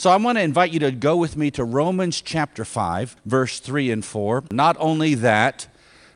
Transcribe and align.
So 0.00 0.08
I 0.08 0.16
want 0.16 0.38
to 0.38 0.42
invite 0.42 0.72
you 0.72 0.80
to 0.80 0.92
go 0.92 1.18
with 1.18 1.36
me 1.36 1.50
to 1.50 1.62
Romans 1.62 2.22
chapter 2.22 2.64
5, 2.64 3.16
verse 3.26 3.60
3 3.60 3.90
and 3.90 4.02
4. 4.02 4.44
Not 4.50 4.78
only 4.80 5.14
that, 5.16 5.68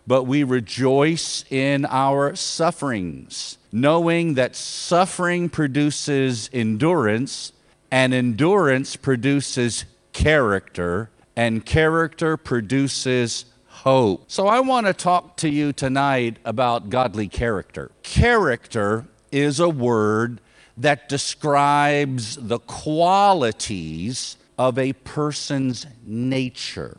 but 0.07 0.22
we 0.25 0.42
rejoice 0.42 1.45
in 1.50 1.85
our 1.91 2.35
sufferings, 2.35 3.59
knowing 3.71 4.37
that 4.37 4.57
suffering 4.57 5.51
produces 5.51 6.49
endurance, 6.51 7.53
and 7.91 8.15
endurance 8.15 8.97
produces 8.97 9.85
character, 10.14 11.11
and 11.37 11.66
character 11.66 12.39
produces 12.39 13.45
hope. 13.66 14.25
So 14.29 14.46
I 14.46 14.61
want 14.61 14.87
to 14.87 14.95
talk 14.95 15.37
to 15.37 15.51
you 15.51 15.75
tonight 15.75 16.39
about 16.46 16.89
godly 16.89 17.29
character. 17.29 17.91
Character 18.03 19.05
is 19.30 19.61
a 19.61 19.69
word 19.69 20.41
that 20.77 21.09
describes 21.09 22.36
the 22.36 22.59
qualities 22.59 24.36
of 24.59 24.79
a 24.79 24.93
person's 24.93 25.86
nature. 26.04 26.99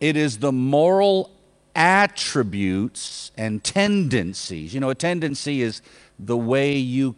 It 0.00 0.16
is 0.16 0.38
the 0.38 0.52
moral 0.52 1.30
attributes 1.74 3.32
and 3.36 3.62
tendencies. 3.62 4.74
You 4.74 4.80
know, 4.80 4.90
a 4.90 4.94
tendency 4.94 5.62
is 5.62 5.82
the 6.18 6.36
way 6.36 6.76
you 6.76 7.16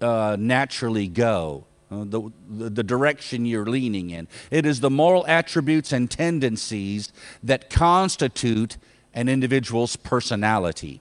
uh, 0.00 0.36
naturally 0.38 1.08
go. 1.08 1.64
Uh, 1.90 2.04
the, 2.04 2.30
the, 2.50 2.68
the 2.68 2.82
direction 2.82 3.46
you're 3.46 3.64
leaning 3.64 4.10
in. 4.10 4.28
It 4.50 4.66
is 4.66 4.80
the 4.80 4.90
moral 4.90 5.26
attributes 5.26 5.90
and 5.90 6.10
tendencies 6.10 7.10
that 7.42 7.70
constitute 7.70 8.76
an 9.14 9.30
individual's 9.30 9.96
personality. 9.96 11.00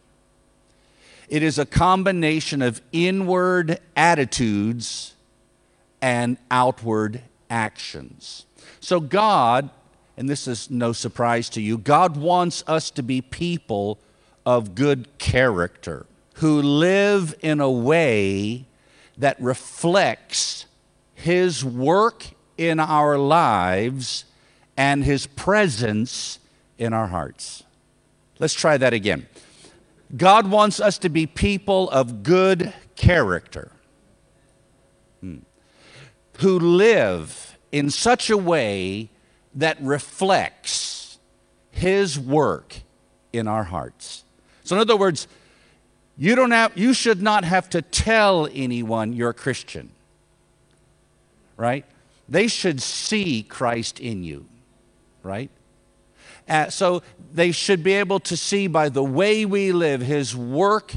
It 1.29 1.43
is 1.43 1.59
a 1.59 1.65
combination 1.65 2.61
of 2.61 2.81
inward 2.91 3.79
attitudes 3.95 5.13
and 6.01 6.37
outward 6.49 7.21
actions. 7.49 8.45
So, 8.79 8.99
God 8.99 9.69
and 10.17 10.27
this 10.27 10.47
is 10.47 10.71
no 10.71 10.91
surprise 10.91 11.47
to 11.49 11.61
you, 11.61 11.77
God 11.77 12.17
wants 12.17 12.63
us 12.65 12.89
to 12.91 13.03
be 13.03 13.21
people 13.21 13.99
of 14.45 14.73
good 14.73 15.07
character 15.19 16.07
who 16.35 16.61
live 16.61 17.35
in 17.41 17.61
a 17.61 17.69
way 17.69 18.65
that 19.17 19.39
reflects 19.39 20.65
His 21.13 21.63
work 21.63 22.25
in 22.57 22.79
our 22.79 23.17
lives 23.17 24.25
and 24.75 25.03
His 25.03 25.27
presence 25.27 26.39
in 26.79 26.93
our 26.93 27.07
hearts. 27.07 27.63
Let's 28.39 28.55
try 28.55 28.77
that 28.77 28.93
again. 28.93 29.27
God 30.15 30.49
wants 30.49 30.79
us 30.79 30.97
to 30.99 31.09
be 31.09 31.25
people 31.25 31.89
of 31.89 32.23
good 32.23 32.73
character 32.95 33.71
hmm, 35.19 35.39
who 36.39 36.59
live 36.59 37.57
in 37.71 37.89
such 37.89 38.29
a 38.29 38.37
way 38.37 39.09
that 39.55 39.77
reflects 39.81 41.19
His 41.71 42.17
work 42.17 42.75
in 43.33 43.47
our 43.47 43.65
hearts. 43.65 44.23
So, 44.63 44.75
in 44.75 44.81
other 44.81 44.95
words, 44.95 45.27
you, 46.17 46.35
don't 46.35 46.51
have, 46.51 46.77
you 46.77 46.93
should 46.93 47.21
not 47.21 47.43
have 47.43 47.69
to 47.71 47.81
tell 47.81 48.47
anyone 48.53 49.13
you're 49.13 49.29
a 49.29 49.33
Christian, 49.33 49.89
right? 51.57 51.85
They 52.29 52.47
should 52.47 52.81
see 52.81 53.43
Christ 53.43 53.99
in 53.99 54.23
you, 54.23 54.45
right? 55.21 55.51
Uh, 56.47 56.69
so 56.69 57.03
they 57.33 57.51
should 57.51 57.83
be 57.83 57.93
able 57.93 58.19
to 58.21 58.37
see 58.37 58.67
by 58.67 58.89
the 58.89 59.03
way 59.03 59.45
we 59.45 59.71
live 59.71 60.01
His 60.01 60.35
work 60.35 60.93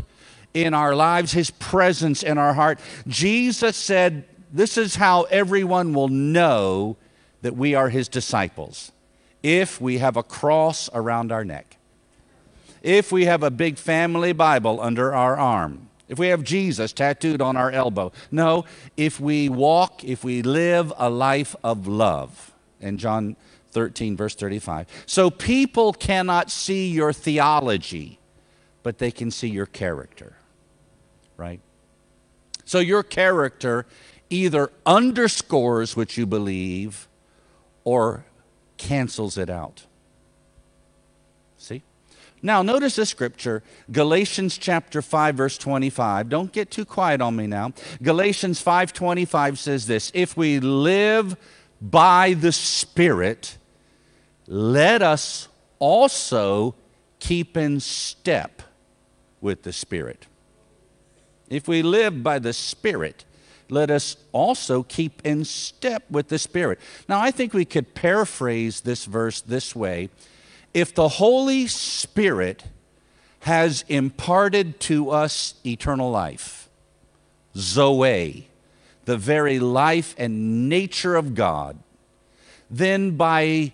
in 0.55 0.75
our 0.75 0.95
lives, 0.95 1.33
His 1.33 1.51
presence 1.51 2.23
in 2.23 2.39
our 2.39 2.55
heart. 2.55 2.79
Jesus 3.07 3.77
said, 3.77 4.25
This 4.53 4.77
is 4.77 4.97
how 4.97 5.23
everyone 5.25 5.93
will 5.93 6.09
know 6.09 6.97
that 7.43 7.57
we 7.57 7.75
are 7.75 7.89
his 7.89 8.09
disciples 8.09 8.93
if 9.43 9.81
we 9.81 9.99
have 9.99 10.17
a 10.17 10.23
cross 10.23 10.91
around 10.93 11.33
our 11.33 11.45
neck, 11.45 11.79
if 12.83 13.11
we 13.11 13.25
have 13.25 13.43
a 13.43 13.51
big 13.51 13.79
family 13.79 14.33
Bible 14.33 14.81
under 14.81 15.15
our 15.15 15.37
arm, 15.37 15.89
if 16.09 16.19
we 16.19 16.29
have 16.29 16.43
Jesus 16.43 16.93
tattooed 16.93 17.41
on 17.41 17.57
our 17.57 17.71
elbow. 17.71 18.13
No, 18.31 18.65
if 18.97 19.21
we 19.21 19.49
walk, 19.49 20.05
if 20.05 20.25
we 20.25 20.43
live 20.43 20.93
a 20.99 21.09
life 21.09 21.55
of 21.63 21.87
love. 21.87 22.53
And 22.81 22.99
John 22.99 23.37
13, 23.73 24.17
verse 24.17 24.35
35. 24.35 24.87
So 25.07 25.31
people 25.31 25.93
cannot 25.93 26.51
see 26.51 26.89
your 26.89 27.13
theology, 27.13 28.19
but 28.83 28.99
they 28.99 29.11
can 29.11 29.31
see 29.31 29.49
your 29.49 29.67
character, 29.67 30.37
right? 31.37 31.61
So 32.65 32.79
your 32.79 33.03
character 33.03 33.87
either 34.29 34.71
underscores 34.87 35.97
what 35.97 36.17
you 36.17 36.27
believe 36.27 37.09
or 37.85 38.25
cancels 38.77 39.37
it 39.37 39.51
out. 39.51 39.87
See? 41.59 41.83
Now, 42.43 42.63
notice 42.63 42.97
the 42.97 43.05
scripture, 43.05 43.63
Galatians 43.91 44.57
chapter 44.57 45.03
5 45.03 45.35
verse 45.35 45.59
25. 45.59 46.29
Don't 46.29 46.53
get 46.53 46.71
too 46.71 46.85
quiet 46.85 47.21
on 47.21 47.37
me 47.37 47.47
now. 47.47 47.73
Galatians 48.03 48.61
5:25 48.63 49.59
says 49.59 49.87
this, 49.87 50.11
"If 50.15 50.37
we 50.37 50.59
live 50.59 51.37
by 51.81 52.35
the 52.35 52.53
Spirit, 52.53 53.59
let 54.51 55.01
us 55.01 55.47
also 55.79 56.75
keep 57.21 57.57
in 57.57 57.79
step 57.79 58.63
with 59.41 59.63
the 59.63 59.73
Spirit." 59.73 60.27
If 61.49 61.69
we 61.69 61.83
live 61.83 62.23
by 62.23 62.39
the 62.41 62.53
Spirit, 62.53 63.25
let 63.69 63.91
us 63.91 64.17
also 64.33 64.83
keep 64.83 65.25
in 65.25 65.45
step 65.45 66.05
with 66.11 66.29
the 66.29 66.39
Spirit. 66.39 66.81
Now, 67.09 67.21
I 67.21 67.31
think 67.31 67.55
we 67.55 67.65
could 67.65 67.95
paraphrase 67.95 68.81
this 68.81 69.05
verse 69.05 69.41
this 69.41 69.75
way 69.75 70.11
If 70.75 70.95
the 70.95 71.09
Holy 71.09 71.67
Spirit 71.67 72.65
has 73.41 73.85
imparted 73.89 74.79
to 74.81 75.11
us 75.11 75.55
eternal 75.65 76.11
life, 76.11 76.69
Zoe, 77.57 78.49
the 79.05 79.17
very 79.17 79.59
life 79.59 80.15
and 80.19 80.69
nature 80.69 81.17
of 81.17 81.35
God, 81.35 81.79
then 82.71 83.17
by 83.17 83.73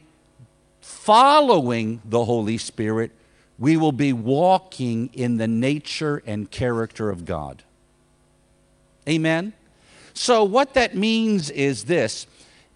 following 0.86 2.00
the 2.04 2.24
Holy 2.24 2.56
Spirit, 2.56 3.10
we 3.58 3.76
will 3.76 3.90
be 3.90 4.12
walking 4.12 5.10
in 5.12 5.36
the 5.36 5.48
nature 5.48 6.22
and 6.24 6.48
character 6.48 7.10
of 7.10 7.24
God. 7.24 7.64
Amen? 9.08 9.52
So, 10.14 10.44
what 10.44 10.74
that 10.74 10.94
means 10.94 11.50
is 11.50 11.84
this 11.84 12.28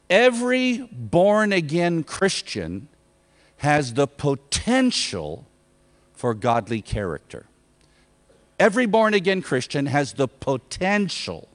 every 0.09 0.89
born 0.91 1.53
again 1.53 2.03
Christian 2.03 2.89
has 3.59 3.95
the 3.95 4.09
potential 4.09 5.47
for 6.13 6.35
godly 6.35 6.83
character. 6.83 7.47
Every 8.59 8.87
born 8.87 9.15
again 9.15 9.41
Christian 9.41 9.87
has 9.87 10.15
the 10.15 10.27
potential 10.27 11.49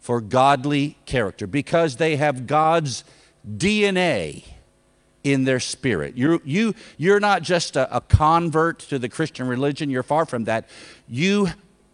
for 0.00 0.20
godly 0.20 0.98
character 1.06 1.46
because 1.46 1.96
they 1.96 2.16
have 2.16 2.48
God's 2.48 3.04
DNA 3.48 4.44
in 5.22 5.44
their 5.44 5.60
spirit. 5.60 6.16
You're, 6.16 6.40
you, 6.44 6.74
you're 6.96 7.20
not 7.20 7.42
just 7.42 7.76
a, 7.76 7.94
a 7.94 8.00
convert 8.00 8.78
to 8.80 8.98
the 8.98 9.08
Christian 9.08 9.46
religion, 9.46 9.90
you're 9.90 10.02
far 10.02 10.24
from 10.24 10.44
that. 10.44 10.68
You 11.08 11.48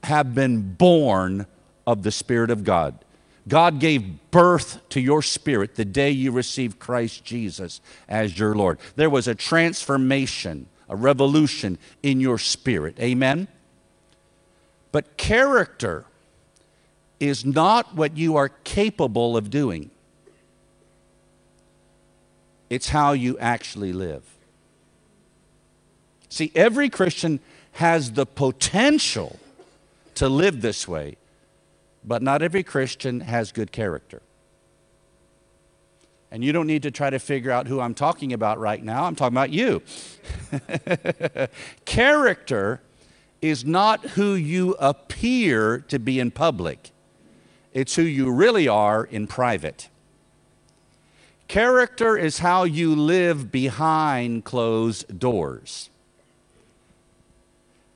have 0.05 0.35
been 0.35 0.75
born 0.75 1.47
of 1.87 2.03
the 2.03 2.13
Spirit 2.13 2.51
of 2.51 2.65
God. 2.65 3.05
God 3.49 3.79
gave 3.79 4.31
birth 4.31 4.81
to 4.91 5.01
your 5.01 5.23
spirit 5.23 5.77
the 5.77 5.85
day 5.85 6.11
you 6.11 6.33
received 6.33 6.79
Christ 6.79 7.25
Jesus 7.25 7.81
as 8.09 8.39
your 8.39 8.55
Lord. 8.55 8.79
There 8.97 9.11
was 9.11 9.29
a 9.29 9.35
transformation, 9.35 10.67
a 10.89 10.97
revolution 10.97 11.79
in 12.03 12.21
your 12.21 12.39
spirit. 12.39 12.99
Amen? 12.99 13.47
But 14.91 15.17
character 15.17 16.07
is 17.21 17.45
not 17.45 17.95
what 17.95 18.17
you 18.17 18.37
are 18.37 18.49
capable 18.49 19.37
of 19.37 19.49
doing, 19.49 19.91
it's 22.69 22.89
how 22.89 23.13
you 23.13 23.39
actually 23.39 23.93
live. 23.93 24.23
See, 26.29 26.53
every 26.55 26.91
Christian 26.91 27.41
has 27.73 28.13
the 28.13 28.27
potential 28.27 29.39
to 30.17 30.29
live 30.29 30.61
this 30.63 30.89
way 30.89 31.17
but 32.07 32.23
not 32.23 32.41
every 32.41 32.63
Christian 32.63 33.21
has 33.21 33.51
good 33.51 33.73
character. 33.73 34.23
And 36.31 36.45
you 36.45 36.53
don't 36.53 36.67
need 36.67 36.83
to 36.85 36.91
try 36.91 37.11
to 37.11 37.19
figure 37.19 37.51
out 37.51 37.67
who 37.67 37.81
I'm 37.81 37.95
talking 37.95 38.33
about 38.33 38.59
right 38.59 38.83
now. 38.83 39.05
I'm 39.05 39.17
talking 39.17 39.35
about 39.35 39.51
you. 39.51 39.83
character 41.85 42.81
is 43.43 43.65
not 43.65 44.01
who 44.11 44.35
you 44.35 44.77
appear 44.79 45.79
to 45.89 45.99
be 45.99 46.21
in 46.21 46.31
public, 46.31 46.91
it's 47.73 47.97
who 47.97 48.03
you 48.03 48.31
really 48.31 48.69
are 48.69 49.05
in 49.05 49.27
private. 49.27 49.89
Character 51.49 52.17
is 52.17 52.39
how 52.39 52.65
you 52.65 52.95
live 52.95 53.53
behind 53.53 54.45
closed 54.45 55.19
doors. 55.19 55.91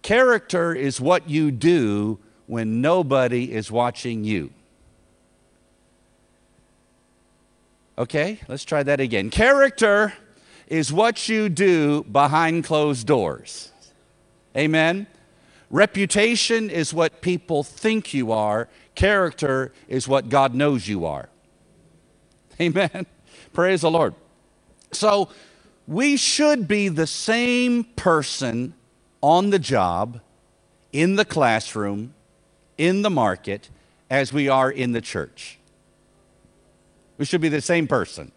Character 0.03 0.75
is 0.75 1.01
what 1.01 1.29
you 1.29 1.51
do 1.51 2.19
when 2.47 2.81
nobody 2.81 3.53
is 3.53 3.71
watching 3.71 4.25
you. 4.25 4.51
Okay, 7.99 8.41
let's 8.49 8.65
try 8.65 8.83
that 8.83 8.99
again. 8.99 9.31
Character 9.31 10.15
is 10.69 10.93
what 10.93 11.29
you 11.29 11.49
do 11.49 12.03
behind 12.05 12.65
closed 12.65 13.07
doors. 13.07 13.73
Amen. 14.57 15.07
Reputation 15.71 16.71
is 16.71 16.95
what 16.95 17.21
people 17.21 17.63
think 17.63 18.15
you 18.15 18.33
are, 18.33 18.69
character 18.95 19.73
is 19.87 20.09
what 20.09 20.29
God 20.29 20.55
knows 20.55 20.89
you 20.89 21.05
are. 21.05 21.29
Amen. 22.61 23.07
Praise 23.53 23.81
the 23.81 23.91
Lord. 23.91 24.15
So, 24.93 25.29
we 25.87 26.17
should 26.17 26.69
be 26.69 26.89
the 26.89 27.07
same 27.07 27.85
person 27.85 28.75
on 29.21 29.51
the 29.51 29.59
job, 29.59 30.21
in 30.93 31.17
the 31.17 31.25
classroom, 31.25 32.15
in 32.79 33.03
the 33.03 33.11
market, 33.11 33.71
as 34.09 34.33
we 34.33 34.49
are 34.49 34.71
in 34.71 34.93
the 34.93 35.01
church. 35.01 35.59
We 37.19 37.25
should 37.25 37.41
be 37.41 37.49
the 37.49 37.61
same 37.61 37.87
person. 37.87 38.33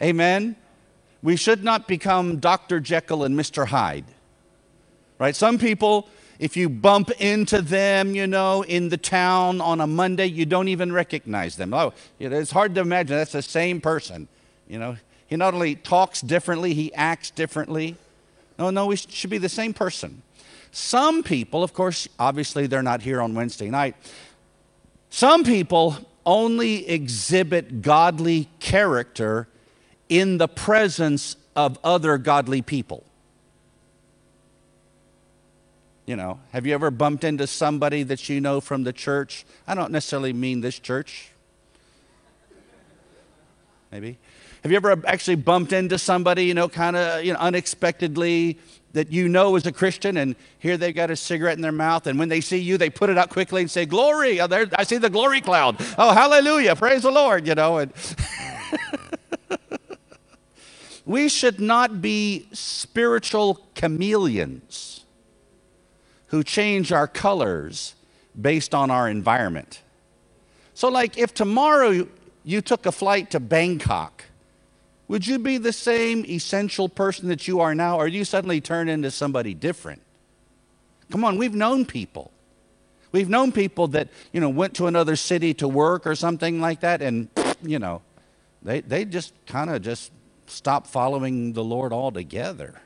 Amen? 0.00 0.56
We 1.22 1.36
should 1.36 1.62
not 1.62 1.86
become 1.86 2.38
Dr. 2.38 2.80
Jekyll 2.80 3.24
and 3.24 3.38
Mr. 3.38 3.68
Hyde. 3.68 4.04
Right? 5.18 5.36
Some 5.36 5.58
people, 5.58 6.08
if 6.42 6.56
you 6.56 6.68
bump 6.68 7.12
into 7.20 7.62
them, 7.62 8.16
you 8.16 8.26
know, 8.26 8.62
in 8.62 8.88
the 8.88 8.96
town 8.96 9.60
on 9.60 9.80
a 9.80 9.86
Monday, 9.86 10.26
you 10.26 10.44
don't 10.44 10.66
even 10.66 10.90
recognize 10.90 11.54
them. 11.54 11.72
Oh, 11.72 11.92
it's 12.18 12.50
hard 12.50 12.74
to 12.74 12.80
imagine 12.80 13.16
that's 13.16 13.30
the 13.30 13.42
same 13.42 13.80
person. 13.80 14.26
You 14.66 14.80
know, 14.80 14.96
he 15.28 15.36
not 15.36 15.54
only 15.54 15.76
talks 15.76 16.20
differently, 16.20 16.74
he 16.74 16.92
acts 16.94 17.30
differently. 17.30 17.96
No, 18.58 18.70
no, 18.70 18.86
we 18.86 18.96
should 18.96 19.30
be 19.30 19.38
the 19.38 19.48
same 19.48 19.72
person. 19.72 20.20
Some 20.72 21.22
people, 21.22 21.62
of 21.62 21.74
course, 21.74 22.08
obviously 22.18 22.66
they're 22.66 22.82
not 22.82 23.02
here 23.02 23.20
on 23.20 23.36
Wednesday 23.36 23.70
night. 23.70 23.94
Some 25.10 25.44
people 25.44 25.96
only 26.26 26.88
exhibit 26.88 27.82
godly 27.82 28.48
character 28.58 29.46
in 30.08 30.38
the 30.38 30.48
presence 30.48 31.36
of 31.54 31.78
other 31.84 32.18
godly 32.18 32.62
people. 32.62 33.04
You 36.12 36.16
know, 36.16 36.40
have 36.52 36.66
you 36.66 36.74
ever 36.74 36.90
bumped 36.90 37.24
into 37.24 37.46
somebody 37.46 38.02
that 38.02 38.28
you 38.28 38.38
know 38.38 38.60
from 38.60 38.84
the 38.84 38.92
church? 38.92 39.46
I 39.66 39.74
don't 39.74 39.90
necessarily 39.90 40.34
mean 40.34 40.60
this 40.60 40.78
church. 40.78 41.30
Maybe. 43.90 44.18
Have 44.62 44.70
you 44.70 44.76
ever 44.76 45.02
actually 45.06 45.36
bumped 45.36 45.72
into 45.72 45.96
somebody, 45.96 46.44
you 46.44 46.52
know, 46.52 46.68
kind 46.68 46.96
of 46.96 47.24
you 47.24 47.32
know, 47.32 47.38
unexpectedly 47.38 48.58
that 48.92 49.10
you 49.10 49.26
know 49.26 49.56
is 49.56 49.64
a 49.64 49.72
Christian, 49.72 50.18
and 50.18 50.36
here 50.58 50.76
they've 50.76 50.94
got 50.94 51.10
a 51.10 51.16
cigarette 51.16 51.56
in 51.56 51.62
their 51.62 51.72
mouth, 51.72 52.06
and 52.06 52.18
when 52.18 52.28
they 52.28 52.42
see 52.42 52.58
you, 52.58 52.76
they 52.76 52.90
put 52.90 53.08
it 53.08 53.16
out 53.16 53.30
quickly 53.30 53.62
and 53.62 53.70
say, 53.70 53.86
Glory! 53.86 54.38
Oh, 54.38 54.46
there, 54.46 54.66
I 54.76 54.84
see 54.84 54.98
the 54.98 55.08
glory 55.08 55.40
cloud. 55.40 55.76
Oh, 55.96 56.12
hallelujah! 56.12 56.76
Praise 56.76 57.04
the 57.04 57.10
Lord, 57.10 57.46
you 57.46 57.54
know. 57.54 57.78
And 57.78 57.90
we 61.06 61.30
should 61.30 61.58
not 61.58 62.02
be 62.02 62.48
spiritual 62.52 63.66
chameleons 63.74 64.91
who 66.32 66.42
change 66.42 66.90
our 66.92 67.06
colors 67.06 67.94
based 68.38 68.74
on 68.74 68.90
our 68.90 69.08
environment. 69.08 69.82
So, 70.74 70.88
like, 70.88 71.18
if 71.18 71.34
tomorrow 71.34 72.08
you 72.42 72.60
took 72.62 72.86
a 72.86 72.90
flight 72.90 73.30
to 73.32 73.38
Bangkok, 73.38 74.24
would 75.08 75.26
you 75.26 75.38
be 75.38 75.58
the 75.58 75.74
same 75.74 76.24
essential 76.24 76.88
person 76.88 77.28
that 77.28 77.46
you 77.46 77.60
are 77.60 77.74
now, 77.74 77.98
or 77.98 78.08
do 78.08 78.16
you 78.16 78.24
suddenly 78.24 78.62
turn 78.62 78.88
into 78.88 79.10
somebody 79.10 79.52
different? 79.52 80.00
Come 81.10 81.22
on, 81.22 81.36
we've 81.36 81.54
known 81.54 81.84
people. 81.84 82.32
We've 83.12 83.28
known 83.28 83.52
people 83.52 83.88
that, 83.88 84.08
you 84.32 84.40
know, 84.40 84.48
went 84.48 84.72
to 84.76 84.86
another 84.86 85.16
city 85.16 85.52
to 85.54 85.68
work 85.68 86.06
or 86.06 86.14
something 86.14 86.62
like 86.62 86.80
that, 86.80 87.02
and, 87.02 87.28
you 87.62 87.78
know, 87.78 88.00
they, 88.62 88.80
they 88.80 89.04
just 89.04 89.34
kind 89.46 89.68
of 89.68 89.82
just 89.82 90.10
stop 90.46 90.86
following 90.86 91.52
the 91.52 91.62
Lord 91.62 91.92
altogether. 91.92 92.80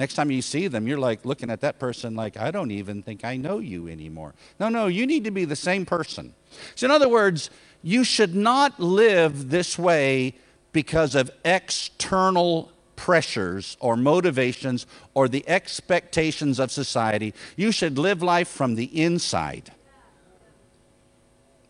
Next 0.00 0.14
time 0.14 0.30
you 0.30 0.40
see 0.40 0.66
them, 0.66 0.88
you're 0.88 0.96
like 0.96 1.26
looking 1.26 1.50
at 1.50 1.60
that 1.60 1.78
person 1.78 2.14
like, 2.14 2.38
I 2.38 2.50
don't 2.50 2.70
even 2.70 3.02
think 3.02 3.22
I 3.22 3.36
know 3.36 3.58
you 3.58 3.86
anymore. 3.86 4.34
No, 4.58 4.70
no, 4.70 4.86
you 4.86 5.06
need 5.06 5.24
to 5.24 5.30
be 5.30 5.44
the 5.44 5.54
same 5.54 5.84
person. 5.84 6.32
So, 6.74 6.86
in 6.86 6.90
other 6.90 7.06
words, 7.06 7.50
you 7.82 8.02
should 8.02 8.34
not 8.34 8.80
live 8.80 9.50
this 9.50 9.78
way 9.78 10.36
because 10.72 11.14
of 11.14 11.30
external 11.44 12.72
pressures 12.96 13.76
or 13.78 13.94
motivations 13.94 14.86
or 15.12 15.28
the 15.28 15.46
expectations 15.46 16.58
of 16.58 16.70
society. 16.70 17.34
You 17.54 17.70
should 17.70 17.98
live 17.98 18.22
life 18.22 18.48
from 18.48 18.76
the 18.76 18.86
inside. 18.98 19.70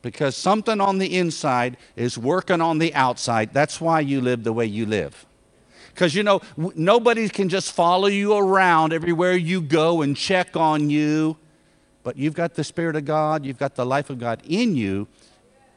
Because 0.02 0.36
something 0.36 0.80
on 0.80 0.98
the 0.98 1.18
inside 1.18 1.76
is 1.96 2.16
working 2.16 2.60
on 2.60 2.78
the 2.78 2.94
outside. 2.94 3.52
That's 3.52 3.80
why 3.80 3.98
you 3.98 4.20
live 4.20 4.44
the 4.44 4.52
way 4.52 4.66
you 4.66 4.86
live. 4.86 5.26
Because 5.94 6.14
you 6.14 6.22
know, 6.22 6.40
nobody 6.56 7.28
can 7.28 7.48
just 7.48 7.72
follow 7.72 8.08
you 8.08 8.34
around 8.34 8.92
everywhere 8.92 9.34
you 9.34 9.60
go 9.60 10.02
and 10.02 10.16
check 10.16 10.56
on 10.56 10.90
you. 10.90 11.36
But 12.02 12.16
you've 12.16 12.34
got 12.34 12.54
the 12.54 12.64
Spirit 12.64 12.96
of 12.96 13.04
God, 13.04 13.44
you've 13.44 13.58
got 13.58 13.74
the 13.74 13.84
life 13.84 14.08
of 14.08 14.18
God 14.18 14.40
in 14.46 14.74
you 14.76 15.06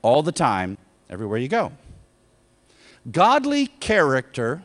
all 0.01 0.23
the 0.23 0.31
time, 0.31 0.77
everywhere 1.09 1.37
you 1.37 1.49
go. 1.49 1.71
Godly 3.11 3.67
character. 3.67 4.63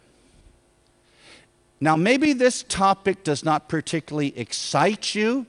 Now, 1.80 1.96
maybe 1.96 2.32
this 2.32 2.64
topic 2.64 3.24
does 3.24 3.44
not 3.44 3.68
particularly 3.68 4.36
excite 4.38 5.14
you, 5.14 5.46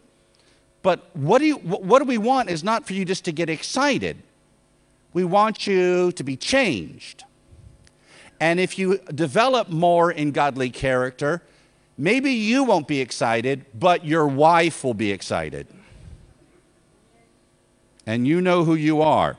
but 0.81 1.15
what 1.15 1.39
do, 1.39 1.45
you, 1.45 1.55
what 1.55 1.99
do 1.99 2.05
we 2.05 2.17
want 2.17 2.49
is 2.49 2.63
not 2.63 2.85
for 2.85 2.93
you 2.93 3.05
just 3.05 3.25
to 3.25 3.31
get 3.31 3.49
excited. 3.49 4.17
We 5.13 5.23
want 5.23 5.67
you 5.67 6.11
to 6.13 6.23
be 6.23 6.37
changed. 6.37 7.23
And 8.39 8.59
if 8.59 8.77
you 8.77 8.99
develop 9.13 9.69
more 9.69 10.11
in 10.11 10.31
godly 10.31 10.69
character, 10.69 11.41
maybe 11.97 12.31
you 12.31 12.63
won't 12.63 12.87
be 12.87 13.01
excited, 13.01 13.65
but 13.73 14.05
your 14.05 14.27
wife 14.27 14.83
will 14.83 14.93
be 14.93 15.11
excited. 15.11 15.67
And 18.05 18.27
you 18.27 18.41
know 18.41 18.63
who 18.63 18.75
you 18.75 19.01
are. 19.01 19.37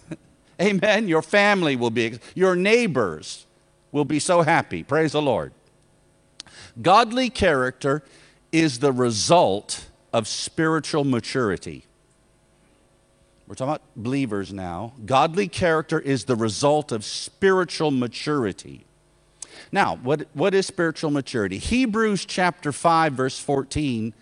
Amen. 0.60 1.08
Your 1.08 1.22
family 1.22 1.76
will 1.76 1.90
be, 1.90 2.18
your 2.34 2.56
neighbors 2.56 3.46
will 3.92 4.04
be 4.04 4.18
so 4.18 4.42
happy. 4.42 4.82
Praise 4.82 5.12
the 5.12 5.22
Lord. 5.22 5.52
Godly 6.80 7.30
character 7.30 8.02
is 8.52 8.78
the 8.78 8.92
result 8.92 9.88
of 10.12 10.28
spiritual 10.28 11.04
maturity. 11.04 11.85
We're 13.46 13.54
talking 13.54 13.74
about 13.74 13.82
believers 13.94 14.52
now. 14.52 14.92
Godly 15.04 15.46
character 15.46 16.00
is 16.00 16.24
the 16.24 16.34
result 16.34 16.90
of 16.90 17.04
spiritual 17.04 17.90
maturity. 17.90 18.86
Now, 19.70 19.96
what, 19.96 20.26
what 20.32 20.54
is 20.54 20.66
spiritual 20.66 21.10
maturity? 21.10 21.58
Hebrews 21.58 22.24
chapter 22.24 22.72
5, 22.72 23.12
verse 23.12 23.38
14 23.38 24.12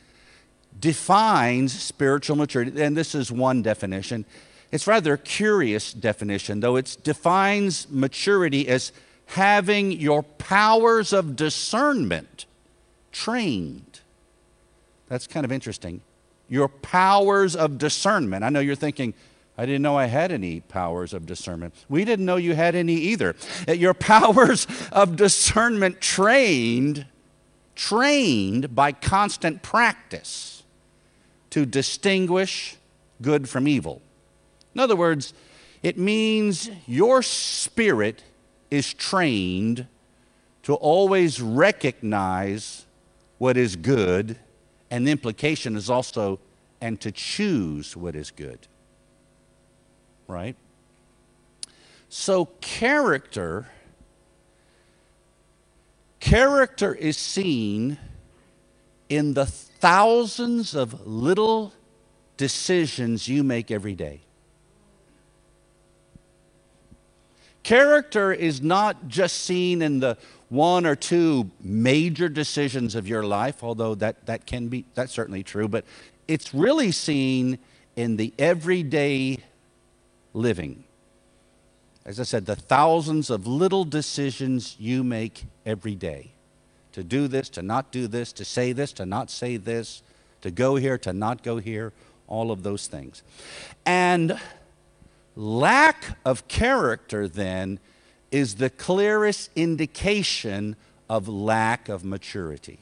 defines 0.79 1.73
spiritual 1.73 2.37
maturity, 2.37 2.83
and 2.83 2.97
this 2.97 3.15
is 3.15 3.31
one 3.31 3.63
definition. 3.63 4.25
It's 4.71 4.87
rather 4.87 5.15
a 5.15 5.19
curious 5.19 5.93
definition, 5.93 6.61
though 6.61 6.77
it 6.77 6.97
defines 7.03 7.89
maturity 7.91 8.69
as 8.69 8.93
having 9.27 9.93
your 9.93 10.23
powers 10.23 11.13
of 11.13 11.37
discernment 11.37 12.47
trained. 13.13 14.01
That's 15.09 15.27
kind 15.27 15.45
of 15.45 15.53
interesting. 15.53 16.01
Your 16.49 16.69
powers 16.69 17.57
of 17.57 17.79
discernment. 17.79 18.45
I 18.45 18.51
know 18.51 18.61
you're 18.61 18.75
thinking, 18.75 19.15
I 19.57 19.67
didn't 19.67 19.83
know 19.83 19.97
I 19.97 20.07
had 20.07 20.33
any 20.33 20.61
powers 20.61 21.15
of 21.15 21.27
discernment. 21.27 21.75
We 21.89 22.05
didn't 22.05 22.27
know 22.27 22.37
you 22.37 22.55
had 22.55 22.75
any 22.75 22.95
either. 22.95 23.37
Uh, 23.69 23.73
your 23.73 23.95
powers 23.95 24.67
of 24.91 25.17
discernment 25.17 26.01
trained, 26.01 27.07
trained 27.75 28.75
by 28.75 28.93
constant 28.93 29.63
practice 29.63 30.65
to 31.51 31.65
distinguish 31.65 32.77
good 33.23 33.49
from 33.49 33.69
evil. 33.69 34.03
In 34.75 34.81
other 34.81 34.97
words, 34.97 35.35
it 35.83 35.97
means 35.97 36.69
your 36.87 37.23
spirit 37.23 38.25
is 38.71 38.93
trained 38.93 39.87
to 40.65 40.75
always 40.75 41.41
recognize 41.41 42.87
what 43.39 43.57
is 43.57 43.77
good, 43.77 44.39
and 44.95 45.09
the 45.09 45.11
implication 45.11 45.75
is 45.75 45.91
also, 45.91 46.39
and 46.81 47.01
to 47.01 47.11
choose 47.11 47.97
what 47.97 48.15
is 48.15 48.31
good. 48.31 48.69
Right? 50.29 50.55
So, 52.09 52.45
character, 52.61 53.67
character 56.21 56.95
is 56.95 57.17
seen 57.17 57.99
in 59.09 59.35
the 59.35 59.47
thousands 59.47 60.77
of 60.77 61.05
little 61.05 61.73
decisions 62.37 63.27
you 63.27 63.43
make 63.43 63.73
every 63.73 63.97
day. 63.97 64.21
Character 67.65 68.33
is 68.33 68.63
not 68.63 69.09
just 69.09 69.39
seen 69.39 69.83
in 69.83 69.99
the 69.99 70.17
one 70.55 70.87
or 70.87 70.95
two 70.95 71.51
major 71.61 72.29
decisions 72.29 72.95
of 72.95 73.09
your 73.09 73.25
life, 73.25 73.63
although 73.63 73.95
that, 73.97 74.27
that 74.27 74.47
can 74.47 74.69
be, 74.69 74.85
that's 74.95 75.13
certainly 75.13 75.43
true, 75.43 75.69
but 75.69 75.85
it's 76.29 76.55
really 76.55 76.93
seen 76.93 77.59
in 77.97 78.17
the 78.17 78.33
everyday 78.39 79.39
living. 80.33 80.85
as 82.05 82.19
I 82.19 82.25
said, 82.25 82.47
the 82.47 82.57
thousands 82.57 83.31
of 83.31 83.47
little 83.47 83.85
decisions 83.85 84.77
you 84.79 85.05
make 85.05 85.45
every 85.65 85.95
day 85.95 86.33
to 86.93 87.03
do 87.03 87.27
this, 87.29 87.49
to 87.51 87.63
not 87.63 87.91
do 87.91 88.07
this, 88.07 88.33
to 88.33 88.45
say 88.45 88.73
this, 88.73 88.93
to 88.95 89.07
not 89.07 89.31
say 89.31 89.57
this, 89.57 90.03
to 90.43 90.51
go 90.51 90.77
here, 90.77 90.97
to 90.99 91.13
not 91.13 91.43
go 91.43 91.59
here, 91.59 91.93
all 92.27 92.51
of 92.51 92.63
those 92.63 92.87
things. 92.87 93.23
And 93.85 94.39
lack 95.35 96.17
of 96.25 96.47
character, 96.47 97.27
then, 97.27 97.81
is 98.35 98.57
the 98.57 98.69
clearest 98.69 99.49
indication 99.55 100.75
of 101.09 101.29
lack 101.29 101.89
of 101.89 102.05
maturity 102.05 102.81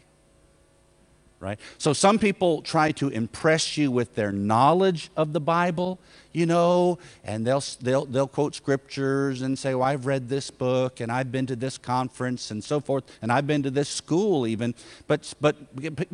right? 1.43 1.59
So 1.77 1.93
some 1.93 2.21
people 2.21 2.63
try 2.63 2.93
to 2.93 3.09
impress 3.09 3.77
you 3.77 3.91
with 3.91 4.15
their 4.15 4.31
knowledge 4.31 5.11
of 5.17 5.33
the 5.33 5.41
Bible, 5.41 5.99
you 6.33 6.47
know, 6.47 7.01
and 7.25 7.45
they'll, 7.45 7.65
they'll, 7.81 8.05
they'll 8.05 8.29
quote 8.29 8.55
scriptures 8.55 9.43
and 9.43 9.59
say, 9.59 9.75
well, 9.75 9.83
I've 9.83 10.07
read 10.07 10.29
this 10.29 10.53
book 10.53 11.01
and 11.01 11.11
I've 11.11 11.33
been 11.33 11.47
to 11.47 11.57
this 11.57 11.79
conference 11.79 12.53
and 12.53 12.63
so 12.63 12.79
forth, 12.79 13.03
and 13.21 13.33
I've 13.33 13.49
been 13.49 13.65
to 13.65 13.73
this 13.73 13.89
school 13.89 14.47
even. 14.47 14.73
But, 15.09 15.35
but, 15.41 15.57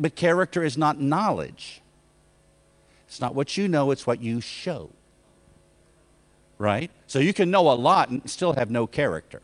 but 0.01 0.15
character 0.15 0.63
is 0.63 0.79
not 0.79 0.99
knowledge. 0.99 1.81
It's 3.07 3.21
not 3.21 3.35
what 3.35 3.55
you 3.55 3.67
know, 3.67 3.91
it's 3.91 4.07
what 4.07 4.23
you 4.23 4.41
show. 4.41 4.89
Right? 6.59 6.91
So 7.07 7.17
you 7.17 7.33
can 7.33 7.49
know 7.49 7.71
a 7.71 7.73
lot 7.73 8.09
and 8.09 8.29
still 8.29 8.53
have 8.53 8.69
no 8.69 8.85
character. 8.85 9.41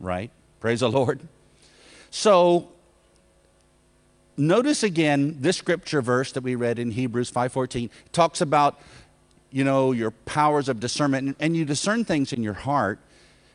Right? 0.00 0.32
Praise 0.58 0.80
the 0.80 0.90
Lord. 0.90 1.20
So 2.10 2.72
notice 4.36 4.82
again 4.82 5.36
this 5.40 5.58
scripture 5.58 6.02
verse 6.02 6.32
that 6.32 6.42
we 6.42 6.54
read 6.54 6.78
in 6.78 6.90
Hebrews 6.90 7.30
5:14 7.30 7.90
talks 8.12 8.40
about 8.40 8.80
you 9.50 9.64
know 9.64 9.92
your 9.92 10.10
powers 10.10 10.68
of 10.68 10.80
discernment 10.80 11.36
and 11.38 11.56
you 11.56 11.64
discern 11.64 12.04
things 12.04 12.32
in 12.32 12.42
your 12.42 12.54
heart 12.54 12.98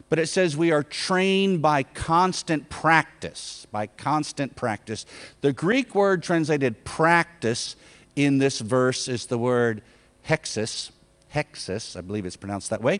but 0.10 0.20
it 0.20 0.28
says 0.28 0.56
we 0.56 0.72
are 0.72 0.84
trained 0.84 1.62
by 1.62 1.82
constant 1.82 2.70
practice 2.70 3.66
by 3.72 3.88
constant 3.88 4.56
practice 4.56 5.06
the 5.42 5.54
greek 5.54 5.96
word 5.96 6.22
translated 6.22 6.84
practice 6.86 7.75
in 8.16 8.38
this 8.38 8.60
verse 8.60 9.08
is 9.08 9.25
the 9.25 9.38
word 9.38 9.82
hexis 10.28 10.92
hexis 11.36 11.96
i 11.96 12.01
believe 12.01 12.25
it's 12.25 12.38
pronounced 12.38 12.70
that 12.70 12.82
way 12.82 13.00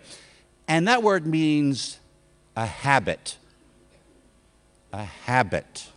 and 0.68 0.88
that 0.88 1.02
word 1.02 1.26
means 1.26 2.00
a 2.56 2.66
habit 2.66 3.38
a 4.94 5.04
habit 5.04 5.88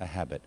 a 0.00 0.06
habit. 0.06 0.42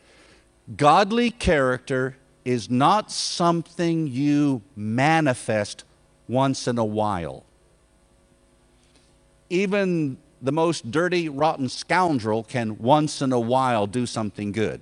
Godly 0.75 1.29
character 1.29 2.17
is 2.43 2.69
not 2.69 3.11
something 3.11 4.07
you 4.07 4.61
manifest 4.75 5.83
once 6.27 6.67
in 6.67 6.77
a 6.77 6.85
while. 6.85 7.43
Even 9.49 10.17
the 10.41 10.51
most 10.51 10.91
dirty, 10.91 11.29
rotten 11.29 11.69
scoundrel 11.69 12.43
can 12.43 12.77
once 12.79 13.21
in 13.21 13.31
a 13.31 13.39
while 13.39 13.87
do 13.87 14.05
something 14.05 14.51
good. 14.51 14.81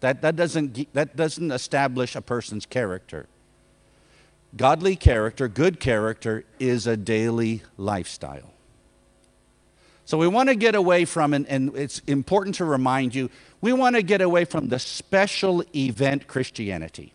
That, 0.00 0.22
that, 0.22 0.36
doesn't, 0.36 0.92
that 0.92 1.16
doesn't 1.16 1.50
establish 1.50 2.16
a 2.16 2.20
person's 2.20 2.66
character. 2.66 3.26
Godly 4.56 4.96
character, 4.96 5.48
good 5.48 5.78
character, 5.80 6.44
is 6.58 6.86
a 6.86 6.96
daily 6.96 7.62
lifestyle. 7.76 8.50
So 10.04 10.18
we 10.18 10.26
want 10.26 10.48
to 10.48 10.56
get 10.56 10.74
away 10.74 11.04
from, 11.04 11.32
and, 11.32 11.46
and 11.46 11.76
it's 11.76 12.00
important 12.00 12.56
to 12.56 12.64
remind 12.64 13.14
you, 13.14 13.30
we 13.60 13.72
want 13.72 13.94
to 13.94 14.02
get 14.02 14.20
away 14.20 14.44
from 14.44 14.68
the 14.68 14.80
special 14.80 15.62
event 15.74 16.26
Christianity. 16.26 17.12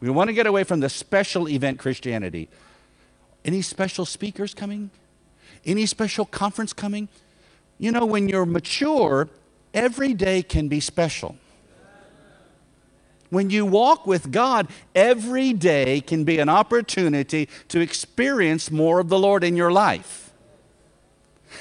We 0.00 0.10
want 0.10 0.28
to 0.28 0.34
get 0.34 0.46
away 0.46 0.64
from 0.64 0.80
the 0.80 0.88
special 0.88 1.48
event 1.48 1.78
Christianity. 1.78 2.48
Any 3.44 3.62
special 3.62 4.04
speakers 4.04 4.54
coming? 4.54 4.90
Any 5.64 5.86
special 5.86 6.24
conference 6.24 6.72
coming? 6.72 7.08
You 7.78 7.92
know, 7.92 8.06
when 8.06 8.28
you're 8.28 8.46
mature, 8.46 9.28
every 9.72 10.14
day 10.14 10.42
can 10.42 10.68
be 10.68 10.80
special. 10.80 11.36
When 13.30 13.48
you 13.48 13.64
walk 13.64 14.06
with 14.06 14.32
God, 14.32 14.68
every 14.94 15.52
day 15.52 16.00
can 16.00 16.24
be 16.24 16.38
an 16.38 16.48
opportunity 16.48 17.48
to 17.68 17.80
experience 17.80 18.70
more 18.70 18.98
of 18.98 19.08
the 19.08 19.18
Lord 19.18 19.44
in 19.44 19.56
your 19.56 19.72
life. 19.72 20.32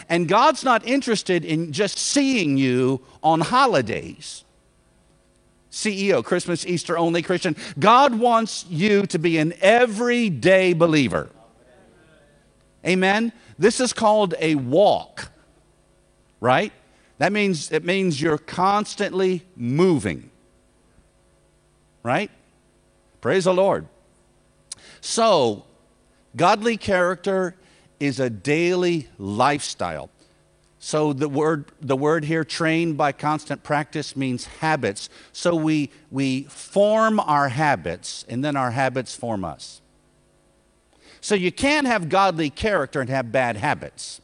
And 0.08 0.28
God's 0.28 0.64
not 0.64 0.86
interested 0.86 1.46
in 1.46 1.72
just 1.72 1.98
seeing 1.98 2.58
you 2.58 3.02
on 3.24 3.42
holidays. 3.42 4.44
CEO, 5.72 6.24
Christmas, 6.24 6.66
Easter 6.66 6.98
only 6.98 7.22
Christian. 7.22 7.56
God 7.78 8.16
wants 8.16 8.66
you 8.70 9.06
to 9.08 9.20
be 9.20 9.38
an 9.38 9.54
everyday 9.62 10.74
believer. 10.74 11.30
Amen. 12.86 13.32
This 13.60 13.80
is 13.80 13.94
called 13.94 14.34
a 14.40 14.56
walk, 14.56 15.32
right? 16.40 16.72
That 17.20 17.32
means 17.32 17.72
it 17.72 17.84
means 17.84 18.22
you're 18.22 18.38
constantly 18.38 19.46
moving 19.56 20.29
right? 22.04 22.32
Praise 23.22 23.46
the 23.46 23.54
Lord. 23.54 23.88
So, 25.02 25.66
godly 26.36 26.78
character 26.78 27.56
is 28.00 28.20
a 28.20 28.30
daily 28.30 29.10
lifestyle. 29.18 30.10
So 30.80 31.12
the 31.12 31.28
word, 31.28 31.66
the 31.82 31.98
word 31.98 32.24
here, 32.24 32.46
trained 32.46 32.98
by 32.98 33.12
constant 33.12 33.64
practice, 33.64 34.16
means 34.16 34.46
habits. 34.46 35.10
So 35.34 35.54
we, 35.54 35.92
we 36.10 36.44
form 36.44 37.20
our 37.20 37.50
habits, 37.50 38.26
and 38.30 38.44
then 38.44 38.56
our 38.56 38.72
habits 38.72 39.14
form 39.14 39.44
us. 39.44 39.82
So 41.20 41.36
you 41.36 41.52
can't 41.52 41.86
have 41.86 42.08
godly 42.08 42.50
character 42.50 43.02
and 43.02 43.10
have 43.10 43.30
bad 43.30 43.58
habits, 43.58 44.22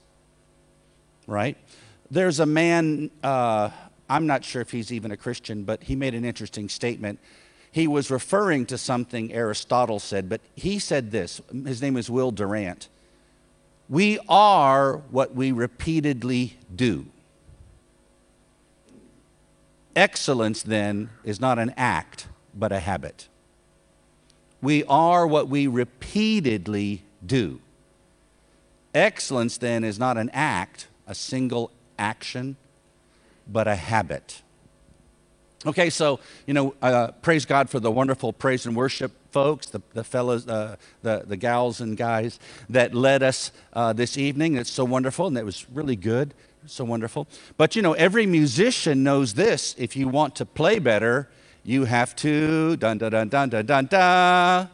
right? 1.28 1.58
There's 2.10 2.40
a 2.40 2.46
man, 2.46 3.12
uh, 3.22 3.72
I'm 4.10 4.26
not 4.26 4.46
sure 4.46 4.62
if 4.62 4.72
he's 4.72 4.94
even 4.94 5.12
a 5.12 5.18
Christian, 5.18 5.66
but 5.66 5.84
he 5.84 5.98
made 5.98 6.16
an 6.16 6.24
interesting 6.24 6.70
statement 6.70 7.20
he 7.76 7.88
was 7.88 8.10
referring 8.10 8.66
to 8.66 8.78
something 8.78 9.34
Aristotle 9.34 10.00
said, 10.00 10.30
but 10.30 10.40
he 10.56 10.80
said 10.80 11.12
this. 11.12 11.42
His 11.52 11.82
name 11.82 11.98
is 11.98 12.10
Will 12.10 12.32
Durant. 12.32 12.88
We 13.90 14.18
are 14.30 15.02
what 15.12 15.36
we 15.36 15.52
repeatedly 15.52 16.56
do. 16.74 17.08
Excellence, 19.94 20.64
then, 20.64 21.10
is 21.26 21.42
not 21.42 21.60
an 21.60 21.74
act, 21.76 22.28
but 22.58 22.72
a 22.72 22.80
habit. 22.80 23.28
We 24.62 24.86
are 24.86 25.28
what 25.28 25.50
we 25.50 25.68
repeatedly 25.68 27.04
do. 27.26 27.60
Excellence, 28.94 29.58
then, 29.58 29.84
is 29.84 30.00
not 30.00 30.16
an 30.18 30.30
act, 30.32 30.88
a 31.08 31.14
single 31.14 31.72
action, 32.00 32.56
but 33.46 33.68
a 33.68 33.76
habit. 33.76 34.44
Okay, 35.66 35.90
so, 35.90 36.20
you 36.46 36.54
know, 36.54 36.76
uh, 36.80 37.08
praise 37.24 37.46
God 37.46 37.72
for 37.72 37.80
the 37.80 37.90
wonderful 37.90 38.32
praise 38.32 38.68
and 38.68 38.76
worship 38.76 39.12
folks, 39.32 39.66
the, 39.66 39.82
the 39.94 40.04
fellows, 40.04 40.48
uh, 40.48 40.76
the, 41.02 41.24
the 41.26 41.36
gals 41.36 41.82
and 41.82 41.98
guys 41.98 42.40
that 42.70 42.94
led 42.94 43.24
us 43.24 43.52
uh, 43.74 43.92
this 43.92 44.16
evening. 44.16 44.58
It's 44.58 44.70
so 44.70 44.86
wonderful, 44.86 45.26
and 45.26 45.36
it 45.36 45.44
was 45.44 45.68
really 45.72 45.96
good. 45.96 46.36
So 46.68 46.86
wonderful. 46.86 47.28
But, 47.58 47.76
you 47.76 47.82
know, 47.82 47.94
every 47.94 48.28
musician 48.28 49.04
knows 49.04 49.34
this. 49.34 49.74
If 49.80 49.96
you 49.96 50.08
want 50.08 50.36
to 50.36 50.46
play 50.46 50.78
better, 50.78 51.30
you 51.64 51.86
have 51.86 52.16
to 52.18 52.76
dun 52.78 53.00
dun 53.00 53.12
dun 53.12 53.30
dun 53.30 53.50
dun 53.50 53.66
dun 53.66 53.86
dun. 53.88 54.70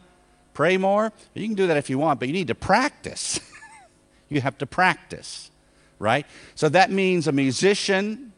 Pray 0.52 0.76
more. 0.76 1.10
You 1.32 1.46
can 1.46 1.54
do 1.54 1.66
that 1.68 1.78
if 1.78 1.88
you 1.88 1.98
want, 1.98 2.20
but 2.20 2.28
you 2.28 2.34
need 2.34 2.48
to 2.48 2.54
practice. 2.54 3.40
you 4.28 4.42
have 4.42 4.58
to 4.58 4.66
practice, 4.66 5.50
right? 5.98 6.26
So 6.54 6.68
that 6.68 6.90
means 6.90 7.26
a 7.26 7.32
musician 7.32 8.31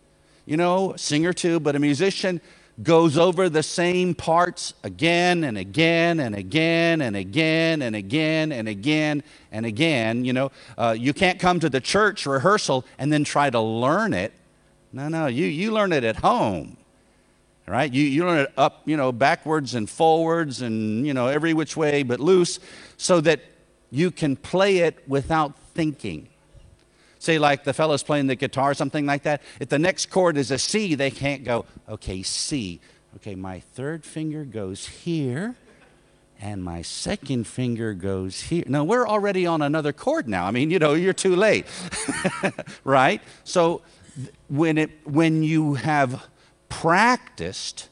you 0.47 0.57
know, 0.57 0.95
singer 0.97 1.33
too, 1.33 1.61
but 1.61 1.77
a 1.77 1.79
musician 1.79 2.41
goes 2.83 3.17
over 3.17 3.49
the 3.49 3.63
same 3.63 4.15
parts 4.15 4.75
again 4.83 5.45
and 5.45 5.57
again 5.57 6.19
and 6.19 6.35
again 6.35 7.01
and 7.01 7.15
again 7.15 7.83
and 7.83 7.95
again 7.95 8.53
and 8.53 8.69
again 8.69 9.23
and 9.53 9.67
again. 9.67 10.25
You 10.25 10.33
know, 10.33 10.53
uh, 10.77 10.97
you 10.99 11.13
can't 11.13 11.39
come 11.39 11.61
to 11.61 11.69
the 11.69 11.81
church 11.81 12.27
rehearsal 12.27 12.85
and 12.99 13.13
then 13.13 13.25
try 13.25 13.51
to 13.51 13.61
learn 13.61 14.13
it. 14.13 14.33
No, 14.93 15.09
no, 15.09 15.27
you, 15.27 15.47
you 15.47 15.73
learn 15.73 15.93
it 15.93 16.05
at 16.05 16.17
home. 16.17 16.77
Right? 17.67 17.91
You, 17.91 18.03
you 18.03 18.27
learn 18.27 18.41
it 18.41 18.53
up, 18.59 18.83
you 18.85 18.97
know, 18.97 19.11
backwards 19.11 19.75
and 19.75 19.89
forwards 19.89 20.61
and, 20.61 21.07
you 21.07 21.15
know, 21.15 21.29
every 21.29 21.55
which 21.55 21.79
way 21.79 22.03
but 22.03 22.21
loose 22.21 22.59
so 22.99 23.23
that 23.23 23.41
you 23.91 24.11
can 24.11 24.37
play 24.37 24.79
it 24.79 25.03
without 25.09 25.57
thinking 25.73 26.29
say 27.25 27.39
like 27.39 27.65
the 27.65 27.73
fellow's 27.73 28.03
playing 28.03 28.27
the 28.27 28.37
guitar, 28.37 28.71
or 28.71 28.75
something 28.75 29.07
like 29.07 29.23
that, 29.23 29.43
if 29.61 29.69
the 29.69 29.79
next 29.79 30.11
chord 30.11 30.37
is 30.37 30.51
a 30.51 30.59
C, 30.59 30.95
they 30.95 31.11
can't 31.11 31.45
go, 31.45 31.65
okay, 31.89 32.23
C. 32.23 32.81
Okay, 33.17 33.35
my 33.35 33.61
third 33.61 34.05
finger 34.05 34.45
goes 34.45 34.87
here, 34.87 35.55
and 36.41 36.63
my 36.63 36.83
second 36.83 37.47
finger 37.47 37.95
goes 37.95 38.43
here. 38.43 38.65
No, 38.67 38.85
we're 38.85 39.07
already 39.07 39.47
on 39.47 39.63
another 39.63 39.93
chord 39.93 40.29
now. 40.29 40.47
I 40.47 40.51
mean, 40.51 40.71
you 40.71 40.79
know, 40.79 40.95
you're 40.95 41.13
too 41.13 41.37
late, 41.37 41.67
right? 42.85 43.23
So 43.45 43.83
when, 44.49 44.79
it, 44.79 44.91
when 45.05 45.43
you 45.43 45.75
have 45.75 46.27
practiced, 46.69 47.89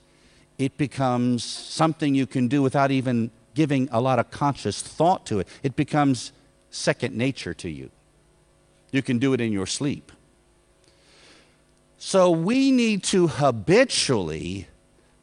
it 0.59 0.77
becomes 0.77 1.45
something 1.45 2.15
you 2.15 2.27
can 2.27 2.49
do 2.49 2.63
without 2.63 2.91
even 2.91 3.31
giving 3.55 3.89
a 3.93 4.01
lot 4.01 4.19
of 4.19 4.31
conscious 4.31 4.83
thought 4.83 5.25
to 5.27 5.39
it. 5.39 5.49
It 5.63 5.77
becomes 5.77 6.33
second 6.71 7.15
nature 7.15 7.55
to 7.55 7.71
you. 7.71 7.91
You 8.93 9.03
can 9.03 9.19
do 9.19 9.33
it 9.33 9.41
in 9.41 9.53
your 9.53 9.67
sleep. 9.67 10.13
So 11.99 12.31
we 12.31 12.71
need 12.71 13.03
to 13.05 13.27
habitually 13.27 14.69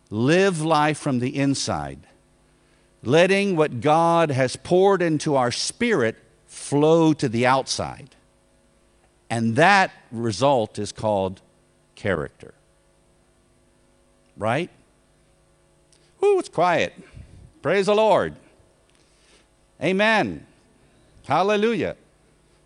live 0.09 0.61
life 0.61 0.97
from 0.97 1.19
the 1.19 1.37
inside, 1.37 1.99
letting 3.03 3.55
what 3.55 3.79
God 3.79 4.31
has 4.31 4.55
poured 4.55 5.01
into 5.01 5.35
our 5.35 5.51
spirit 5.51 6.17
flow 6.47 7.13
to 7.13 7.29
the 7.29 7.45
outside. 7.45 8.15
And 9.29 9.55
that 9.55 9.91
result 10.11 10.79
is 10.79 10.91
called 10.91 11.41
character. 11.95 12.53
Right? 14.35 14.69
Ooh, 16.23 16.39
it's 16.39 16.49
quiet. 16.49 16.93
Praise 17.61 17.85
the 17.85 17.95
Lord. 17.95 18.35
Amen. 19.81 20.45
Hallelujah. 21.27 21.95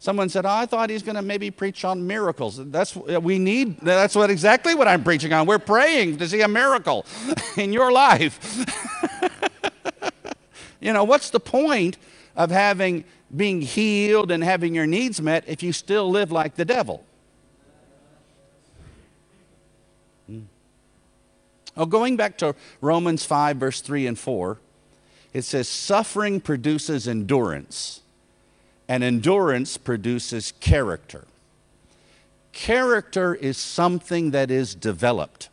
Someone 0.03 0.27
said, 0.27 0.45
oh, 0.45 0.49
I 0.49 0.65
thought 0.65 0.89
he's 0.89 1.01
going 1.01 1.15
to 1.15 1.21
maybe 1.21 1.49
preach 1.49 1.85
on 1.85 2.05
miracles. 2.05 2.57
That's 2.69 2.97
uh, 2.97 3.21
we 3.21 3.39
need 3.39 3.79
that's 3.79 4.15
what 4.15 4.29
exactly 4.29 4.75
what 4.75 4.85
I'm 4.85 5.01
preaching 5.01 5.31
on. 5.31 5.45
We're 5.45 5.59
praying 5.59 6.17
to 6.17 6.27
see 6.27 6.41
a 6.41 6.47
miracle 6.49 7.05
in 7.57 7.71
your 7.71 7.89
life. 7.89 8.37
you 10.81 10.91
know, 10.91 11.05
what's 11.05 11.29
the 11.29 11.39
point 11.39 11.97
of 12.35 12.51
having 12.51 13.05
being 13.33 13.61
healed 13.61 14.29
and 14.29 14.43
having 14.43 14.75
your 14.75 14.85
needs 14.85 15.21
met 15.21 15.45
if 15.47 15.63
you 15.63 15.71
still 15.71 16.09
live 16.09 16.33
like 16.33 16.55
the 16.55 16.65
devil? 16.65 17.05
Hmm. 20.27 20.41
Oh, 21.77 21.85
going 21.85 22.17
back 22.17 22.37
to 22.39 22.55
Romans 22.81 23.23
5, 23.23 23.55
verse 23.55 23.79
3 23.79 24.07
and 24.07 24.19
4, 24.19 24.59
it 25.31 25.43
says, 25.43 25.69
Suffering 25.69 26.41
produces 26.41 27.07
endurance, 27.07 28.01
and 28.87 29.03
endurance 29.03 29.77
produces 29.77 30.53
character. 30.59 31.25
Character 32.51 33.33
is 33.33 33.57
something 33.57 34.31
that 34.31 34.51
is 34.51 34.75
developed. 34.75 35.49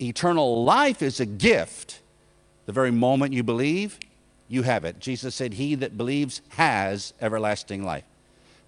Eternal 0.00 0.64
life 0.64 1.02
is 1.02 1.20
a 1.20 1.26
gift. 1.26 2.00
The 2.66 2.72
very 2.72 2.90
moment 2.90 3.32
you 3.32 3.42
believe, 3.42 3.98
you 4.48 4.62
have 4.62 4.84
it. 4.84 4.98
Jesus 4.98 5.34
said, 5.34 5.54
He 5.54 5.74
that 5.76 5.96
believes 5.96 6.42
has 6.50 7.14
everlasting 7.20 7.84
life. 7.84 8.04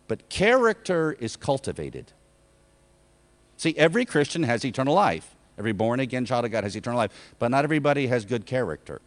But 0.08 0.28
character 0.28 1.16
is 1.18 1.36
cultivated. 1.36 2.12
See, 3.56 3.74
every 3.76 4.04
Christian 4.04 4.44
has 4.44 4.64
eternal 4.64 4.94
life. 4.94 5.34
Every 5.58 5.72
born 5.72 6.00
again 6.00 6.26
child 6.26 6.44
of 6.44 6.50
God 6.50 6.64
has 6.64 6.76
eternal 6.76 6.98
life. 6.98 7.34
But 7.38 7.50
not 7.50 7.64
everybody 7.64 8.06
has 8.06 8.24
good 8.24 8.46
character. 8.46 9.00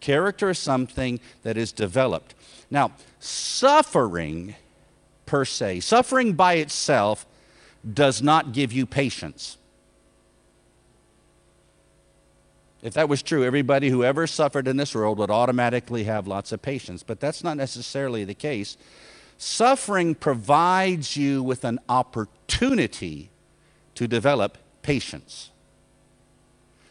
Character 0.00 0.50
is 0.50 0.58
something 0.58 1.20
that 1.42 1.56
is 1.56 1.72
developed. 1.72 2.34
Now, 2.70 2.92
suffering 3.18 4.54
per 5.26 5.44
se, 5.44 5.80
suffering 5.80 6.34
by 6.34 6.54
itself 6.54 7.26
does 7.92 8.22
not 8.22 8.52
give 8.52 8.72
you 8.72 8.86
patience. 8.86 9.58
If 12.82 12.92
that 12.94 13.08
was 13.08 13.22
true, 13.22 13.44
everybody 13.44 13.88
who 13.88 14.04
ever 14.04 14.26
suffered 14.26 14.68
in 14.68 14.76
this 14.76 14.94
world 14.94 15.18
would 15.18 15.30
automatically 15.30 16.04
have 16.04 16.26
lots 16.26 16.52
of 16.52 16.60
patience. 16.60 17.02
But 17.02 17.18
that's 17.18 17.42
not 17.42 17.56
necessarily 17.56 18.24
the 18.24 18.34
case. 18.34 18.76
Suffering 19.38 20.14
provides 20.14 21.16
you 21.16 21.42
with 21.42 21.64
an 21.64 21.80
opportunity 21.88 23.30
to 23.94 24.06
develop 24.06 24.58
patience. 24.82 25.50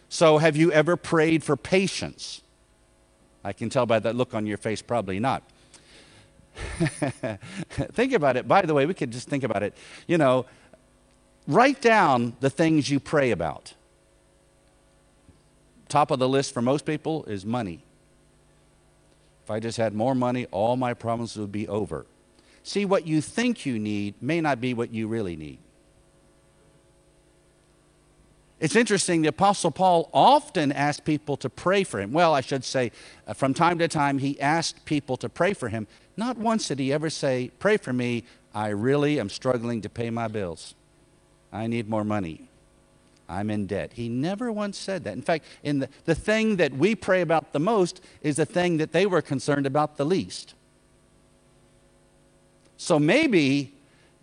So, 0.10 0.40
have 0.40 0.56
you 0.56 0.72
ever 0.72 0.96
prayed 0.96 1.44
for 1.44 1.56
patience? 1.56 2.43
I 3.44 3.54
can 3.54 3.70
tell 3.70 3.86
by 3.86 4.00
that 4.00 4.16
look 4.16 4.34
on 4.34 4.46
your 4.46 4.58
face, 4.58 4.82
probably 4.82 5.20
not. 5.20 5.44
think 7.94 8.14
about 8.14 8.38
it. 8.38 8.48
By 8.48 8.62
the 8.62 8.74
way, 8.74 8.86
we 8.86 8.94
could 8.94 9.12
just 9.12 9.28
think 9.28 9.44
about 9.44 9.64
it. 9.64 9.76
You 10.08 10.18
know, 10.18 10.46
write 11.48 11.82
down 11.82 12.36
the 12.40 12.50
things 12.50 12.90
you 12.90 13.00
pray 13.00 13.32
about. 13.32 13.74
Top 15.90 16.12
of 16.12 16.20
the 16.20 16.30
list 16.30 16.54
for 16.54 16.62
most 16.62 16.86
people 16.86 17.24
is 17.26 17.46
money. 17.46 17.84
If 19.44 19.52
I 19.52 19.60
just 19.60 19.78
had 19.78 19.94
more 19.94 20.16
money, 20.16 20.46
all 20.52 20.78
my 20.78 20.94
problems 20.94 21.38
would 21.38 21.52
be 21.52 21.68
over. 21.68 22.06
See, 22.64 22.86
what 22.86 23.06
you 23.06 23.20
think 23.20 23.66
you 23.66 23.78
need 23.78 24.16
may 24.22 24.40
not 24.40 24.62
be 24.62 24.74
what 24.74 24.94
you 24.94 25.08
really 25.08 25.36
need. 25.36 25.60
It's 28.64 28.78
interesting, 28.78 29.24
the 29.24 29.28
Apostle 29.28 29.72
Paul 29.72 30.10
often 30.14 30.72
asked 30.72 31.04
people 31.04 31.36
to 31.36 31.50
pray 31.50 31.84
for 31.84 32.00
him. 32.00 32.14
Well, 32.14 32.34
I 32.34 32.40
should 32.40 32.64
say, 32.64 32.94
uh, 33.28 33.34
from 33.34 33.54
time 33.54 33.78
to 33.80 33.90
time, 33.90 34.20
he 34.20 34.40
asked 34.40 34.86
people 34.86 35.18
to 35.18 35.28
pray 35.28 35.52
for 35.54 35.68
him. 35.68 35.86
Not 36.16 36.38
once 36.38 36.70
did 36.70 36.80
he 36.80 36.94
ever 36.94 37.10
say, 37.10 37.52
Pray 37.60 37.76
for 37.76 37.92
me, 37.92 38.24
I 38.56 38.70
really 38.70 39.20
am 39.20 39.28
struggling 39.28 39.82
to 39.82 39.90
pay 39.90 40.10
my 40.10 40.30
bills. 40.30 40.76
I 41.52 41.68
need 41.68 41.90
more 41.90 42.06
money. 42.06 42.48
I'm 43.28 43.50
in 43.50 43.66
debt. 43.66 43.92
He 43.96 44.08
never 44.08 44.50
once 44.50 44.78
said 44.78 45.04
that. 45.04 45.12
In 45.12 45.22
fact, 45.22 45.44
in 45.62 45.80
the, 45.80 45.90
the 46.06 46.16
thing 46.16 46.56
that 46.56 46.72
we 46.72 46.96
pray 46.96 47.20
about 47.20 47.52
the 47.52 47.60
most 47.60 48.00
is 48.22 48.38
the 48.38 48.46
thing 48.46 48.78
that 48.78 48.94
they 48.94 49.06
were 49.06 49.22
concerned 49.22 49.66
about 49.66 49.98
the 49.98 50.06
least. 50.06 50.54
So 52.78 52.98
maybe 52.98 53.74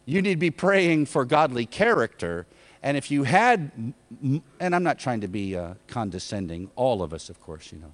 you 0.06 0.22
need 0.22 0.30
to 0.30 0.40
be 0.40 0.50
praying 0.50 1.06
for 1.06 1.26
godly 1.26 1.66
character 1.66 2.46
and 2.82 2.96
if 2.96 3.10
you 3.10 3.24
had, 3.24 3.70
and 4.22 4.74
I'm 4.74 4.82
not 4.82 4.98
trying 4.98 5.20
to 5.20 5.28
be 5.28 5.56
uh, 5.56 5.74
condescending, 5.86 6.70
all 6.76 7.02
of 7.02 7.12
us, 7.12 7.28
of 7.28 7.40
course, 7.40 7.72
you 7.72 7.78
know. 7.78 7.92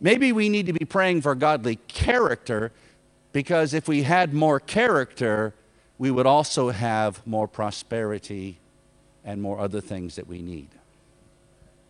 Maybe 0.00 0.32
we 0.32 0.48
need 0.48 0.66
to 0.66 0.72
be 0.72 0.84
praying 0.84 1.22
for 1.22 1.34
godly 1.34 1.76
character 1.88 2.72
because 3.32 3.74
if 3.74 3.86
we 3.88 4.02
had 4.02 4.32
more 4.34 4.60
character, 4.60 5.54
we 5.98 6.10
would 6.10 6.26
also 6.26 6.70
have 6.70 7.26
more 7.26 7.46
prosperity 7.46 8.58
and 9.24 9.40
more 9.40 9.58
other 9.58 9.80
things 9.80 10.16
that 10.16 10.26
we 10.26 10.40
need. 10.40 10.68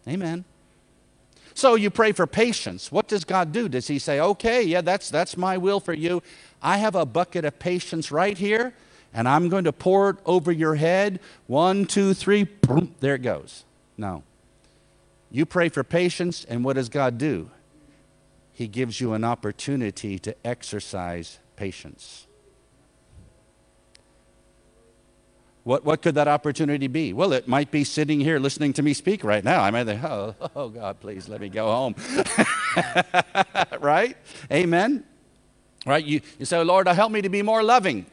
Amen. 0.09 0.45
So 1.55 1.75
you 1.75 1.91
pray 1.91 2.13
for 2.13 2.27
patience. 2.27 2.91
What 2.91 3.09
does 3.09 3.25
God 3.25 3.53
do? 3.53 3.69
Does 3.69 3.87
He 3.87 3.99
say, 3.99 4.21
okay, 4.21 4.63
yeah, 4.63 4.81
that's, 4.81 5.11
that's 5.11 5.37
my 5.37 5.57
will 5.57 5.81
for 5.81 5.93
you? 5.93 6.23
I 6.63 6.79
have 6.79 6.95
a 6.95 7.07
bucket 7.07 7.45
of 7.45 7.59
patience 7.59 8.11
right 8.13 8.37
here 8.39 8.75
and 9.13 9.29
I'm 9.29 9.49
going 9.49 9.65
to 9.65 9.73
pour 9.73 10.11
it 10.11 10.17
over 10.25 10.53
your 10.53 10.77
head. 10.77 11.21
One, 11.47 11.85
two, 11.85 12.15
three, 12.15 12.45
boom, 12.45 12.95
there 13.01 13.15
it 13.15 13.23
goes. 13.23 13.65
No. 13.97 14.23
You 15.31 15.47
pray 15.47 15.69
for 15.69 15.85
patience, 15.85 16.45
and 16.45 16.65
what 16.65 16.77
does 16.77 16.89
God 16.89 17.19
do? 17.19 17.51
He 18.53 18.67
gives 18.67 19.01
you 19.01 19.13
an 19.15 19.25
opportunity 19.25 20.19
to 20.19 20.35
exercise 20.45 21.39
patience. 21.57 22.27
What, 25.63 25.85
what 25.85 26.03
could 26.03 26.15
that 26.15 26.27
opportunity 26.27 26.87
be? 26.87 27.13
Well, 27.13 27.33
it 27.33 27.47
might 27.47 27.71
be 27.71 27.85
sitting 27.85 28.21
here 28.21 28.39
listening 28.39 28.73
to 28.75 28.83
me 28.83 28.95
speak 28.95 29.23
right 29.23 29.45
now. 29.45 29.63
I 29.63 29.71
might 29.71 29.85
think, 29.85 30.03
oh, 30.03 30.35
oh 30.57 30.69
God, 30.69 31.01
please 31.01 31.29
let 31.29 31.41
me 31.41 31.49
go 31.49 31.67
home. 31.67 31.95
right? 33.81 34.17
Amen? 34.51 35.05
Right? 35.87 36.05
You, 36.05 36.21
you 36.39 36.47
say, 36.47 36.63
Lord, 36.63 36.89
help 36.89 37.13
me 37.13 37.23
to 37.23 37.29
be 37.29 37.43
more 37.43 37.63
loving. 37.63 38.07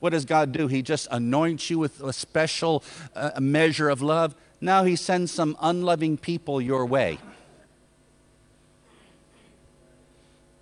What 0.00 0.10
does 0.10 0.24
God 0.24 0.52
do? 0.52 0.66
He 0.66 0.82
just 0.82 1.06
anoints 1.10 1.70
you 1.70 1.78
with 1.78 2.00
a 2.02 2.12
special 2.12 2.82
uh, 3.14 3.32
measure 3.38 3.88
of 3.88 4.02
love. 4.02 4.34
Now 4.60 4.84
He 4.84 4.96
sends 4.96 5.30
some 5.30 5.56
unloving 5.60 6.16
people 6.16 6.60
your 6.60 6.84
way. 6.86 7.18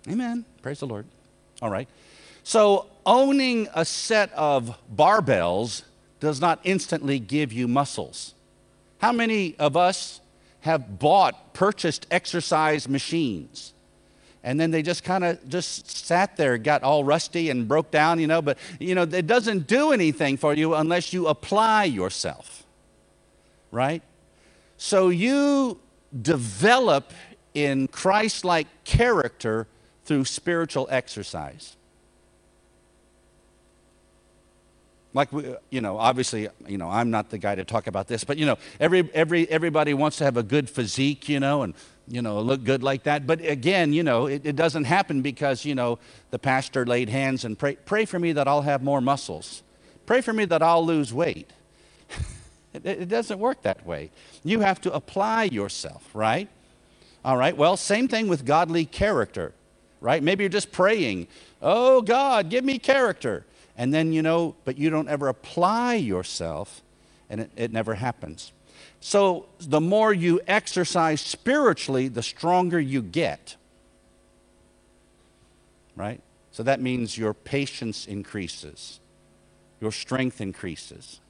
Amen. 0.07 0.45
Praise 0.61 0.79
the 0.79 0.87
Lord. 0.87 1.05
All 1.61 1.69
right. 1.69 1.87
So, 2.43 2.87
owning 3.05 3.67
a 3.73 3.85
set 3.85 4.31
of 4.33 4.77
barbells 4.93 5.83
does 6.19 6.41
not 6.41 6.59
instantly 6.63 7.19
give 7.19 7.53
you 7.53 7.67
muscles. 7.67 8.33
How 8.99 9.11
many 9.11 9.55
of 9.57 9.77
us 9.77 10.19
have 10.61 10.99
bought, 10.99 11.53
purchased 11.53 12.07
exercise 12.11 12.89
machines? 12.89 13.73
And 14.43 14.59
then 14.59 14.71
they 14.71 14.81
just 14.81 15.03
kind 15.03 15.23
of 15.23 15.49
just 15.49 15.89
sat 15.89 16.37
there 16.37 16.57
got 16.57 16.83
all 16.83 17.03
rusty 17.03 17.49
and 17.49 17.67
broke 17.67 17.91
down 17.91 18.19
you 18.19 18.27
know 18.27 18.41
but 18.41 18.57
you 18.79 18.95
know 18.95 19.03
it 19.03 19.27
doesn't 19.27 19.67
do 19.67 19.91
anything 19.91 20.37
for 20.37 20.53
you 20.53 20.75
unless 20.75 21.13
you 21.13 21.27
apply 21.27 21.83
yourself 21.83 22.59
right? 23.71 24.01
So 24.77 25.09
you 25.09 25.79
develop 26.21 27.11
in 27.53 27.87
christ-like 27.87 28.67
character 28.83 29.67
through 30.05 30.25
spiritual 30.25 30.87
exercise 30.89 31.75
like 35.13 35.31
we, 35.33 35.47
uh, 35.47 35.55
you 35.69 35.81
know 35.81 35.97
obviously 35.97 36.47
you 36.67 36.77
know 36.77 36.89
i'm 36.89 37.09
not 37.09 37.29
the 37.29 37.37
guy 37.37 37.55
to 37.55 37.63
talk 37.63 37.87
about 37.87 38.07
this 38.07 38.23
but 38.23 38.37
you 38.37 38.45
know 38.45 38.57
every 38.79 39.09
every 39.13 39.49
everybody 39.49 39.93
wants 39.93 40.17
to 40.17 40.23
have 40.23 40.37
a 40.37 40.43
good 40.43 40.69
physique 40.69 41.27
you 41.27 41.39
know 41.39 41.63
and 41.63 41.73
you 42.09 42.21
know, 42.21 42.41
look 42.41 42.63
good 42.63 42.81
like 42.81 43.03
that. 43.03 43.27
But 43.27 43.41
again, 43.41 43.93
you 43.93 44.03
know, 44.03 44.25
it, 44.25 44.45
it, 44.45 44.55
doesn't 44.55 44.85
happen 44.85 45.21
because, 45.21 45.63
you 45.63 45.75
know, 45.75 45.99
the 46.31 46.39
pastor 46.39 46.85
laid 46.85 47.07
hands 47.07 47.45
and 47.45 47.57
pray, 47.57 47.75
pray 47.85 48.05
for 48.05 48.19
me 48.19 48.31
that 48.33 48.47
I'll 48.47 48.63
have 48.63 48.81
more 48.81 48.99
muscles. 48.99 49.61
Pray 50.05 50.21
for 50.21 50.33
me 50.33 50.45
that 50.45 50.63
I'll 50.63 50.85
lose 50.85 51.13
weight. 51.13 51.51
it, 52.73 52.85
it 52.85 53.09
doesn't 53.09 53.39
work 53.39 53.61
that 53.61 53.85
way. 53.85 54.09
You 54.43 54.61
have 54.61 54.81
to 54.81 54.93
apply 54.93 55.45
yourself, 55.45 56.09
right? 56.13 56.49
All 57.23 57.37
right, 57.37 57.55
well, 57.55 57.77
same 57.77 58.07
thing 58.07 58.27
with 58.27 58.43
godly 58.43 58.85
character, 58.85 59.53
right? 60.01 60.23
Maybe 60.23 60.43
you're 60.43 60.49
just 60.49 60.71
praying, 60.71 61.27
oh 61.61 62.01
God, 62.01 62.49
give 62.49 62.65
me 62.65 62.79
character. 62.79 63.45
And 63.79 63.93
then, 63.93 64.11
you 64.11 64.21
know, 64.21 64.55
but 64.65 64.77
you 64.77 64.89
don't 64.89 65.07
ever 65.07 65.29
apply 65.29 65.93
yourself, 65.95 66.81
and 67.29 67.39
it, 67.39 67.51
it 67.55 67.71
never 67.71 67.95
happens. 67.95 68.51
So 68.99 69.45
the 69.57 69.79
more 69.79 70.13
you 70.13 70.41
exercise 70.47 71.21
spiritually, 71.21 72.09
the 72.09 72.21
stronger 72.21 72.77
you 72.77 73.01
get. 73.01 73.55
Right? 75.95 76.19
So 76.51 76.61
that 76.63 76.81
means 76.81 77.17
your 77.17 77.33
patience 77.33 78.05
increases, 78.05 78.99
your 79.79 79.93
strength 79.93 80.41
increases, 80.41 81.21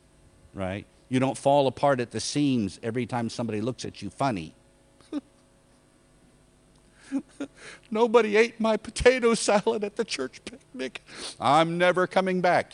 right? 0.56 0.88
You 1.08 1.20
don't 1.20 1.38
fall 1.38 1.68
apart 1.68 2.00
at 2.00 2.10
the 2.10 2.20
seams 2.20 2.80
every 2.82 3.06
time 3.06 3.30
somebody 3.30 3.62
looks 3.62 3.86
at 3.86 4.02
you 4.02 4.10
funny. 4.10 4.56
Nobody 7.91 8.36
ate 8.36 8.60
my 8.60 8.78
potato 8.78 9.34
salad 9.34 9.84
at 9.84 9.95
the 9.95 10.06
church 10.06 10.41
picnic. 10.45 11.04
I'm 11.39 11.78
never 11.78 12.08
coming 12.08 12.41
back. 12.41 12.74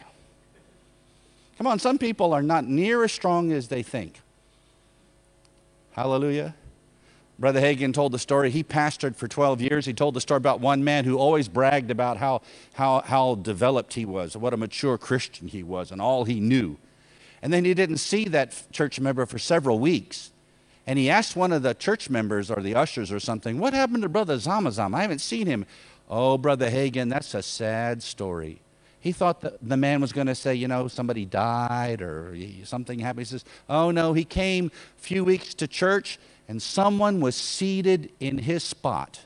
Come 1.57 1.67
on, 1.67 1.79
some 1.79 1.97
people 1.97 2.33
are 2.33 2.43
not 2.43 2.65
near 2.65 3.03
as 3.03 3.11
strong 3.11 3.51
as 3.51 3.69
they 3.69 3.81
think. 3.81 4.19
Hallelujah. 5.91 6.55
Brother 7.37 7.59
Hagin 7.59 7.93
told 7.93 8.11
the 8.11 8.19
story. 8.19 8.49
He 8.49 8.63
pastored 8.63 9.15
for 9.15 9.27
12 9.27 9.61
years. 9.61 9.85
He 9.85 9.93
told 9.93 10.13
the 10.13 10.21
story 10.21 10.37
about 10.37 10.61
one 10.61 10.83
man 10.83 11.05
who 11.05 11.17
always 11.17 11.47
bragged 11.47 11.91
about 11.91 12.17
how, 12.17 12.41
how, 12.73 13.01
how 13.01 13.35
developed 13.35 13.93
he 13.93 14.05
was, 14.05 14.37
what 14.37 14.53
a 14.53 14.57
mature 14.57 14.97
Christian 14.97 15.47
he 15.47 15.63
was, 15.63 15.91
and 15.91 16.01
all 16.01 16.23
he 16.23 16.39
knew. 16.39 16.77
And 17.41 17.51
then 17.51 17.65
he 17.65 17.73
didn't 17.73 17.97
see 17.97 18.25
that 18.29 18.71
church 18.71 18.99
member 18.99 19.25
for 19.25 19.37
several 19.37 19.79
weeks. 19.79 20.31
And 20.87 20.99
he 20.99 21.09
asked 21.09 21.35
one 21.35 21.51
of 21.51 21.63
the 21.63 21.73
church 21.73 22.09
members 22.09 22.51
or 22.51 22.61
the 22.61 22.75
ushers 22.75 23.11
or 23.11 23.19
something, 23.19 23.59
What 23.59 23.73
happened 23.73 24.03
to 24.03 24.09
Brother 24.09 24.35
Zamazam? 24.35 24.95
I 24.95 25.01
haven't 25.01 25.19
seen 25.19 25.47
him. 25.47 25.65
Oh, 26.09 26.37
Brother 26.37 26.69
Hagin, 26.69 27.09
that's 27.09 27.33
a 27.33 27.41
sad 27.41 28.03
story. 28.03 28.61
He 28.99 29.11
thought 29.11 29.41
that 29.41 29.57
the 29.61 29.77
man 29.77 30.01
was 30.01 30.11
going 30.13 30.27
to 30.27 30.35
say, 30.35 30.55
you 30.55 30.67
know, 30.67 30.87
somebody 30.87 31.25
died 31.25 32.01
or 32.01 32.35
something 32.63 32.99
happened. 32.99 33.27
He 33.27 33.29
says, 33.29 33.45
Oh, 33.69 33.91
no, 33.91 34.13
he 34.13 34.25
came 34.25 34.71
a 34.97 35.01
few 35.01 35.23
weeks 35.23 35.53
to 35.55 35.67
church 35.67 36.19
and 36.47 36.61
someone 36.61 37.19
was 37.19 37.35
seated 37.35 38.11
in 38.19 38.39
his 38.39 38.63
spot. 38.63 39.21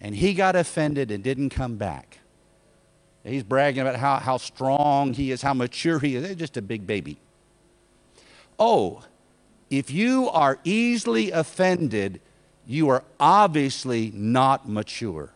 And 0.00 0.16
he 0.16 0.34
got 0.34 0.56
offended 0.56 1.12
and 1.12 1.22
didn't 1.22 1.50
come 1.50 1.76
back. 1.76 2.18
He's 3.24 3.44
bragging 3.44 3.82
about 3.82 3.96
how, 3.96 4.16
how 4.16 4.36
strong 4.36 5.14
he 5.14 5.30
is, 5.30 5.42
how 5.42 5.54
mature 5.54 6.00
he 6.00 6.16
is. 6.16 6.24
They're 6.24 6.34
just 6.34 6.56
a 6.56 6.62
big 6.62 6.86
baby. 6.86 7.18
Oh, 8.58 9.02
if 9.72 9.90
you 9.90 10.28
are 10.28 10.58
easily 10.64 11.30
offended, 11.30 12.20
you 12.66 12.90
are 12.90 13.02
obviously 13.18 14.12
not 14.14 14.68
mature. 14.68 15.30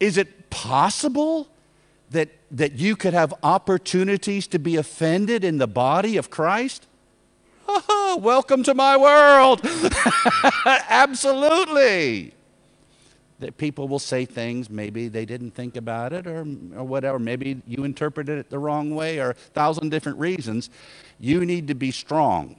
Is 0.00 0.16
it 0.16 0.48
possible 0.48 1.48
that, 2.10 2.30
that 2.50 2.72
you 2.78 2.96
could 2.96 3.12
have 3.12 3.34
opportunities 3.42 4.46
to 4.46 4.58
be 4.58 4.76
offended 4.76 5.44
in 5.44 5.58
the 5.58 5.68
body 5.68 6.16
of 6.16 6.30
Christ? 6.30 6.86
Oh, 7.68 8.18
welcome 8.22 8.62
to 8.62 8.72
my 8.72 8.96
world. 8.96 9.60
Absolutely 10.64 12.32
that 13.40 13.56
people 13.56 13.88
will 13.88 13.98
say 13.98 14.24
things, 14.24 14.70
maybe 14.70 15.08
they 15.08 15.24
didn't 15.24 15.52
think 15.52 15.76
about 15.76 16.12
it 16.12 16.26
or, 16.26 16.40
or 16.76 16.84
whatever. 16.84 17.18
Maybe 17.18 17.60
you 17.66 17.84
interpreted 17.84 18.38
it 18.38 18.50
the 18.50 18.58
wrong 18.58 18.94
way 18.94 19.18
or 19.18 19.30
a 19.30 19.34
thousand 19.34 19.90
different 19.90 20.18
reasons. 20.18 20.70
You 21.18 21.44
need 21.44 21.68
to 21.68 21.74
be 21.74 21.90
strong. 21.90 22.56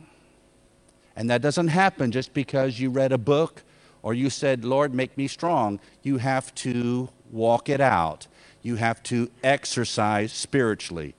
And 1.15 1.29
that 1.29 1.41
doesn't 1.41 1.69
happen 1.69 2.11
just 2.11 2.33
because 2.33 2.79
you 2.79 2.89
read 2.89 3.11
a 3.11 3.17
book 3.17 3.63
or 4.01 4.13
you 4.13 4.29
said, 4.29 4.65
Lord, 4.65 4.93
make 4.93 5.17
me 5.17 5.27
strong. 5.27 5.79
You 6.03 6.17
have 6.17 6.53
to 6.55 7.09
walk 7.31 7.69
it 7.69 7.81
out, 7.81 8.27
you 8.61 8.75
have 8.75 9.01
to 9.03 9.29
exercise 9.43 10.33
spiritually. 10.33 11.15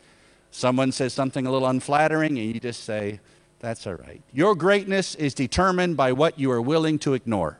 Someone 0.50 0.92
says 0.92 1.14
something 1.14 1.46
a 1.46 1.50
little 1.50 1.66
unflattering, 1.66 2.36
and 2.38 2.54
you 2.54 2.60
just 2.60 2.84
say, 2.84 3.20
That's 3.60 3.86
all 3.86 3.94
right. 3.94 4.20
Your 4.32 4.54
greatness 4.54 5.14
is 5.14 5.32
determined 5.32 5.96
by 5.96 6.12
what 6.12 6.38
you 6.38 6.50
are 6.50 6.60
willing 6.60 6.98
to 7.00 7.14
ignore. 7.14 7.58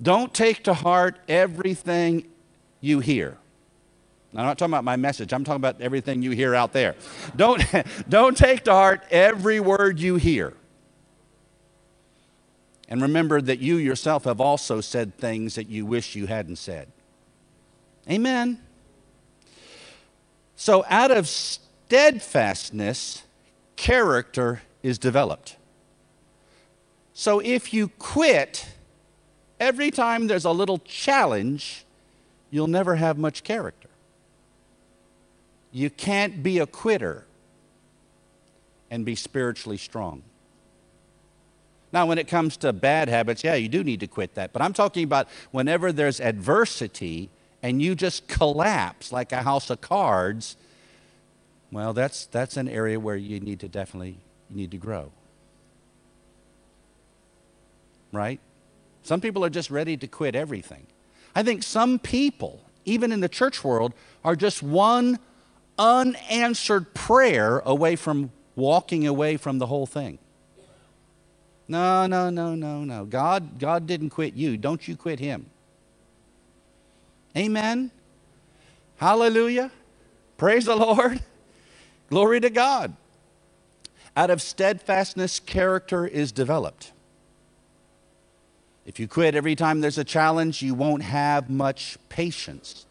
Don't 0.00 0.32
take 0.32 0.64
to 0.64 0.74
heart 0.74 1.18
everything 1.28 2.26
you 2.80 3.00
hear. 3.00 3.36
I'm 4.34 4.44
not 4.44 4.58
talking 4.58 4.72
about 4.72 4.84
my 4.84 4.96
message. 4.96 5.32
I'm 5.32 5.44
talking 5.44 5.56
about 5.56 5.80
everything 5.80 6.22
you 6.22 6.30
hear 6.30 6.54
out 6.54 6.72
there. 6.72 6.94
Don't, 7.34 7.62
don't 8.08 8.36
take 8.36 8.64
to 8.64 8.72
heart 8.72 9.02
every 9.10 9.58
word 9.60 9.98
you 9.98 10.16
hear. 10.16 10.54
And 12.88 13.02
remember 13.02 13.40
that 13.40 13.60
you 13.60 13.76
yourself 13.76 14.24
have 14.24 14.40
also 14.40 14.80
said 14.80 15.16
things 15.16 15.54
that 15.56 15.68
you 15.68 15.86
wish 15.86 16.16
you 16.16 16.26
hadn't 16.26 16.56
said. 16.56 16.88
Amen. 18.10 18.60
So, 20.56 20.84
out 20.88 21.10
of 21.10 21.28
steadfastness, 21.28 23.22
character 23.76 24.62
is 24.82 24.98
developed. 24.98 25.56
So, 27.14 27.38
if 27.40 27.72
you 27.72 27.88
quit, 27.88 28.66
every 29.60 29.90
time 29.90 30.26
there's 30.26 30.46
a 30.46 30.50
little 30.50 30.78
challenge, 30.78 31.84
you'll 32.50 32.66
never 32.66 32.96
have 32.96 33.18
much 33.18 33.44
character. 33.44 33.88
You 35.70 35.90
can't 35.90 36.42
be 36.42 36.58
a 36.58 36.66
quitter 36.66 37.26
and 38.90 39.04
be 39.04 39.14
spiritually 39.14 39.76
strong. 39.76 40.22
Now, 41.92 42.06
when 42.06 42.18
it 42.18 42.26
comes 42.28 42.56
to 42.58 42.72
bad 42.72 43.08
habits, 43.08 43.44
yeah, 43.44 43.54
you 43.54 43.68
do 43.68 43.84
need 43.84 44.00
to 44.00 44.06
quit 44.06 44.34
that. 44.34 44.52
But 44.52 44.62
I'm 44.62 44.72
talking 44.72 45.04
about 45.04 45.28
whenever 45.50 45.92
there's 45.92 46.20
adversity 46.20 47.30
and 47.62 47.82
you 47.82 47.94
just 47.94 48.26
collapse 48.26 49.12
like 49.12 49.32
a 49.32 49.42
house 49.42 49.70
of 49.70 49.80
cards, 49.80 50.56
well, 51.70 51.92
that's, 51.92 52.26
that's 52.26 52.56
an 52.56 52.68
area 52.68 52.98
where 52.98 53.16
you 53.16 53.38
need 53.40 53.60
to 53.60 53.68
definitely 53.68 54.16
you 54.50 54.56
need 54.56 54.70
to 54.72 54.76
grow. 54.76 55.10
Right? 58.12 58.40
Some 59.02 59.20
people 59.20 59.44
are 59.44 59.50
just 59.50 59.70
ready 59.70 59.96
to 59.96 60.06
quit 60.06 60.34
everything. 60.34 60.86
I 61.34 61.42
think 61.42 61.62
some 61.62 61.98
people, 61.98 62.60
even 62.84 63.12
in 63.12 63.20
the 63.20 63.28
church 63.28 63.64
world, 63.64 63.94
are 64.24 64.36
just 64.36 64.62
one 64.62 65.18
unanswered 65.78 66.92
prayer 66.94 67.60
away 67.60 67.96
from 67.96 68.30
walking 68.56 69.06
away 69.06 69.36
from 69.36 69.58
the 69.58 69.66
whole 69.66 69.86
thing. 69.86 70.18
No, 71.68 72.06
no, 72.06 72.30
no, 72.30 72.54
no, 72.54 72.84
no. 72.84 73.04
God, 73.04 73.58
God 73.58 73.86
didn't 73.86 74.10
quit 74.10 74.34
you. 74.34 74.56
Don't 74.56 74.86
you 74.88 74.96
quit 74.96 75.20
him. 75.20 75.46
Amen. 77.36 77.92
Hallelujah. 78.96 79.70
Praise 80.36 80.64
the 80.64 80.76
Lord. 80.76 81.22
Glory 82.10 82.40
to 82.40 82.50
God. 82.50 82.96
Out 84.16 84.30
of 84.30 84.42
steadfastness, 84.42 85.38
character 85.38 86.06
is 86.06 86.32
developed. 86.32 86.92
If 88.86 88.98
you 88.98 89.06
quit 89.06 89.34
every 89.34 89.54
time 89.54 89.80
there's 89.80 89.98
a 89.98 90.04
challenge, 90.04 90.62
you 90.62 90.74
won't 90.74 91.02
have 91.02 91.50
much 91.50 91.98
patience. 92.08 92.86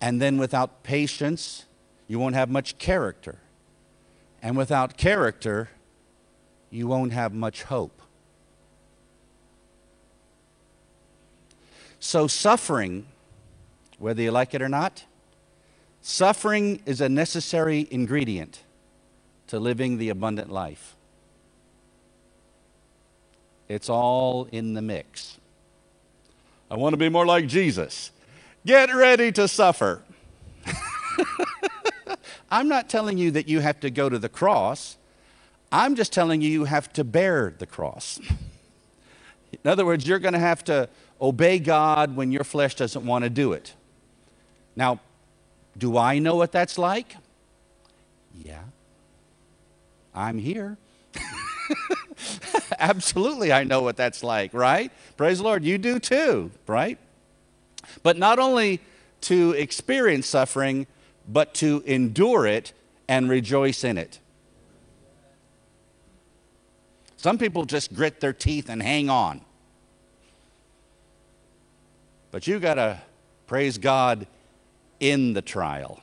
And 0.00 0.20
then 0.20 0.38
without 0.38 0.82
patience, 0.82 1.64
you 2.08 2.18
won't 2.18 2.34
have 2.34 2.50
much 2.50 2.78
character. 2.78 3.38
And 4.42 4.56
without 4.56 4.96
character, 4.96 5.70
you 6.70 6.86
won't 6.86 7.12
have 7.12 7.32
much 7.32 7.64
hope. 7.64 8.00
So, 11.98 12.26
suffering, 12.26 13.06
whether 13.98 14.22
you 14.22 14.30
like 14.30 14.54
it 14.54 14.62
or 14.62 14.68
not, 14.68 15.04
suffering 16.00 16.80
is 16.86 17.02
a 17.02 17.10
necessary 17.10 17.86
ingredient 17.90 18.62
to 19.48 19.60
living 19.60 19.98
the 19.98 20.08
abundant 20.08 20.50
life. 20.50 20.96
It's 23.70 23.88
all 23.88 24.48
in 24.50 24.74
the 24.74 24.82
mix. 24.82 25.38
I 26.72 26.74
want 26.74 26.92
to 26.92 26.96
be 26.96 27.08
more 27.08 27.24
like 27.24 27.46
Jesus. 27.46 28.10
Get 28.66 28.92
ready 28.92 29.30
to 29.30 29.46
suffer. 29.46 30.02
I'm 32.50 32.66
not 32.66 32.88
telling 32.88 33.16
you 33.16 33.30
that 33.30 33.46
you 33.46 33.60
have 33.60 33.78
to 33.80 33.90
go 33.90 34.08
to 34.08 34.18
the 34.18 34.28
cross. 34.28 34.96
I'm 35.70 35.94
just 35.94 36.12
telling 36.12 36.42
you 36.42 36.50
you 36.50 36.64
have 36.64 36.92
to 36.94 37.04
bear 37.04 37.54
the 37.56 37.64
cross. 37.64 38.18
In 39.52 39.70
other 39.70 39.86
words, 39.86 40.04
you're 40.04 40.18
going 40.18 40.34
to 40.34 40.40
have 40.40 40.64
to 40.64 40.88
obey 41.20 41.60
God 41.60 42.16
when 42.16 42.32
your 42.32 42.42
flesh 42.42 42.74
doesn't 42.74 43.06
want 43.06 43.22
to 43.22 43.30
do 43.30 43.52
it. 43.52 43.74
Now, 44.74 44.98
do 45.78 45.96
I 45.96 46.18
know 46.18 46.34
what 46.34 46.50
that's 46.50 46.76
like? 46.76 47.14
Yeah. 48.34 48.64
I'm 50.12 50.38
here. 50.38 50.76
Absolutely, 52.78 53.52
I 53.52 53.64
know 53.64 53.82
what 53.82 53.96
that's 53.96 54.22
like, 54.22 54.54
right? 54.54 54.90
Praise 55.16 55.38
the 55.38 55.44
Lord. 55.44 55.64
You 55.64 55.78
do 55.78 55.98
too, 55.98 56.50
right? 56.66 56.98
But 58.02 58.16
not 58.16 58.38
only 58.38 58.80
to 59.22 59.52
experience 59.52 60.26
suffering, 60.26 60.86
but 61.28 61.54
to 61.54 61.82
endure 61.86 62.46
it 62.46 62.72
and 63.08 63.28
rejoice 63.28 63.84
in 63.84 63.98
it. 63.98 64.18
Some 67.16 67.36
people 67.36 67.66
just 67.66 67.94
grit 67.94 68.20
their 68.20 68.32
teeth 68.32 68.70
and 68.70 68.82
hang 68.82 69.10
on. 69.10 69.42
But 72.30 72.46
you 72.46 72.58
got 72.58 72.74
to 72.74 73.00
praise 73.46 73.76
God 73.76 74.26
in 75.00 75.34
the 75.34 75.42
trial 75.42 76.00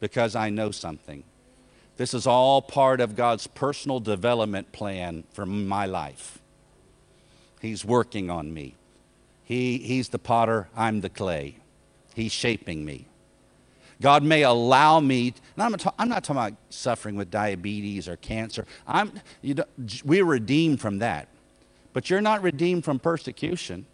because 0.00 0.34
I 0.34 0.50
know 0.50 0.70
something. 0.70 1.22
This 1.96 2.14
is 2.14 2.26
all 2.26 2.62
part 2.62 3.00
of 3.00 3.16
God's 3.16 3.46
personal 3.46 4.00
development 4.00 4.72
plan 4.72 5.24
for 5.32 5.46
my 5.46 5.86
life. 5.86 6.38
He's 7.60 7.84
working 7.84 8.30
on 8.30 8.52
me. 8.52 8.74
He, 9.44 9.78
he's 9.78 10.08
the 10.08 10.18
potter, 10.18 10.68
I'm 10.76 11.00
the 11.00 11.10
clay. 11.10 11.56
He's 12.14 12.32
shaping 12.32 12.84
me. 12.84 13.06
God 14.00 14.24
may 14.24 14.42
allow 14.42 14.98
me, 14.98 15.34
and 15.54 15.62
I'm, 15.62 15.76
I'm 15.98 16.08
not 16.08 16.24
talking 16.24 16.42
about 16.42 16.54
suffering 16.70 17.14
with 17.14 17.30
diabetes 17.30 18.08
or 18.08 18.16
cancer. 18.16 18.66
I'm, 18.86 19.12
you 19.42 19.54
we're 20.04 20.24
redeemed 20.24 20.80
from 20.80 20.98
that. 20.98 21.28
But 21.92 22.10
you're 22.10 22.20
not 22.20 22.42
redeemed 22.42 22.84
from 22.84 22.98
persecution. 22.98 23.86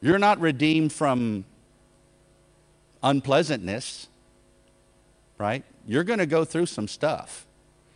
You're 0.00 0.18
not 0.18 0.40
redeemed 0.40 0.92
from 0.92 1.44
unpleasantness, 3.02 4.08
right? 5.36 5.64
You're 5.86 6.04
going 6.04 6.18
to 6.18 6.26
go 6.26 6.44
through 6.44 6.66
some 6.66 6.88
stuff. 6.88 7.46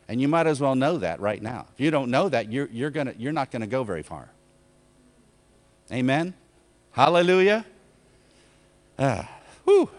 And 0.09 0.21
you 0.21 0.29
might 0.29 0.47
as 0.47 0.61
well 0.61 0.75
know 0.75 0.99
that 0.99 1.21
right 1.21 1.41
now. 1.41 1.67
If 1.73 1.81
you 1.81 1.91
don't 1.91 2.11
know 2.11 2.29
that, 2.29 2.53
you're, 2.53 2.69
you're, 2.71 2.91
gonna, 2.91 3.15
you're 3.17 3.33
not 3.33 3.51
going 3.51 3.63
to 3.63 3.67
go 3.67 3.85
very 3.85 4.03
far. 4.03 4.31
Amen? 5.91 6.35
Hallelujah? 6.93 7.65
Ah, 8.99 9.31
whew. 9.65 9.91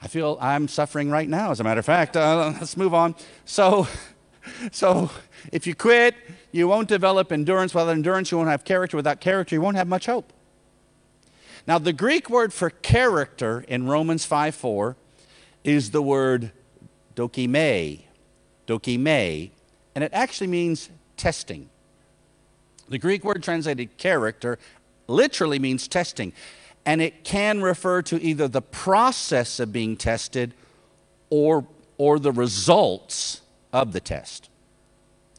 I 0.00 0.08
feel 0.08 0.36
I'm 0.40 0.68
suffering 0.68 1.10
right 1.10 1.28
now, 1.28 1.52
as 1.52 1.60
a 1.60 1.64
matter 1.64 1.78
of 1.78 1.86
fact. 1.86 2.16
Uh, 2.16 2.52
let's 2.60 2.76
move 2.76 2.92
on. 2.92 3.14
So, 3.44 3.86
so, 4.72 5.10
if 5.52 5.66
you 5.66 5.74
quit, 5.74 6.14
you 6.50 6.68
won't 6.68 6.88
develop 6.88 7.32
endurance. 7.32 7.74
Without 7.74 7.90
endurance, 7.90 8.30
you 8.30 8.38
won't 8.38 8.50
have 8.50 8.64
character. 8.64 8.96
Without 8.96 9.20
character, 9.20 9.54
you 9.54 9.60
won't 9.60 9.76
have 9.76 9.88
much 9.88 10.06
hope. 10.06 10.32
Now, 11.66 11.78
the 11.78 11.92
Greek 11.92 12.28
word 12.28 12.52
for 12.52 12.70
character 12.70 13.64
in 13.68 13.86
Romans 13.86 14.24
5 14.24 14.54
4 14.54 14.96
is 15.64 15.92
the 15.92 16.02
word 16.02 16.50
dokime, 17.14 18.02
dokime, 18.66 19.50
and 19.94 20.04
it 20.04 20.12
actually 20.12 20.46
means 20.46 20.90
testing. 21.16 21.68
The 22.88 22.98
Greek 22.98 23.24
word 23.24 23.42
translated 23.42 23.96
character 23.96 24.58
literally 25.06 25.58
means 25.58 25.88
testing 25.88 26.32
and 26.84 27.00
it 27.00 27.24
can 27.24 27.62
refer 27.62 28.02
to 28.02 28.20
either 28.20 28.48
the 28.48 28.62
process 28.62 29.60
of 29.60 29.72
being 29.72 29.96
tested 29.96 30.54
or, 31.30 31.66
or 31.96 32.18
the 32.18 32.32
results 32.32 33.42
of 33.72 33.92
the 33.92 34.00
test. 34.00 34.48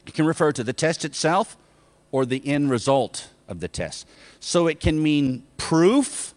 It 0.08 0.14
can 0.14 0.26
refer 0.26 0.52
to 0.54 0.64
the 0.64 0.74
test 0.74 1.04
itself 1.06 1.58
or 2.12 2.26
the 2.26 2.42
end 2.48 2.70
result 2.70 3.30
of 3.48 3.60
the 3.60 3.68
test. 3.68 4.08
So 4.40 4.68
it 4.68 4.80
can 4.80 5.02
mean 5.02 5.44
proof 5.58 6.34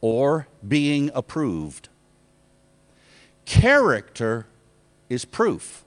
or 0.00 0.46
being 0.66 1.10
approved. 1.14 1.88
Character 3.44 4.46
is 5.08 5.24
proof. 5.24 5.84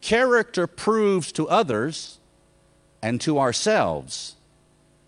Character 0.00 0.66
proves 0.66 1.30
to 1.32 1.48
others 1.48 2.18
and 3.02 3.20
to 3.20 3.38
ourselves 3.38 4.36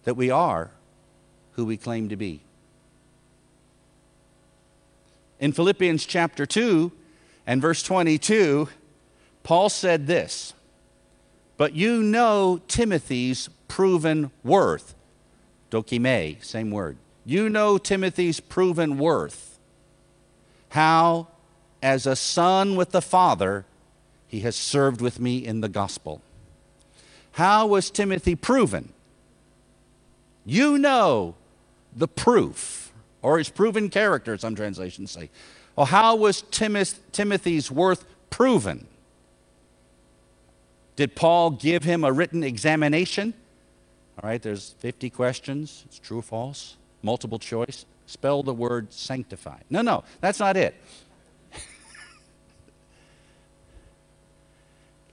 that 0.05 0.15
we 0.15 0.31
are 0.31 0.71
who 1.53 1.65
we 1.65 1.77
claim 1.77 2.09
to 2.09 2.17
be. 2.17 2.41
In 5.41 5.53
Philippians 5.53 6.07
chapter 6.07 6.47
2 6.47 6.93
and 7.47 7.61
verse 7.61 7.83
22, 7.83 8.69
Paul 9.43 9.69
said 9.69 10.07
this 10.07 10.55
But 11.57 11.75
you 11.75 12.03
know 12.03 12.61
Timothy's 12.69 13.49
proven 13.69 14.31
worth. 14.45 14.95
Dokime, 15.71 16.43
same 16.45 16.71
word. 16.71 16.97
You 17.25 17.49
know 17.49 17.79
Timothy's 17.79 18.41
proven 18.41 18.99
worth. 18.99 19.52
How, 20.73 21.29
as 21.83 22.07
a 22.07 22.17
son 22.17 22.77
with 22.77 22.93
the 22.93 23.03
Father, 23.03 23.67
he 24.27 24.41
has 24.41 24.57
served 24.57 25.03
with 25.03 25.21
me 25.21 25.45
in 25.45 25.61
the 25.61 25.69
gospel. 25.69 26.23
How 27.33 27.67
was 27.67 27.91
Timothy 27.91 28.35
proven? 28.35 28.95
You 30.47 30.79
know 30.79 31.35
the 31.95 32.09
proof, 32.09 32.91
or 33.21 33.37
his 33.37 33.51
proven 33.51 33.91
character, 33.91 34.39
some 34.39 34.55
translations 34.55 35.11
say. 35.11 35.29
Well, 35.77 35.87
how 35.87 36.17
was 36.17 36.41
Timothy's 36.41 37.71
worth 37.71 38.07
proven? 38.31 38.87
Did 40.97 41.15
Paul 41.15 41.51
give 41.51 41.85
him 41.85 42.03
a 42.03 42.13
written 42.13 42.43
examination? 42.43 43.35
All 44.23 44.29
right, 44.29 44.41
there's 44.41 44.71
50 44.79 45.11
questions. 45.11 45.85
It's 45.87 45.99
true 45.99 46.21
or 46.21 46.23
false, 46.23 46.77
multiple 47.03 47.39
choice. 47.39 47.85
Spell 48.13 48.43
the 48.43 48.53
word 48.53 48.93
sanctified. 48.93 49.65
No, 49.71 49.81
no, 49.81 50.05
that's 50.21 50.39
not 50.39 50.55
it. 50.55 50.75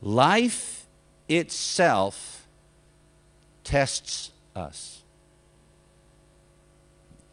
Life 0.01 0.85
itself 1.29 2.45
tests 3.63 4.31
us. 4.53 5.01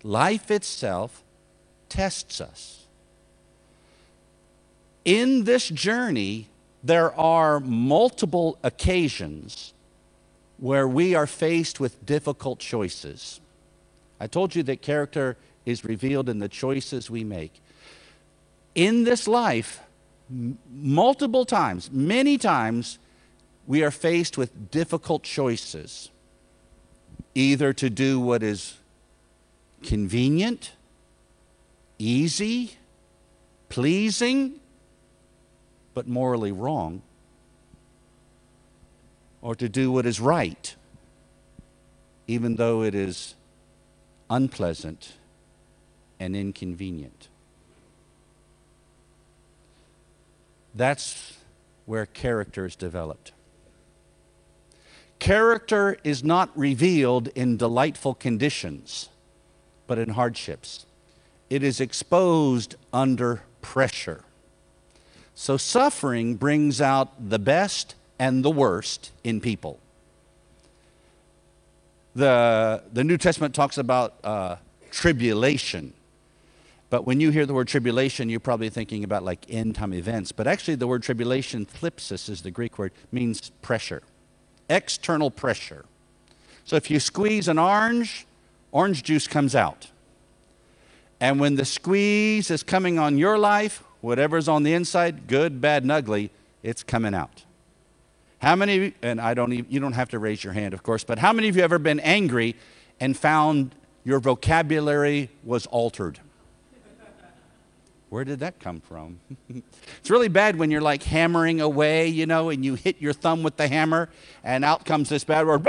Life 0.05 0.53
itself 0.53 1.25
tests 1.89 2.41
us. 2.41 2.85
In 5.05 5.43
this 5.43 5.69
journey, 5.69 6.47
there 6.85 7.13
are 7.19 7.59
multiple 7.59 8.57
occasions 8.63 9.75
where 10.59 10.87
we 10.87 11.17
are 11.17 11.27
faced 11.27 11.81
with 11.81 12.07
difficult 12.07 12.61
choices. 12.61 13.41
I 14.21 14.29
told 14.29 14.55
you 14.55 14.63
that 14.63 14.81
character 14.81 15.37
is 15.67 15.85
revealed 15.85 16.29
in 16.29 16.39
the 16.39 16.49
choices 16.49 17.11
we 17.11 17.25
make. 17.25 17.61
In 18.75 19.05
this 19.05 19.27
life, 19.27 19.81
m- 20.31 20.59
multiple 20.71 21.45
times, 21.45 21.91
many 21.91 22.39
times, 22.39 22.99
we 23.67 23.83
are 23.83 23.91
faced 23.91 24.39
with 24.39 24.71
difficult 24.71 25.25
choices. 25.25 26.11
Either 27.35 27.73
to 27.73 27.91
do 27.91 28.21
what 28.21 28.43
is 28.43 28.79
convenient, 29.83 30.73
easy, 31.99 32.77
pleasing, 33.69 34.61
but 35.93 36.07
morally 36.07 36.53
wrong, 36.53 37.03
or 39.43 39.55
to 39.57 39.69
do 39.69 39.91
what 39.91 40.07
is 40.07 40.21
right, 40.21 40.77
even 42.27 42.57
though 42.57 42.83
it 42.83 42.95
is 42.95 43.35
unpleasant 44.31 45.13
and 46.19 46.37
inconvenient. 46.37 47.29
That's 50.75 51.39
where 51.87 52.07
character 52.07 52.67
is 52.67 52.77
developed. 52.77 53.33
Character 55.19 55.97
is 56.05 56.23
not 56.23 56.51
revealed 56.57 57.29
in 57.29 57.57
delightful 57.57 58.15
conditions 58.15 59.09
but 59.87 59.99
in 59.99 60.11
hardships. 60.11 60.87
It 61.49 61.63
is 61.63 61.81
exposed 61.81 62.75
under 62.93 63.43
pressure. 63.61 64.25
So 65.35 65.57
suffering 65.57 66.37
brings 66.37 66.81
out 66.81 67.31
the 67.31 67.39
best 67.39 67.95
and 68.19 68.45
the 68.45 68.51
worst 68.51 69.13
in 69.23 69.41
people. 69.41 69.79
The, 72.15 72.83
the 72.93 73.05
New 73.05 73.19
Testament 73.19 73.55
talks 73.55 73.77
about 73.77 74.15
uh, 74.25 74.57
tribulation. 74.91 75.93
But 76.89 77.05
when 77.05 77.21
you 77.21 77.31
hear 77.31 77.47
the 77.47 77.55
word 77.55 77.69
tribulation, 77.69 78.29
you're 78.29 78.41
probably 78.41 78.69
thinking 78.71 79.03
about 79.03 79.25
like 79.25 79.45
end 79.49 79.75
time 79.75 79.93
events. 79.93 80.33
But 80.33 80.47
actually, 80.47 80.77
the 80.77 80.87
word 80.87 81.03
tribulation, 81.03 81.67
thlipsis 81.67 82.29
is 82.29 82.43
the 82.43 82.51
Greek 82.51 82.79
word, 82.79 82.93
means 83.11 83.51
pressure, 83.63 84.03
external 84.71 85.31
pressure. 85.31 85.85
So 86.65 86.77
if 86.77 86.91
you 86.91 87.01
squeeze 87.01 87.49
an 87.49 87.59
orange, 87.59 88.27
orange 88.73 89.03
juice 89.03 89.27
comes 89.27 89.55
out. 89.55 89.91
And 91.21 91.41
when 91.41 91.55
the 91.57 91.65
squeeze 91.65 92.51
is 92.51 92.63
coming 92.63 92.99
on 92.99 93.19
your 93.19 93.39
life, 93.39 93.83
whatever's 94.01 94.49
on 94.49 94.63
the 94.63 94.75
inside, 94.75 95.27
good, 95.27 95.61
bad, 95.61 95.83
and 95.83 95.91
ugly, 95.91 96.31
it's 96.63 96.83
coming 96.83 97.15
out. 97.15 97.45
How 98.39 98.55
many 98.55 98.95
and 99.03 99.21
I 99.21 99.35
don't 99.35 99.53
even, 99.53 99.67
you 99.71 99.81
don't 99.81 99.95
have 99.95 100.11
to 100.11 100.19
raise 100.19 100.45
your 100.45 100.53
hand, 100.53 100.75
of 100.75 100.83
course, 100.83 101.05
but 101.05 101.19
how 101.19 101.33
many 101.33 101.49
of 101.49 101.57
you 101.57 101.63
ever 101.63 101.79
been 101.79 102.01
angry 102.01 102.55
and 103.01 103.17
found 103.17 103.75
your 104.05 104.21
vocabulary 104.21 105.31
was 105.43 105.67
altered? 105.67 106.21
Where 108.09 108.25
did 108.25 108.39
that 108.41 108.61
come 108.61 108.81
from? 108.81 109.19
it's 109.99 110.11
really 110.11 110.29
bad 110.29 110.57
when 110.57 110.71
you're 110.71 110.81
like 110.81 111.03
hammering 111.03 111.61
away, 111.61 112.07
you 112.07 112.27
know, 112.27 112.51
and 112.51 112.65
you 112.65 112.75
hit 112.75 113.01
your 113.01 113.13
thumb 113.13 113.43
with 113.43 113.57
the 113.57 113.67
hammer, 113.67 114.09
and 114.45 114.65
out 114.65 114.85
comes 114.85 115.09
this 115.09 115.25
bad 115.25 115.47
word. 115.47 115.67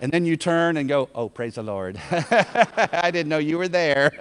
And 0.00 0.12
then 0.12 0.26
you 0.26 0.36
turn 0.36 0.76
and 0.76 0.88
go, 0.88 1.08
Oh, 1.14 1.28
praise 1.28 1.54
the 1.54 1.62
Lord. 1.62 1.98
I 2.10 3.10
didn't 3.12 3.28
know 3.28 3.38
you 3.38 3.58
were 3.58 3.68
there. 3.68 4.12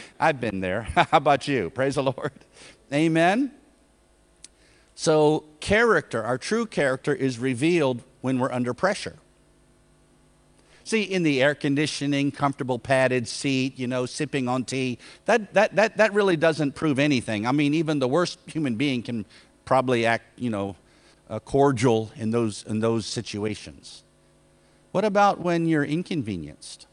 I've 0.20 0.40
been 0.40 0.60
there. 0.60 0.82
How 0.82 1.06
about 1.12 1.48
you? 1.48 1.70
Praise 1.70 1.96
the 1.96 2.02
Lord. 2.02 2.32
Amen. 2.92 3.52
So, 4.94 5.44
character, 5.60 6.24
our 6.24 6.38
true 6.38 6.66
character, 6.66 7.14
is 7.14 7.38
revealed 7.38 8.02
when 8.20 8.38
we're 8.38 8.52
under 8.52 8.74
pressure. 8.74 9.16
See, 10.88 11.02
in 11.02 11.22
the 11.22 11.42
air 11.42 11.54
conditioning, 11.54 12.30
comfortable 12.30 12.78
padded 12.78 13.28
seat, 13.28 13.78
you 13.78 13.86
know, 13.86 14.06
sipping 14.06 14.48
on 14.48 14.64
tea, 14.64 14.96
that, 15.26 15.52
that, 15.52 15.76
that, 15.76 15.98
that 15.98 16.14
really 16.14 16.34
doesn't 16.34 16.74
prove 16.74 16.98
anything. 16.98 17.46
I 17.46 17.52
mean, 17.52 17.74
even 17.74 17.98
the 17.98 18.08
worst 18.08 18.38
human 18.46 18.76
being 18.76 19.02
can 19.02 19.26
probably 19.66 20.06
act, 20.06 20.24
you 20.38 20.48
know, 20.48 20.76
uh, 21.28 21.40
cordial 21.40 22.10
in 22.16 22.30
those, 22.30 22.62
in 22.62 22.80
those 22.80 23.04
situations. 23.04 24.02
What 24.92 25.04
about 25.04 25.40
when 25.40 25.68
you're 25.68 25.84
inconvenienced? 25.84 26.86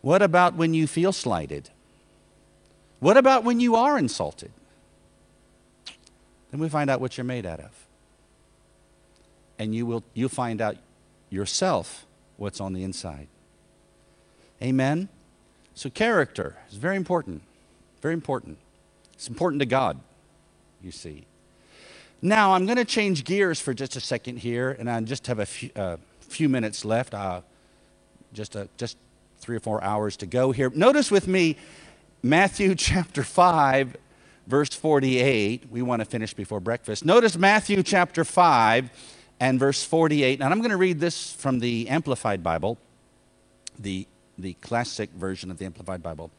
What 0.00 0.22
about 0.22 0.54
when 0.54 0.72
you 0.72 0.86
feel 0.86 1.12
slighted? 1.12 1.68
What 3.00 3.18
about 3.18 3.44
when 3.44 3.60
you 3.60 3.76
are 3.76 3.98
insulted? 3.98 4.52
Then 6.50 6.60
we 6.60 6.70
find 6.70 6.88
out 6.88 6.98
what 6.98 7.18
you're 7.18 7.24
made 7.24 7.44
out 7.44 7.60
of. 7.60 7.86
And 9.58 9.74
you 9.74 9.84
will 9.84 10.02
you'll 10.14 10.30
find 10.30 10.62
out 10.62 10.76
yourself 11.30 12.06
what's 12.36 12.60
on 12.60 12.72
the 12.72 12.82
inside. 12.82 13.28
Amen? 14.62 15.08
So, 15.74 15.88
character 15.88 16.56
is 16.70 16.76
very 16.76 16.96
important. 16.96 17.42
Very 18.02 18.14
important. 18.14 18.58
It's 19.14 19.28
important 19.28 19.60
to 19.60 19.66
God, 19.66 20.00
you 20.82 20.90
see. 20.90 21.26
Now, 22.22 22.54
I'm 22.54 22.66
going 22.66 22.76
to 22.76 22.84
change 22.84 23.24
gears 23.24 23.60
for 23.60 23.72
just 23.72 23.96
a 23.96 24.00
second 24.00 24.38
here, 24.38 24.76
and 24.78 24.90
I 24.90 25.00
just 25.00 25.26
have 25.26 25.38
a 25.38 25.46
few, 25.46 25.70
uh, 25.74 25.96
few 26.20 26.48
minutes 26.48 26.84
left. 26.84 27.14
Uh, 27.14 27.40
just, 28.32 28.56
a, 28.56 28.68
just 28.76 28.96
three 29.38 29.56
or 29.56 29.60
four 29.60 29.82
hours 29.82 30.16
to 30.18 30.26
go 30.26 30.52
here. 30.52 30.70
Notice 30.74 31.10
with 31.10 31.26
me 31.26 31.56
Matthew 32.22 32.74
chapter 32.76 33.22
5, 33.22 33.96
verse 34.46 34.70
48. 34.70 35.70
We 35.70 35.82
want 35.82 36.00
to 36.00 36.06
finish 36.06 36.34
before 36.34 36.60
breakfast. 36.60 37.04
Notice 37.04 37.36
Matthew 37.36 37.82
chapter 37.82 38.24
5 38.24 38.90
and 39.40 39.58
verse 39.58 39.82
48. 39.82 40.40
And 40.40 40.52
I'm 40.52 40.60
going 40.60 40.70
to 40.70 40.76
read 40.76 41.00
this 41.00 41.32
from 41.32 41.58
the 41.58 41.88
Amplified 41.88 42.42
Bible, 42.42 42.78
the, 43.78 44.06
the 44.38 44.52
classic 44.54 45.10
version 45.10 45.50
of 45.50 45.58
the 45.58 45.64
Amplified 45.64 46.02
Bible. 46.02 46.30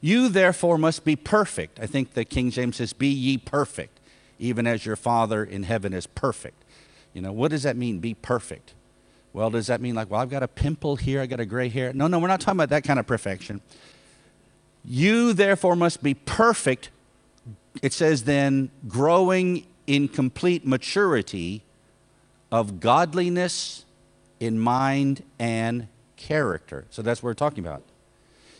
You 0.00 0.28
therefore 0.28 0.78
must 0.78 1.04
be 1.04 1.14
perfect. 1.14 1.78
I 1.78 1.86
think 1.86 2.14
the 2.14 2.24
King 2.24 2.50
James 2.50 2.76
says, 2.76 2.92
Be 2.92 3.08
ye 3.08 3.36
perfect, 3.36 4.00
even 4.38 4.66
as 4.66 4.86
your 4.86 4.96
Father 4.96 5.44
in 5.44 5.64
heaven 5.64 5.92
is 5.92 6.06
perfect. 6.06 6.64
You 7.12 7.20
know, 7.20 7.32
what 7.32 7.50
does 7.50 7.64
that 7.64 7.76
mean, 7.76 7.98
be 7.98 8.14
perfect? 8.14 8.74
Well, 9.32 9.50
does 9.50 9.66
that 9.66 9.80
mean 9.80 9.94
like, 9.94 10.10
well, 10.10 10.20
I've 10.20 10.30
got 10.30 10.42
a 10.42 10.48
pimple 10.48 10.96
here, 10.96 11.20
I've 11.20 11.28
got 11.28 11.40
a 11.40 11.46
gray 11.46 11.68
hair? 11.68 11.92
No, 11.92 12.06
no, 12.06 12.18
we're 12.18 12.28
not 12.28 12.40
talking 12.40 12.56
about 12.56 12.70
that 12.70 12.84
kind 12.84 12.98
of 12.98 13.06
perfection. 13.06 13.60
You 14.84 15.32
therefore 15.32 15.76
must 15.76 16.02
be 16.02 16.14
perfect. 16.14 16.90
It 17.82 17.92
says 17.92 18.24
then, 18.24 18.70
growing 18.86 19.66
in 19.86 20.08
complete 20.08 20.66
maturity 20.66 21.62
of 22.50 22.80
godliness 22.80 23.84
in 24.40 24.58
mind 24.58 25.22
and 25.38 25.88
character. 26.16 26.84
So 26.90 27.02
that's 27.02 27.22
what 27.22 27.28
we're 27.28 27.34
talking 27.34 27.64
about. 27.64 27.82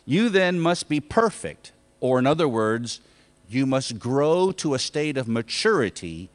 You 0.04 0.28
then 0.28 0.58
must 0.58 0.88
be 0.88 1.00
perfect, 1.00 1.72
or 2.00 2.18
in 2.18 2.26
other 2.26 2.48
words, 2.48 3.00
you 3.48 3.66
must 3.66 3.98
grow 3.98 4.52
to 4.52 4.74
a 4.74 4.78
state 4.78 5.16
of 5.16 5.28
maturity 5.28 6.28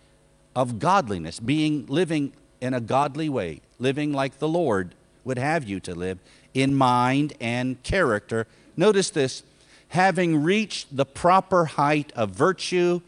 of 0.55 0.79
godliness, 0.79 1.39
being 1.39 1.85
living 1.87 2.33
in 2.61 2.73
a 2.73 2.81
godly 2.81 3.29
way, 3.29 3.61
living 3.79 4.13
like 4.13 4.39
the 4.39 4.47
Lord 4.47 4.95
would 5.23 5.37
have 5.37 5.63
you 5.63 5.79
to 5.81 5.95
live 5.95 6.19
in 6.53 6.75
mind 6.75 7.33
and 7.39 7.81
character. 7.83 8.47
Notice 8.77 9.09
this 9.09 9.43
having 9.89 10.43
reached 10.43 10.95
the 10.95 11.05
proper 11.05 11.65
height 11.65 12.11
of 12.15 12.31
virtue 12.31 13.01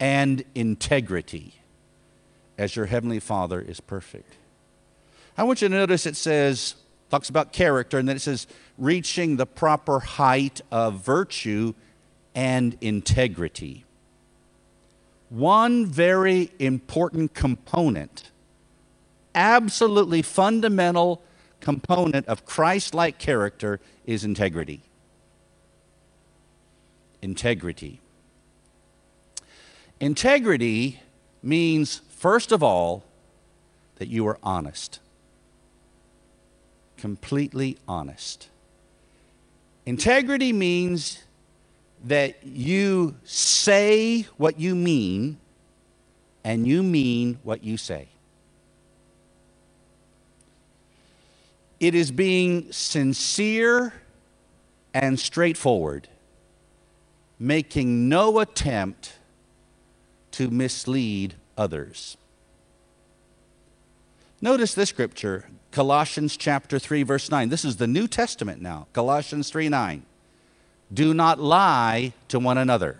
and 0.00 0.44
integrity 0.54 1.54
as 2.58 2.76
your 2.76 2.86
heavenly 2.86 3.20
Father 3.20 3.60
is 3.60 3.80
perfect. 3.80 4.36
I 5.36 5.44
want 5.44 5.60
you 5.62 5.68
to 5.68 5.74
notice 5.74 6.06
it 6.06 6.16
says, 6.16 6.76
talks 7.10 7.28
about 7.28 7.52
character, 7.52 7.98
and 7.98 8.08
then 8.08 8.16
it 8.16 8.20
says, 8.20 8.46
reaching 8.78 9.36
the 9.36 9.46
proper 9.46 10.00
height 10.00 10.60
of 10.70 11.04
virtue 11.04 11.74
and 12.34 12.76
integrity. 12.80 13.84
One 15.28 15.86
very 15.86 16.52
important 16.58 17.34
component, 17.34 18.30
absolutely 19.34 20.22
fundamental 20.22 21.22
component 21.60 22.26
of 22.28 22.44
Christ 22.46 22.94
like 22.94 23.18
character 23.18 23.80
is 24.04 24.24
integrity. 24.24 24.82
Integrity. 27.22 28.00
Integrity 29.98 31.00
means 31.42 32.02
First 32.16 32.50
of 32.50 32.62
all, 32.62 33.04
that 33.96 34.08
you 34.08 34.26
are 34.26 34.38
honest. 34.42 35.00
Completely 36.96 37.76
honest. 37.86 38.48
Integrity 39.84 40.50
means 40.52 41.22
that 42.04 42.38
you 42.42 43.16
say 43.24 44.22
what 44.38 44.58
you 44.58 44.74
mean 44.74 45.36
and 46.42 46.66
you 46.66 46.82
mean 46.82 47.38
what 47.42 47.62
you 47.62 47.76
say. 47.76 48.08
It 51.78 51.94
is 51.94 52.10
being 52.10 52.72
sincere 52.72 53.92
and 54.94 55.20
straightforward, 55.20 56.08
making 57.38 58.08
no 58.08 58.38
attempt 58.38 59.12
to 60.32 60.48
mislead 60.48 61.34
others. 61.56 62.16
Notice 64.40 64.74
this 64.74 64.90
scripture, 64.90 65.46
Colossians 65.70 66.36
chapter 66.36 66.78
3 66.78 67.02
verse 67.02 67.30
9. 67.30 67.48
This 67.48 67.64
is 67.64 67.76
the 67.76 67.86
New 67.86 68.06
Testament 68.06 68.60
now. 68.60 68.86
Colossians 68.92 69.50
3 69.50 69.68
9. 69.68 70.02
Do 70.92 71.14
not 71.14 71.40
lie 71.40 72.12
to 72.28 72.38
one 72.38 72.58
another, 72.58 72.98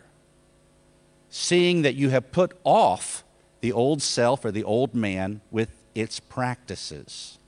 seeing 1.30 1.82
that 1.82 1.94
you 1.94 2.08
have 2.10 2.32
put 2.32 2.58
off 2.64 3.22
the 3.60 3.72
old 3.72 4.02
self 4.02 4.44
or 4.44 4.50
the 4.50 4.64
old 4.64 4.94
man 4.94 5.40
with 5.50 5.70
its 5.94 6.20
practices. 6.20 7.38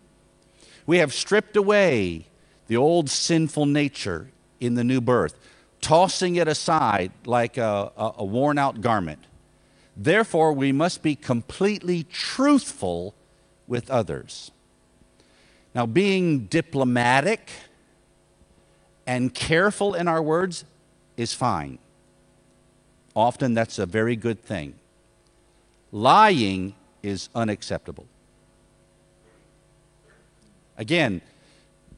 We 0.87 0.99
have 0.99 1.13
stripped 1.13 1.57
away 1.57 2.27
the 2.67 2.77
old 2.77 3.11
sinful 3.11 3.67
nature 3.67 4.31
in 4.61 4.75
the 4.75 4.85
new 4.85 5.01
birth, 5.01 5.39
tossing 5.81 6.37
it 6.37 6.49
aside 6.49 7.13
like 7.25 7.57
a, 7.57 7.91
a, 7.97 8.13
a 8.19 8.25
worn 8.25 8.59
out 8.59 8.81
garment 8.81 9.25
Therefore, 10.01 10.53
we 10.53 10.71
must 10.71 11.03
be 11.03 11.17
completely 11.17 12.05
truthful 12.05 13.15
with 13.67 13.91
others. 13.91 14.53
Now, 15.75 15.87
being 15.87 16.47
diplomatic 16.47 17.51
and 19.07 19.35
careful 19.35 19.95
in 19.95 20.07
our 20.07 20.23
words 20.23 20.65
is 21.17 21.35
fine. 21.35 21.79
Often 23.17 23.55
that's 23.55 23.81
a 23.81 23.87
very 23.87 24.15
good 24.15 24.41
thing. 24.41 24.75
Lying 25.91 26.75
is 27.03 27.29
unacceptable. 27.35 28.07
Again, 30.77 31.23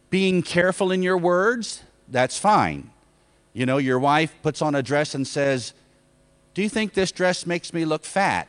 being 0.09 0.43
careful 0.43 0.91
in 0.91 1.03
your 1.03 1.19
words, 1.19 1.83
that's 2.09 2.39
fine. 2.39 2.91
You 3.53 3.67
know, 3.67 3.77
your 3.77 3.99
wife 3.99 4.33
puts 4.43 4.63
on 4.63 4.75
a 4.75 4.83
dress 4.83 5.15
and 5.15 5.27
says, 5.27 5.75
do 6.55 6.63
you 6.63 6.69
think 6.69 6.95
this 6.95 7.13
dress 7.13 7.47
makes 7.47 7.73
me 7.73 7.85
look 7.85 8.05
fat? 8.05 8.49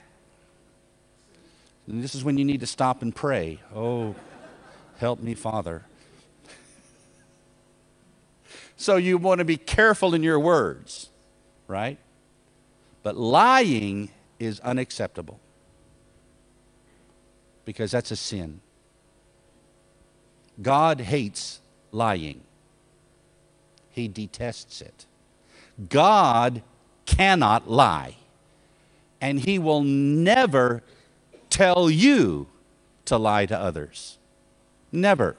And 1.88 2.04
this 2.04 2.16
is 2.16 2.24
when 2.24 2.38
you 2.38 2.45
need 2.45 2.60
to 2.62 2.68
stop 2.68 3.02
and 3.02 3.16
pray. 3.16 3.60
Oh, 3.76 4.16
help 4.97 5.20
me, 5.20 5.34
Father. 5.34 5.84
So 8.78 8.95
you 8.95 9.18
want 9.18 9.39
to 9.39 9.45
be 9.45 9.58
careful 9.58 10.16
in 10.16 10.24
your 10.24 10.39
words, 10.39 11.10
right? 11.68 11.99
But 13.04 13.16
lying 13.16 14.10
is 14.39 14.60
unacceptable 14.62 15.39
because 17.64 17.91
that's 17.91 18.10
a 18.10 18.16
sin. 18.16 18.62
God 20.62 21.02
hates 21.02 21.62
lying, 21.91 22.41
He 23.91 24.08
detests 24.08 24.82
it. 24.82 25.06
God 25.89 26.64
cannot 27.18 27.70
lie. 27.70 28.16
And 29.20 29.39
he 29.39 29.59
will 29.59 29.84
never 29.84 30.82
tell 31.49 31.89
you 31.89 32.47
to 33.05 33.18
lie 33.18 33.45
to 33.45 33.57
others. 33.57 34.18
Never. 34.91 35.36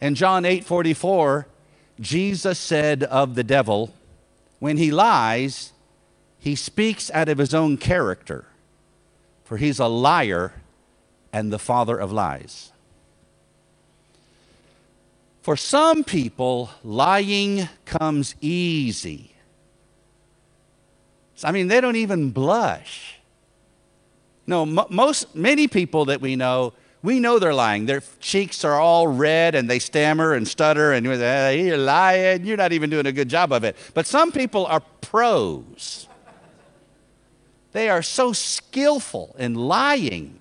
In 0.00 0.14
John 0.14 0.44
8 0.44 0.64
44, 0.64 1.46
Jesus 2.00 2.58
said 2.58 3.02
of 3.04 3.34
the 3.34 3.44
devil, 3.44 3.94
when 4.58 4.76
he 4.76 4.90
lies, 4.90 5.72
he 6.38 6.54
speaks 6.54 7.10
out 7.12 7.28
of 7.28 7.38
his 7.38 7.54
own 7.54 7.76
character, 7.76 8.46
for 9.44 9.56
he's 9.56 9.78
a 9.78 9.86
liar 9.86 10.52
and 11.32 11.52
the 11.52 11.58
father 11.58 11.96
of 11.98 12.12
lies. 12.12 12.72
For 15.42 15.56
some 15.56 16.04
people, 16.04 16.70
lying 16.84 17.68
comes 17.84 18.34
easy. 18.40 19.29
I 21.44 21.52
mean, 21.52 21.68
they 21.68 21.80
don't 21.80 21.96
even 21.96 22.30
blush. 22.30 23.16
No, 24.46 24.62
m- 24.62 24.80
most, 24.90 25.34
many 25.34 25.68
people 25.68 26.06
that 26.06 26.20
we 26.20 26.36
know, 26.36 26.72
we 27.02 27.20
know 27.20 27.38
they're 27.38 27.54
lying. 27.54 27.86
Their 27.86 28.02
cheeks 28.20 28.64
are 28.64 28.80
all 28.80 29.06
red 29.06 29.54
and 29.54 29.70
they 29.70 29.78
stammer 29.78 30.34
and 30.34 30.46
stutter 30.46 30.92
and 30.92 31.06
you're 31.06 31.76
lying. 31.76 32.44
You're 32.44 32.56
not 32.56 32.72
even 32.72 32.90
doing 32.90 33.06
a 33.06 33.12
good 33.12 33.28
job 33.28 33.52
of 33.52 33.64
it. 33.64 33.76
But 33.94 34.06
some 34.06 34.32
people 34.32 34.66
are 34.66 34.80
pros. 35.00 36.08
They 37.72 37.88
are 37.88 38.02
so 38.02 38.32
skillful 38.32 39.36
in 39.38 39.54
lying. 39.54 40.40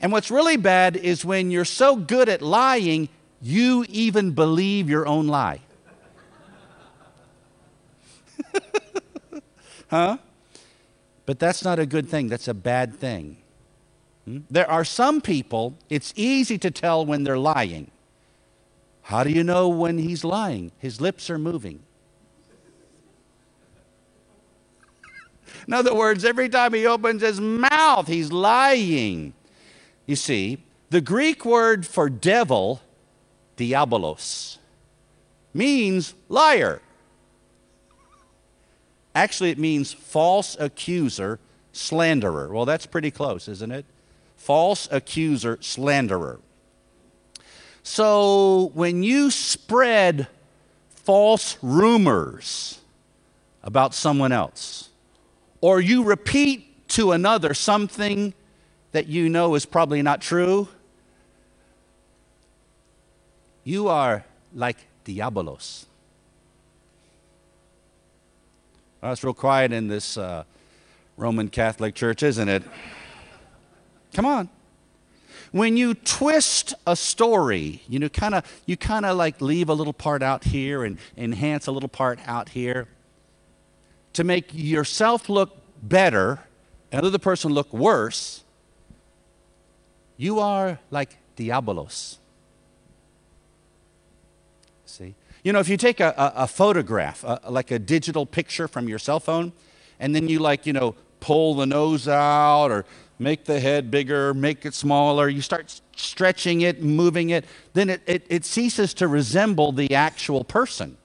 And 0.00 0.12
what's 0.12 0.30
really 0.30 0.56
bad 0.56 0.96
is 0.96 1.24
when 1.24 1.50
you're 1.50 1.64
so 1.64 1.94
good 1.94 2.28
at 2.28 2.42
lying, 2.42 3.08
you 3.40 3.84
even 3.88 4.32
believe 4.32 4.90
your 4.90 5.06
own 5.06 5.26
lie. 5.28 5.60
huh? 9.90 10.18
But 11.26 11.38
that's 11.38 11.62
not 11.62 11.78
a 11.78 11.86
good 11.86 12.08
thing, 12.08 12.28
that's 12.28 12.48
a 12.48 12.54
bad 12.54 12.94
thing. 12.94 13.36
Hmm? 14.24 14.38
There 14.50 14.70
are 14.70 14.84
some 14.84 15.20
people, 15.20 15.76
it's 15.88 16.12
easy 16.16 16.58
to 16.58 16.70
tell 16.70 17.04
when 17.04 17.24
they're 17.24 17.38
lying. 17.38 17.90
How 19.02 19.24
do 19.24 19.30
you 19.30 19.42
know 19.42 19.68
when 19.68 19.98
he's 19.98 20.24
lying? 20.24 20.72
His 20.78 21.00
lips 21.00 21.28
are 21.28 21.38
moving. 21.38 21.80
In 25.66 25.74
other 25.74 25.94
words, 25.94 26.24
every 26.24 26.48
time 26.48 26.72
he 26.72 26.86
opens 26.86 27.22
his 27.22 27.40
mouth, 27.40 28.06
he's 28.06 28.32
lying. 28.32 29.34
You 30.06 30.16
see, 30.16 30.58
the 30.90 31.00
Greek 31.00 31.44
word 31.44 31.86
for 31.86 32.08
devil, 32.08 32.80
diabolos, 33.56 34.58
means 35.52 36.14
liar. 36.28 36.80
Actually, 39.14 39.50
it 39.50 39.58
means 39.58 39.92
false 39.92 40.56
accuser, 40.60 41.38
slanderer. 41.72 42.48
Well, 42.52 42.64
that's 42.64 42.86
pretty 42.86 43.10
close, 43.10 43.48
isn't 43.48 43.72
it? 43.72 43.84
False 44.36 44.88
accuser, 44.90 45.58
slanderer. 45.60 46.40
So 47.82 48.70
when 48.74 49.02
you 49.02 49.30
spread 49.30 50.28
false 50.88 51.58
rumors 51.62 52.80
about 53.62 53.94
someone 53.94 54.32
else, 54.32 54.90
or 55.60 55.80
you 55.80 56.04
repeat 56.04 56.88
to 56.88 57.12
another 57.12 57.54
something 57.54 58.32
that 58.92 59.06
you 59.06 59.28
know 59.28 59.54
is 59.54 59.66
probably 59.66 60.02
not 60.02 60.20
true, 60.20 60.68
you 63.64 63.88
are 63.88 64.24
like 64.54 64.76
diabolos. 65.04 65.86
Well, 69.02 69.12
it's 69.12 69.24
real 69.24 69.32
quiet 69.32 69.72
in 69.72 69.88
this 69.88 70.18
uh, 70.18 70.44
Roman 71.16 71.48
Catholic 71.48 71.94
Church, 71.94 72.22
isn't 72.22 72.48
it? 72.50 72.62
Come 74.12 74.26
on. 74.26 74.50
When 75.52 75.78
you 75.78 75.94
twist 75.94 76.74
a 76.86 76.94
story, 76.94 77.82
you 77.88 77.98
know, 77.98 78.10
kind 78.10 78.34
of, 78.34 78.44
you 78.66 78.76
kind 78.76 79.06
of 79.06 79.16
like 79.16 79.40
leave 79.40 79.70
a 79.70 79.74
little 79.74 79.94
part 79.94 80.22
out 80.22 80.44
here 80.44 80.84
and 80.84 80.98
enhance 81.16 81.66
a 81.66 81.72
little 81.72 81.88
part 81.88 82.20
out 82.26 82.50
here 82.50 82.88
to 84.12 84.22
make 84.22 84.52
yourself 84.52 85.28
look 85.30 85.56
better 85.82 86.40
and 86.92 87.02
the 87.02 87.08
other 87.08 87.18
person 87.18 87.52
look 87.52 87.72
worse, 87.72 88.44
you 90.18 90.40
are 90.40 90.78
like 90.90 91.16
diabolos. 91.36 92.18
See? 94.84 95.14
You 95.42 95.52
know, 95.52 95.60
if 95.60 95.68
you 95.68 95.76
take 95.76 96.00
a, 96.00 96.14
a, 96.16 96.42
a 96.42 96.46
photograph, 96.46 97.24
a, 97.24 97.40
like 97.48 97.70
a 97.70 97.78
digital 97.78 98.26
picture 98.26 98.68
from 98.68 98.88
your 98.88 98.98
cell 98.98 99.20
phone, 99.20 99.52
and 99.98 100.14
then 100.14 100.28
you 100.28 100.38
like, 100.38 100.66
you 100.66 100.72
know, 100.72 100.94
pull 101.20 101.54
the 101.54 101.66
nose 101.66 102.08
out 102.08 102.70
or 102.70 102.84
make 103.18 103.44
the 103.44 103.60
head 103.60 103.90
bigger, 103.90 104.32
make 104.32 104.64
it 104.64 104.74
smaller, 104.74 105.28
you 105.28 105.42
start 105.42 105.80
stretching 105.96 106.62
it, 106.62 106.82
moving 106.82 107.30
it, 107.30 107.44
then 107.74 107.90
it, 107.90 108.00
it, 108.06 108.26
it 108.28 108.44
ceases 108.44 108.94
to 108.94 109.08
resemble 109.08 109.72
the 109.72 109.94
actual 109.94 110.44
person 110.44 110.96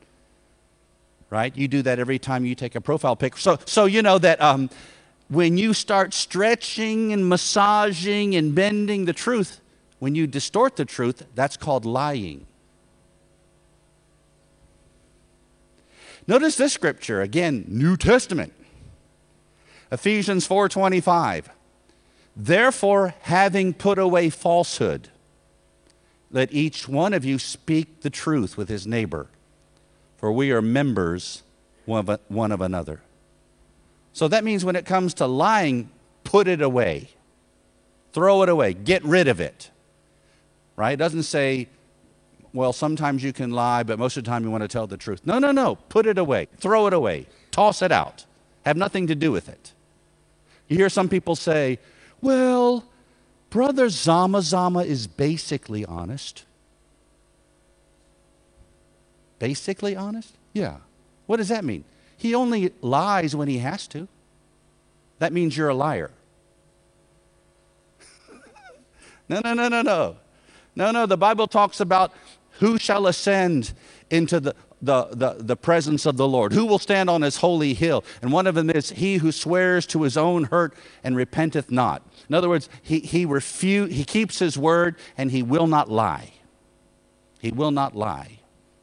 right? 1.30 1.56
You 1.58 1.68
do 1.68 1.82
that 1.82 2.00
every 2.00 2.20
time 2.20 2.46
you 2.46 2.56
take 2.56 2.76
a 2.76 2.82
profile 2.82 3.16
picture. 3.16 3.42
So, 3.42 3.60
so 3.66 3.86
you 3.86 4.02
know 4.02 4.18
that 4.20 4.42
um, 4.42 4.70
when 5.28 5.58
you 5.58 5.74
start 5.74 6.14
stretching 6.14 7.12
and 7.12 7.28
massaging 7.28 8.36
and 8.36 8.54
bending 8.54 9.06
the 9.06 9.14
truth, 9.14 9.60
when 10.00 10.16
you 10.16 10.28
distort 10.28 10.76
the 10.76 10.86
truth, 10.86 11.26
that's 11.36 11.58
called 11.58 11.84
lying. 11.86 12.46
Notice 16.28 16.56
this 16.56 16.74
scripture 16.74 17.22
again, 17.22 17.66
New 17.68 17.98
Testament. 17.98 18.54
Ephesians 19.92 20.48
4:25. 20.48 21.50
Therefore, 22.36 23.14
having 23.22 23.74
put 23.74 23.98
away 23.98 24.30
falsehood, 24.30 25.10
let 26.32 26.52
each 26.52 26.88
one 26.88 27.14
of 27.14 27.24
you 27.24 27.40
speak 27.40 28.02
the 28.02 28.10
truth 28.10 28.58
with 28.58 28.68
his 28.68 28.86
neighbor 28.86 29.30
for 30.26 30.32
we 30.32 30.52
are 30.52 30.60
members 30.60 31.44
one 31.86 32.10
of, 32.10 32.20
one 32.30 32.52
of 32.52 32.60
another. 32.60 33.02
So 34.12 34.28
that 34.30 34.44
means 34.44 34.66
when 34.66 34.76
it 34.76 34.84
comes 34.84 35.14
to 35.16 35.28
lying, 35.28 35.92
put 36.24 36.48
it 36.48 36.64
away. 36.64 37.10
Throw 38.12 38.42
it 38.42 38.50
away. 38.50 38.74
Get 38.74 39.04
rid 39.04 39.28
of 39.28 39.40
it. 39.40 39.70
Right? 40.76 40.94
It 40.94 40.98
doesn't 40.98 41.24
say, 41.24 41.68
well, 42.56 42.72
sometimes 42.72 43.22
you 43.22 43.34
can 43.34 43.52
lie, 43.52 43.84
but 43.84 44.00
most 44.00 44.16
of 44.16 44.24
the 44.24 44.30
time 44.30 44.44
you 44.44 44.50
want 44.50 44.64
to 44.64 44.68
tell 44.68 44.88
the 44.88 44.98
truth. 44.98 45.22
No, 45.26 45.40
no, 45.40 45.52
no. 45.52 45.76
Put 45.76 46.06
it 46.08 46.18
away. 46.18 46.48
Throw 46.58 46.88
it 46.88 46.94
away. 46.94 47.28
Toss 47.52 47.82
it 47.82 47.92
out. 47.92 48.26
Have 48.66 48.78
nothing 48.78 49.08
to 49.08 49.16
do 49.16 49.32
with 49.32 49.50
it. 49.50 49.74
You 50.70 50.78
hear 50.78 50.90
some 50.90 51.10
people 51.10 51.36
say, 51.36 51.80
well, 52.22 52.86
Brother 53.50 53.90
Zama 53.90 54.42
Zama 54.42 54.84
is 54.84 55.06
basically 55.06 55.86
honest. 55.86 56.46
Basically 59.38 59.96
honest? 59.96 60.34
Yeah. 60.54 60.78
What 61.26 61.38
does 61.38 61.50
that 61.50 61.66
mean? 61.66 61.84
He 62.18 62.34
only 62.34 62.72
lies 62.82 63.36
when 63.36 63.50
he 63.50 63.58
has 63.60 63.86
to. 63.90 64.08
That 65.20 65.34
means 65.34 65.58
you're 65.58 65.70
a 65.70 65.76
liar. 65.76 66.12
no, 69.30 69.42
no, 69.44 69.54
no, 69.54 69.68
no, 69.68 69.82
no. 69.82 70.16
No, 70.76 70.92
no. 70.92 71.06
The 71.06 71.18
Bible 71.18 71.48
talks 71.48 71.80
about 71.80 72.12
who 72.60 72.78
shall 72.78 73.08
ascend 73.08 73.74
into 74.10 74.40
the, 74.40 74.56
the, 74.82 75.06
the, 75.12 75.36
the, 75.40 75.56
presence 75.56 76.06
of 76.06 76.18
the 76.18 76.28
Lord? 76.28 76.54
Who 76.54 76.66
will 76.66 76.80
stand 76.80 77.10
on 77.10 77.22
his 77.22 77.38
holy 77.38 77.74
hill? 77.74 78.04
And 78.22 78.32
one 78.32 78.48
of 78.48 78.56
them 78.56 78.70
is 78.70 78.92
he 78.92 79.18
who 79.18 79.32
swears 79.32 79.86
to 79.88 80.04
his 80.04 80.18
own 80.18 80.46
hurt 80.46 80.74
and 81.04 81.16
repenteth 81.16 81.72
not. 81.72 82.02
In 82.30 82.36
other 82.36 82.50
words, 82.50 82.70
he, 82.82 83.00
he, 83.00 83.26
refute, 83.26 83.92
he 83.92 84.04
keeps 84.04 84.40
his 84.40 84.58
word 84.58 84.96
and 85.18 85.32
he 85.32 85.44
will 85.44 85.68
not 85.68 85.90
lie. 85.90 86.34
He 87.40 87.52
will 87.52 87.72
not 87.72 87.96
lie. 87.96 88.40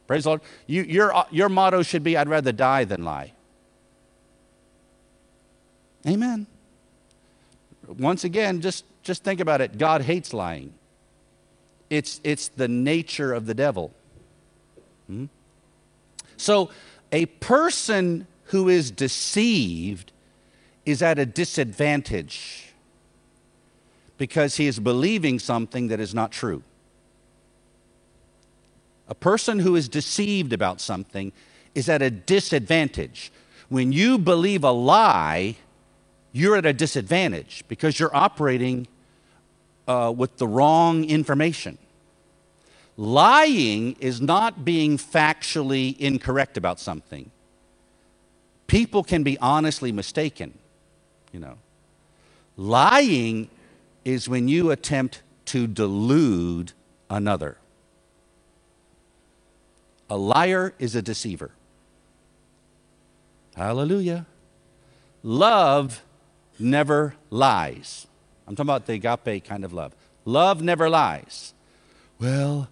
Praise 0.07 0.23
the 0.23 0.29
Lord. 0.29 0.41
You, 0.67 0.83
your, 0.83 1.25
your 1.31 1.49
motto 1.49 1.81
should 1.81 2.03
be 2.03 2.17
I'd 2.17 2.29
rather 2.29 2.51
die 2.51 2.83
than 2.83 3.03
lie. 3.03 3.33
Amen. 6.05 6.47
Once 7.87 8.23
again, 8.23 8.61
just, 8.61 8.85
just 9.03 9.23
think 9.23 9.39
about 9.39 9.61
it. 9.61 9.77
God 9.77 10.01
hates 10.01 10.33
lying, 10.33 10.73
it's, 11.93 12.19
it's 12.23 12.47
the 12.47 12.67
nature 12.67 13.33
of 13.33 13.45
the 13.45 13.53
devil. 13.53 13.93
Hmm? 15.05 15.25
So, 16.37 16.71
a 17.11 17.27
person 17.27 18.25
who 18.45 18.67
is 18.67 18.89
deceived 18.89 20.11
is 20.87 21.03
at 21.03 21.19
a 21.19 21.25
disadvantage 21.25 22.73
because 24.17 24.57
he 24.57 24.65
is 24.65 24.79
believing 24.79 25.37
something 25.37 25.89
that 25.89 25.99
is 25.99 26.15
not 26.15 26.31
true. 26.31 26.63
A 29.07 29.15
person 29.15 29.59
who 29.59 29.75
is 29.75 29.87
deceived 29.87 30.51
about 30.51 30.81
something 30.81 31.31
is 31.75 31.89
at 31.89 32.01
a 32.01 32.09
disadvantage. 32.09 33.31
When 33.69 33.91
you 33.91 34.17
believe 34.17 34.63
a 34.63 34.71
lie, 34.71 35.57
you're 36.31 36.55
at 36.55 36.65
a 36.65 36.73
disadvantage 36.73 37.63
because 37.67 37.99
you're 37.99 38.15
operating 38.15 38.87
uh, 39.87 40.11
with 40.15 40.37
the 40.37 40.47
wrong 40.47 41.03
information. 41.05 41.77
Lying 42.95 43.95
is 43.99 44.21
not 44.21 44.63
being 44.63 44.97
factually 44.97 45.97
incorrect 45.97 46.57
about 46.57 46.79
something. 46.79 47.31
People 48.67 49.03
can 49.03 49.23
be 49.23 49.37
honestly 49.39 49.91
mistaken, 49.91 50.57
you 51.31 51.39
know. 51.39 51.57
Lying 52.55 53.49
is 54.05 54.29
when 54.29 54.47
you 54.47 54.71
attempt 54.71 55.21
to 55.45 55.65
delude 55.65 56.73
another. 57.09 57.57
A 60.09 60.17
liar 60.17 60.73
is 60.77 60.95
a 60.95 61.01
deceiver. 61.01 61.51
Hallelujah. 63.55 64.25
Love 65.23 66.03
never 66.59 67.15
lies. 67.29 68.07
I'm 68.47 68.55
talking 68.55 68.69
about 68.69 68.85
the 68.85 68.93
agape 68.93 69.45
kind 69.45 69.63
of 69.63 69.73
love. 69.73 69.95
Love 70.25 70.61
never 70.61 70.89
lies. 70.89 71.53
Well, 72.19 72.69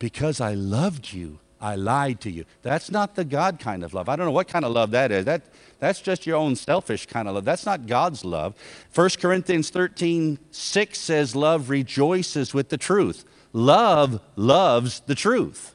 because 0.00 0.40
I 0.40 0.54
loved 0.54 1.12
you, 1.12 1.38
I 1.60 1.76
lied 1.76 2.20
to 2.22 2.30
you. 2.30 2.46
That's 2.62 2.90
not 2.90 3.14
the 3.14 3.24
God 3.24 3.60
kind 3.60 3.84
of 3.84 3.94
love. 3.94 4.08
I 4.08 4.16
don't 4.16 4.26
know 4.26 4.32
what 4.32 4.48
kind 4.48 4.64
of 4.64 4.72
love 4.72 4.90
that 4.90 5.12
is. 5.12 5.26
That, 5.26 5.42
that's 5.78 6.00
just 6.00 6.26
your 6.26 6.36
own 6.36 6.56
selfish 6.56 7.06
kind 7.06 7.28
of 7.28 7.34
love. 7.34 7.44
That's 7.44 7.66
not 7.66 7.86
God's 7.86 8.24
love. 8.24 8.54
1 8.94 9.10
Corinthians 9.20 9.70
13, 9.70 10.38
6 10.50 10.98
says, 10.98 11.36
Love 11.36 11.70
rejoices 11.70 12.52
with 12.52 12.70
the 12.70 12.78
truth. 12.78 13.24
Love 13.52 14.20
loves 14.36 15.00
the 15.00 15.14
truth. 15.14 15.74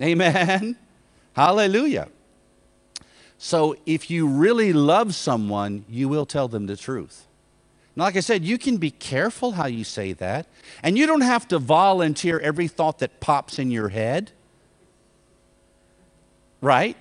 Amen. 0.00 0.76
Hallelujah. 1.32 2.08
So 3.38 3.76
if 3.86 4.10
you 4.10 4.28
really 4.28 4.74
love 4.74 5.14
someone, 5.14 5.86
you 5.88 6.10
will 6.10 6.26
tell 6.26 6.48
them 6.48 6.66
the 6.66 6.76
truth. 6.76 7.26
And 8.00 8.06
like 8.06 8.16
I 8.16 8.20
said, 8.20 8.46
you 8.46 8.56
can 8.56 8.78
be 8.78 8.90
careful 8.90 9.52
how 9.52 9.66
you 9.66 9.84
say 9.84 10.14
that. 10.14 10.46
And 10.82 10.96
you 10.96 11.06
don't 11.06 11.20
have 11.20 11.46
to 11.48 11.58
volunteer 11.58 12.38
every 12.40 12.66
thought 12.66 13.00
that 13.00 13.20
pops 13.20 13.58
in 13.58 13.70
your 13.70 13.90
head. 13.90 14.32
Right? 16.62 16.96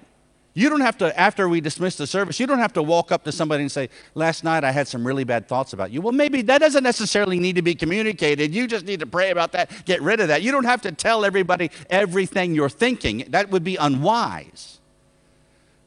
You 0.54 0.70
don't 0.70 0.82
have 0.82 0.98
to, 0.98 1.18
after 1.18 1.48
we 1.48 1.62
dismiss 1.62 1.96
the 1.96 2.06
service, 2.06 2.38
you 2.38 2.48
don't 2.48 2.60
have 2.60 2.74
to 2.74 2.84
walk 2.84 3.14
up 3.14 3.24
to 3.24 3.32
somebody 3.32 3.64
and 3.64 3.72
say, 3.72 3.88
Last 4.14 4.44
night 4.44 4.66
I 4.66 4.72
had 4.72 4.90
some 4.90 5.08
really 5.08 5.24
bad 5.24 5.48
thoughts 5.48 5.72
about 5.72 5.90
you. 5.92 6.02
Well, 6.02 6.12
maybe 6.12 6.42
that 6.42 6.58
doesn't 6.58 6.84
necessarily 6.84 7.40
need 7.40 7.56
to 7.56 7.62
be 7.62 7.76
communicated. 7.76 8.54
You 8.54 8.68
just 8.68 8.84
need 8.86 9.00
to 9.00 9.08
pray 9.08 9.32
about 9.32 9.54
that, 9.54 9.86
get 9.86 10.02
rid 10.02 10.20
of 10.20 10.28
that. 10.28 10.42
You 10.42 10.52
don't 10.52 10.66
have 10.66 10.82
to 10.82 10.92
tell 10.92 11.24
everybody 11.24 11.72
everything 11.90 12.54
you're 12.54 12.68
thinking. 12.68 13.24
That 13.30 13.52
would 13.52 13.64
be 13.64 13.78
unwise. 13.78 14.82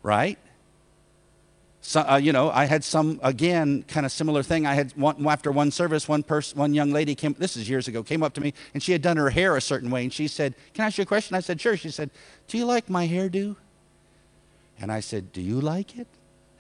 Right? 0.03 0.39
So, 1.85 2.01
uh, 2.09 2.17
you 2.17 2.33
know, 2.33 2.49
I 2.49 2.67
had 2.67 2.85
some 2.85 3.19
again 3.25 3.83
kind 3.89 4.07
of 4.07 4.13
similar 4.13 4.45
thing. 4.45 4.67
I 4.67 4.75
had 4.75 4.93
one, 4.97 5.27
after 5.27 5.51
one 5.51 5.73
service, 5.73 6.09
one 6.09 6.23
person, 6.23 6.57
one 6.57 6.75
young 6.75 6.93
lady 6.93 7.17
came. 7.17 7.35
This 7.37 7.57
is 7.57 7.69
years 7.69 7.89
ago. 7.89 8.05
Came 8.05 8.23
up 8.23 8.35
to 8.35 8.41
me 8.41 8.55
and 8.73 8.81
she 8.81 8.93
had 8.93 9.03
done 9.03 9.17
her 9.17 9.31
hair 9.31 9.57
a 9.57 9.61
certain 9.61 9.91
way, 9.91 10.05
and 10.05 10.13
she 10.13 10.29
said, 10.29 10.55
"Can 10.75 10.85
I 10.85 10.87
ask 10.87 10.99
you 10.99 11.03
a 11.03 11.07
question?" 11.07 11.37
I 11.37 11.41
said, 11.41 11.61
"Sure." 11.61 11.77
She 11.77 11.91
said, 11.91 12.11
"Do 12.47 12.57
you 12.57 12.67
like 12.67 12.89
my 12.89 13.09
hairdo?" 13.09 13.57
And 14.81 14.93
I 14.93 15.01
said, 15.01 15.33
"Do 15.33 15.43
you 15.43 15.61
like 15.61 15.99
it?" 15.99 16.07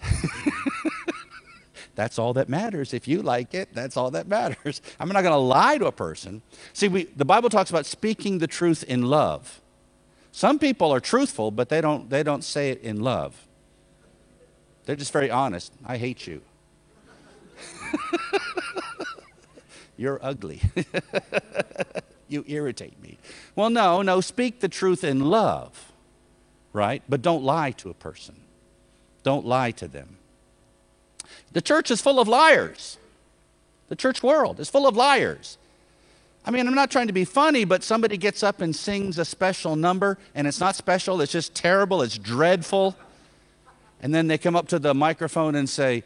that's 1.94 2.18
all 2.18 2.32
that 2.32 2.48
matters. 2.48 2.92
If 2.92 3.06
you 3.06 3.22
like 3.22 3.54
it, 3.54 3.68
that's 3.72 3.96
all 3.96 4.10
that 4.10 4.26
matters. 4.26 4.82
I'm 5.00 5.08
not 5.08 5.22
going 5.22 5.32
to 5.32 5.38
lie 5.38 5.78
to 5.78 5.86
a 5.86 5.92
person. 5.92 6.42
See, 6.72 6.88
we, 6.88 7.04
the 7.04 7.24
Bible 7.24 7.48
talks 7.48 7.70
about 7.70 7.86
speaking 7.86 8.38
the 8.38 8.48
truth 8.48 8.82
in 8.82 9.02
love. 9.02 9.60
Some 10.32 10.58
people 10.58 10.92
are 10.92 10.98
truthful, 11.00 11.52
but 11.52 11.68
they 11.68 11.80
don't, 11.80 12.10
they 12.10 12.24
don't 12.24 12.42
say 12.42 12.70
it 12.70 12.80
in 12.82 13.02
love. 13.02 13.46
They're 14.84 14.96
just 14.96 15.12
very 15.12 15.30
honest. 15.30 15.72
I 15.84 15.96
hate 15.96 16.26
you. 16.26 16.42
You're 19.96 20.18
ugly. 20.22 20.60
you 22.28 22.44
irritate 22.48 23.00
me. 23.02 23.18
Well, 23.54 23.70
no, 23.70 24.02
no, 24.02 24.20
speak 24.20 24.60
the 24.60 24.68
truth 24.68 25.04
in 25.04 25.20
love, 25.20 25.92
right? 26.72 27.02
But 27.08 27.22
don't 27.22 27.44
lie 27.44 27.70
to 27.72 27.90
a 27.90 27.94
person. 27.94 28.36
Don't 29.22 29.46
lie 29.46 29.70
to 29.72 29.86
them. 29.86 30.16
The 31.52 31.60
church 31.60 31.90
is 31.90 32.00
full 32.00 32.18
of 32.18 32.26
liars. 32.26 32.98
The 33.88 33.96
church 33.96 34.22
world 34.22 34.58
is 34.58 34.68
full 34.70 34.86
of 34.86 34.96
liars. 34.96 35.58
I 36.44 36.50
mean, 36.50 36.66
I'm 36.66 36.74
not 36.74 36.90
trying 36.90 37.06
to 37.06 37.12
be 37.12 37.24
funny, 37.24 37.64
but 37.64 37.84
somebody 37.84 38.16
gets 38.16 38.42
up 38.42 38.60
and 38.60 38.74
sings 38.74 39.18
a 39.18 39.24
special 39.24 39.76
number, 39.76 40.18
and 40.34 40.48
it's 40.48 40.58
not 40.58 40.74
special, 40.74 41.20
it's 41.20 41.30
just 41.30 41.54
terrible, 41.54 42.02
it's 42.02 42.18
dreadful 42.18 42.96
and 44.02 44.12
then 44.12 44.26
they 44.26 44.36
come 44.36 44.56
up 44.56 44.66
to 44.68 44.78
the 44.78 44.92
microphone 44.92 45.54
and 45.54 45.70
say, 45.70 46.02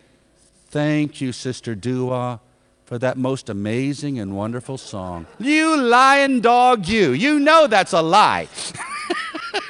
Thank 0.69 1.21
you, 1.21 1.33
Sister 1.33 1.75
Dua, 1.75 2.41
for 2.85 2.99
that 2.99 3.17
most 3.17 3.49
amazing 3.49 4.19
and 4.19 4.37
wonderful 4.37 4.77
song. 4.77 5.27
You 5.39 5.81
lying 5.81 6.41
dog, 6.41 6.87
you. 6.87 7.13
You 7.13 7.39
know 7.39 7.67
that's 7.67 7.93
a 7.93 8.03
lie. 8.03 8.49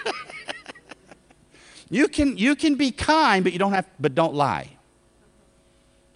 you, 1.91 2.09
can, 2.09 2.37
you 2.37 2.57
can 2.57 2.74
be 2.74 2.91
kind, 2.91 3.45
but 3.45 3.53
you 3.53 3.59
don't 3.59 3.72
have, 3.72 3.87
but 4.01 4.14
don't 4.14 4.35
lie. 4.35 4.70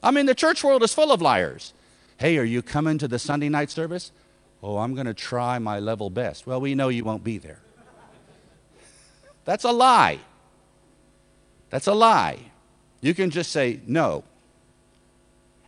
I 0.02 0.11
mean, 0.11 0.26
the 0.26 0.34
church 0.34 0.64
world 0.64 0.82
is 0.82 0.92
full 0.92 1.12
of 1.12 1.22
liars. 1.22 1.72
Hey, 2.16 2.38
are 2.38 2.44
you 2.44 2.62
coming 2.62 2.98
to 2.98 3.06
the 3.06 3.18
Sunday 3.18 3.48
night 3.48 3.70
service? 3.70 4.12
Oh, 4.62 4.78
I'm 4.78 4.94
going 4.94 5.06
to 5.06 5.14
try 5.14 5.58
my 5.58 5.78
level 5.78 6.11
best. 6.11 6.46
Well, 6.46 6.61
we 6.61 6.74
know 6.74 6.88
you 6.88 7.04
won't 7.04 7.22
be 7.22 7.38
there. 7.38 7.61
That's 9.44 9.64
a 9.64 9.72
lie. 9.72 10.20
That's 11.70 11.86
a 11.86 11.94
lie. 11.94 12.38
You 13.00 13.14
can 13.14 13.30
just 13.30 13.50
say 13.50 13.80
no. 13.86 14.24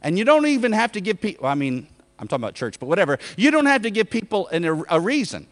And 0.03 0.19
you 0.19 0.25
don't 0.25 0.47
even 0.47 0.73
have 0.73 0.93
to 0.93 1.01
give 1.01 1.21
people, 1.21 1.47
I 1.47 1.55
mean, 1.55 1.87
I'm 2.19 2.29
talking 2.29 2.43
about 2.43 2.55
church, 2.55 2.79
but 2.79 2.87
whatever. 2.87 3.19
You 3.37 3.51
don't 3.51 3.67
have 3.67 3.83
to 3.83 3.91
give 3.91 4.11
people 4.11 4.49
an, 4.49 4.65
a, 4.65 4.83
a 4.91 5.01
reason. 5.01 5.47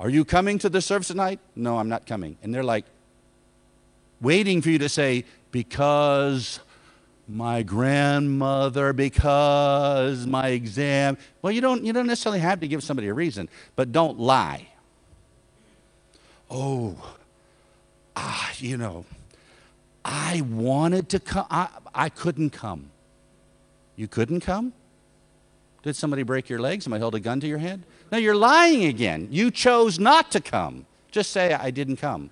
Are 0.00 0.08
you 0.08 0.24
coming 0.24 0.58
to 0.60 0.68
the 0.68 0.80
service 0.80 1.08
tonight? 1.08 1.40
No, 1.56 1.78
I'm 1.78 1.88
not 1.88 2.06
coming. 2.06 2.38
And 2.42 2.54
they're 2.54 2.62
like, 2.62 2.84
waiting 4.20 4.62
for 4.62 4.70
you 4.70 4.78
to 4.78 4.88
say, 4.88 5.24
because 5.50 6.60
my 7.28 7.62
grandmother, 7.62 8.92
because 8.92 10.26
my 10.26 10.48
exam. 10.48 11.18
Well, 11.42 11.52
you 11.52 11.60
don't, 11.60 11.84
you 11.84 11.92
don't 11.92 12.06
necessarily 12.06 12.40
have 12.40 12.60
to 12.60 12.68
give 12.68 12.82
somebody 12.82 13.08
a 13.08 13.14
reason, 13.14 13.48
but 13.76 13.92
don't 13.92 14.18
lie. 14.18 14.68
Oh, 16.50 16.96
ah, 18.18 18.52
you 18.58 18.76
know, 18.76 19.04
I 20.04 20.42
wanted 20.42 21.08
to 21.10 21.20
come. 21.20 21.46
I, 21.50 21.68
I 21.94 22.08
couldn't 22.08 22.50
come. 22.50 22.90
You 23.96 24.08
couldn't 24.08 24.40
come? 24.40 24.72
Did 25.82 25.96
somebody 25.96 26.22
break 26.22 26.48
your 26.48 26.58
leg? 26.58 26.82
Somebody 26.82 27.00
held 27.00 27.14
a 27.14 27.20
gun 27.20 27.40
to 27.40 27.46
your 27.46 27.58
head? 27.58 27.84
No, 28.10 28.18
you're 28.18 28.34
lying 28.34 28.84
again. 28.84 29.28
You 29.30 29.50
chose 29.50 29.98
not 29.98 30.30
to 30.32 30.40
come. 30.40 30.86
Just 31.10 31.30
say, 31.30 31.52
I 31.54 31.70
didn't 31.70 31.96
come. 31.96 32.30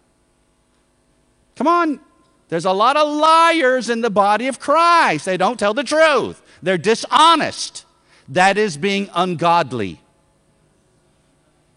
Come 1.55 1.66
on. 1.66 2.01
There's 2.49 2.64
a 2.64 2.72
lot 2.72 2.97
of 2.97 3.09
liars 3.09 3.89
in 3.91 4.01
the 4.01 4.11
body 4.11 4.47
of 4.47 4.61
Christ. 4.61 5.24
They 5.24 5.37
don't 5.37 5.59
tell 5.59 5.74
the 5.74 5.84
truth, 5.84 6.43
they're 6.62 6.78
dishonest. 6.78 7.84
That 8.28 8.59
is 8.59 8.76
being 8.76 9.09
ungodly. 9.14 10.01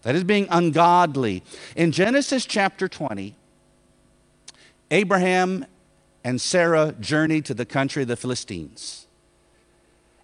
That 0.02 0.14
is 0.14 0.24
being 0.24 0.48
ungodly. 0.50 1.42
In 1.76 1.92
Genesis 1.92 2.44
chapter 2.46 2.88
20, 2.88 3.36
Abraham 4.90 5.66
and 6.24 6.40
Sarah 6.40 6.94
journeyed 6.98 7.44
to 7.46 7.54
the 7.54 7.64
country 7.64 8.02
of 8.02 8.08
the 8.08 8.16
Philistines. 8.16 9.06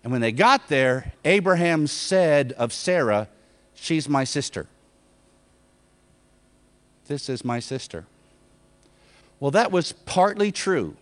And 0.03 0.13
when 0.13 0.21
they 0.21 0.33
got 0.33 0.69
there, 0.69 1.13
Abraham 1.25 1.87
said 1.87 2.53
of 2.53 2.73
Sarah, 2.73 3.29
She's 3.75 4.09
my 4.09 4.25
sister. 4.25 4.67
This 7.09 7.29
is 7.29 7.45
my 7.45 7.61
sister. 7.61 8.07
Well, 9.39 9.51
that 9.51 9.71
was 9.71 9.93
partly 9.93 10.51
true. 10.51 10.97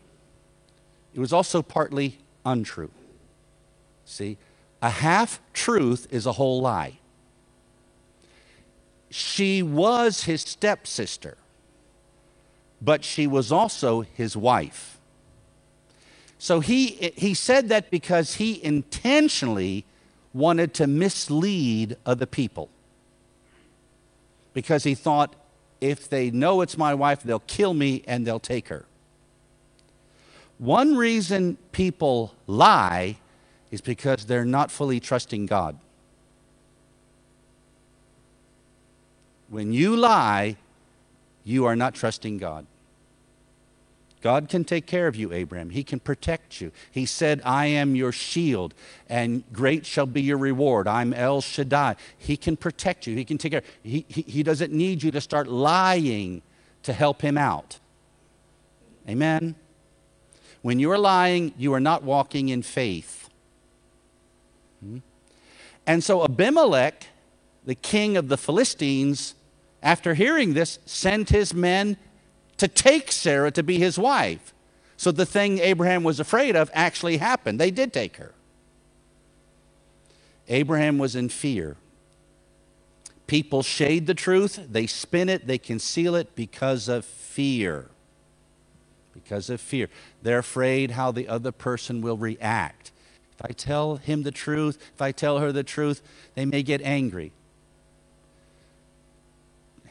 It 1.15 1.21
was 1.21 1.33
also 1.33 1.63
partly 1.63 2.19
untrue. 2.45 2.91
See, 4.05 4.37
a 4.83 4.91
half 4.91 5.41
truth 5.53 6.09
is 6.11 6.27
a 6.27 6.33
whole 6.33 6.61
lie. 6.61 6.99
She 9.09 9.63
was 9.63 10.25
his 10.25 10.43
stepsister 10.43 11.37
but 12.85 13.03
she 13.05 13.27
was 13.27 13.51
also 13.51 14.03
his 14.03 14.37
wife. 14.37 14.99
So 16.39 16.61
he, 16.61 17.13
he 17.17 17.33
said 17.33 17.71
that 17.71 17.91
because 17.91 18.35
he 18.35 18.63
intentionally 18.63 19.87
wanted 20.35 20.75
to 20.75 20.87
mislead 20.87 21.97
other 22.05 22.27
people. 22.27 22.69
Because 24.53 24.85
he 24.85 24.95
thought, 24.95 25.35
if 25.81 26.09
they 26.09 26.31
know 26.31 26.61
it's 26.61 26.77
my 26.77 26.93
wife, 26.93 27.23
they'll 27.23 27.39
kill 27.41 27.73
me 27.73 28.03
and 28.07 28.27
they'll 28.27 28.41
take 28.41 28.69
her. 28.69 28.85
One 30.59 30.97
reason 30.97 31.57
people 31.73 32.35
lie 32.47 33.17
is 33.71 33.81
because 33.81 34.27
they're 34.27 34.45
not 34.45 34.71
fully 34.71 35.01
trusting 35.01 35.47
God. 35.47 35.79
When 39.49 39.73
you 39.73 39.97
lie, 39.97 40.57
you 41.45 41.65
are 41.65 41.77
not 41.77 41.95
trusting 41.95 42.39
God. 42.39 42.67
God 44.25 44.49
can 44.49 44.65
take 44.65 44.87
care 44.87 45.07
of 45.07 45.17
you, 45.17 45.35
Abraham. 45.35 45.69
He 45.69 45.85
can 45.85 46.01
protect 46.01 46.59
you. 46.59 46.73
He 46.91 47.05
said, 47.05 47.43
I 47.45 47.67
am 47.67 47.95
your 47.95 48.11
shield, 48.11 48.73
and 49.07 49.45
great 49.53 49.85
shall 49.85 50.07
be 50.07 50.23
your 50.23 50.39
reward. 50.39 50.89
I'm 50.89 51.13
El 51.13 51.43
Shaddai. 51.43 51.97
He 52.17 52.39
can 52.39 52.57
protect 52.57 53.07
you. 53.07 53.15
He 53.17 53.27
can 53.27 53.37
take 53.37 53.53
care. 53.53 53.63
He, 53.83 54.07
he, 54.09 54.23
he 54.23 54.43
doesn't 54.43 54.73
need 54.73 55.03
you 55.03 55.11
to 55.11 55.21
start 55.21 55.47
lying 55.47 56.41
to 56.85 56.95
help 56.95 57.21
him 57.21 57.37
out. 57.37 57.79
Amen? 59.07 59.57
When 60.63 60.79
you 60.79 60.91
are 60.91 60.99
lying, 60.99 61.53
you 61.59 61.75
are 61.75 61.81
not 61.81 62.03
walking 62.03 62.49
in 62.49 62.63
faith. 62.63 63.29
Hmm? 64.81 65.01
And 65.87 66.03
so 66.03 66.25
Abimelech, 66.25 67.09
the 67.67 67.75
king 67.75 68.17
of 68.17 68.29
the 68.29 68.39
Philistines, 68.39 69.35
after 69.83 70.15
hearing 70.15 70.55
this, 70.55 70.79
sent 70.87 71.29
his 71.29 71.53
men 71.53 71.99
to 72.65 72.69
take 72.69 73.13
Sarah 73.13 73.51
to 73.51 73.63
be 73.63 73.79
his 73.79 73.99
wife. 73.99 74.55
So 74.97 75.13
the 75.13 75.27
thing 75.27 75.59
Abraham 75.59 76.03
was 76.03 76.19
afraid 76.19 76.57
of 76.57 76.71
actually 76.73 77.19
happened. 77.19 77.61
They 77.61 77.71
did 77.71 77.93
take 77.93 78.17
her. 78.17 78.33
Abraham 80.49 80.97
was 80.97 81.15
in 81.15 81.29
fear. 81.29 81.77
People 83.27 83.63
shade 83.63 84.07
the 84.07 84.15
truth, 84.15 84.67
they 84.71 84.87
spin 84.87 85.29
it, 85.29 85.47
they 85.47 85.59
conceal 85.59 86.15
it 86.15 86.35
because 86.35 86.89
of 86.89 87.05
fear. 87.05 87.91
Because 89.13 89.51
of 89.51 89.61
fear. 89.61 89.91
They're 90.23 90.39
afraid 90.39 90.93
how 90.93 91.13
the 91.13 91.29
other 91.29 91.53
person 91.53 92.01
will 92.01 92.17
react. 92.17 92.93
If 93.39 93.45
I 93.45 93.53
tell 93.53 93.97
him 93.97 94.23
the 94.23 94.31
truth, 94.31 94.79
if 94.95 95.03
I 95.03 95.13
tell 95.13 95.39
her 95.39 95.53
the 95.53 95.65
truth, 95.65 96.01
they 96.35 96.47
may 96.47 96.63
get 96.63 96.81
angry. 96.81 97.33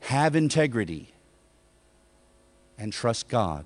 Have 0.02 0.36
integrity 0.36 1.13
and 2.78 2.92
trust 2.92 3.30
God. 3.30 3.66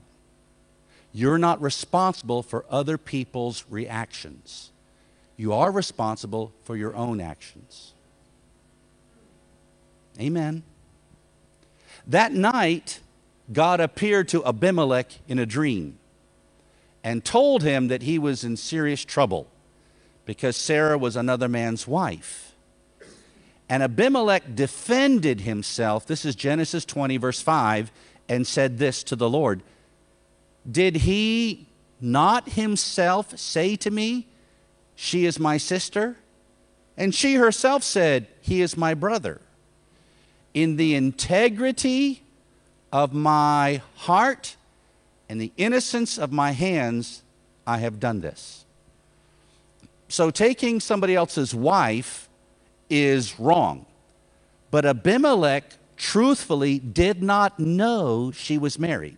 You're 1.12 1.38
not 1.38 1.62
responsible 1.62 2.44
for 2.44 2.66
other 2.70 2.98
people's 2.98 3.66
reactions. 3.70 4.72
You 5.36 5.54
are 5.54 5.72
responsible 5.72 6.54
for 6.64 6.76
your 6.76 6.96
own 6.96 7.22
actions. 7.22 7.94
Amen. 10.20 10.64
That 12.06 12.34
night, 12.34 13.00
God 13.52 13.80
appeared 13.80 14.28
to 14.30 14.46
Abimelech 14.46 15.12
in 15.28 15.40
a 15.40 15.46
dream 15.46 16.00
and 17.04 17.24
told 17.24 17.64
him 17.64 17.88
that 17.88 18.02
he 18.02 18.20
was 18.20 18.44
in 18.44 18.58
serious 18.58 19.06
trouble 19.06 19.48
because 20.26 20.58
Sarah 20.58 20.98
was 20.98 21.16
another 21.16 21.48
man's 21.48 21.88
wife. 21.88 22.54
And 23.70 23.84
Abimelech 23.84 24.56
defended 24.56 25.42
himself. 25.42 26.06
This 26.06 26.26
is 26.26 26.36
Genesis 26.36 26.86
20, 26.86 27.18
verse 27.18 27.42
5, 27.42 27.92
and 28.30 28.46
said 28.46 28.78
this 28.78 29.04
to 29.04 29.16
the 29.16 29.30
Lord 29.30 29.62
Did 30.70 30.98
he 30.98 31.68
not 32.00 32.50
himself 32.50 33.38
say 33.38 33.76
to 33.78 33.92
me, 33.92 34.28
She 34.96 35.26
is 35.26 35.40
my 35.40 35.58
sister? 35.58 36.18
And 36.96 37.14
she 37.14 37.36
herself 37.36 37.84
said, 37.84 38.28
He 38.42 38.62
is 38.62 38.76
my 38.76 38.94
brother 38.94 39.42
in 40.58 40.76
the 40.76 40.96
integrity 40.96 42.24
of 42.92 43.14
my 43.14 43.80
heart 43.94 44.56
and 45.30 45.40
the 45.40 45.52
innocence 45.56 46.18
of 46.18 46.32
my 46.32 46.52
hands, 46.52 47.22
I 47.68 47.78
have 47.78 48.00
done 48.00 48.22
this. 48.22 48.66
So 50.10 50.32
taking 50.32 50.80
somebody 50.80 51.16
else's 51.16 51.54
wife 51.54 52.28
is 52.90 53.40
wrong. 53.40 53.86
But 54.72 54.84
Abimelech 54.84 55.74
truthfully 55.98 56.80
did 56.80 57.22
not 57.22 57.60
know 57.60 58.32
she 58.32 58.58
was 58.58 58.80
married. 58.80 59.18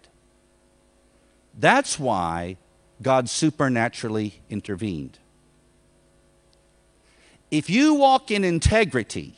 That's 1.58 2.00
why 2.00 2.58
God 3.02 3.30
supernaturally 3.30 4.42
intervened. 4.50 5.20
If 7.52 7.70
you 7.70 7.96
walk 7.96 8.32
in 8.32 8.44
integrity, 8.44 9.36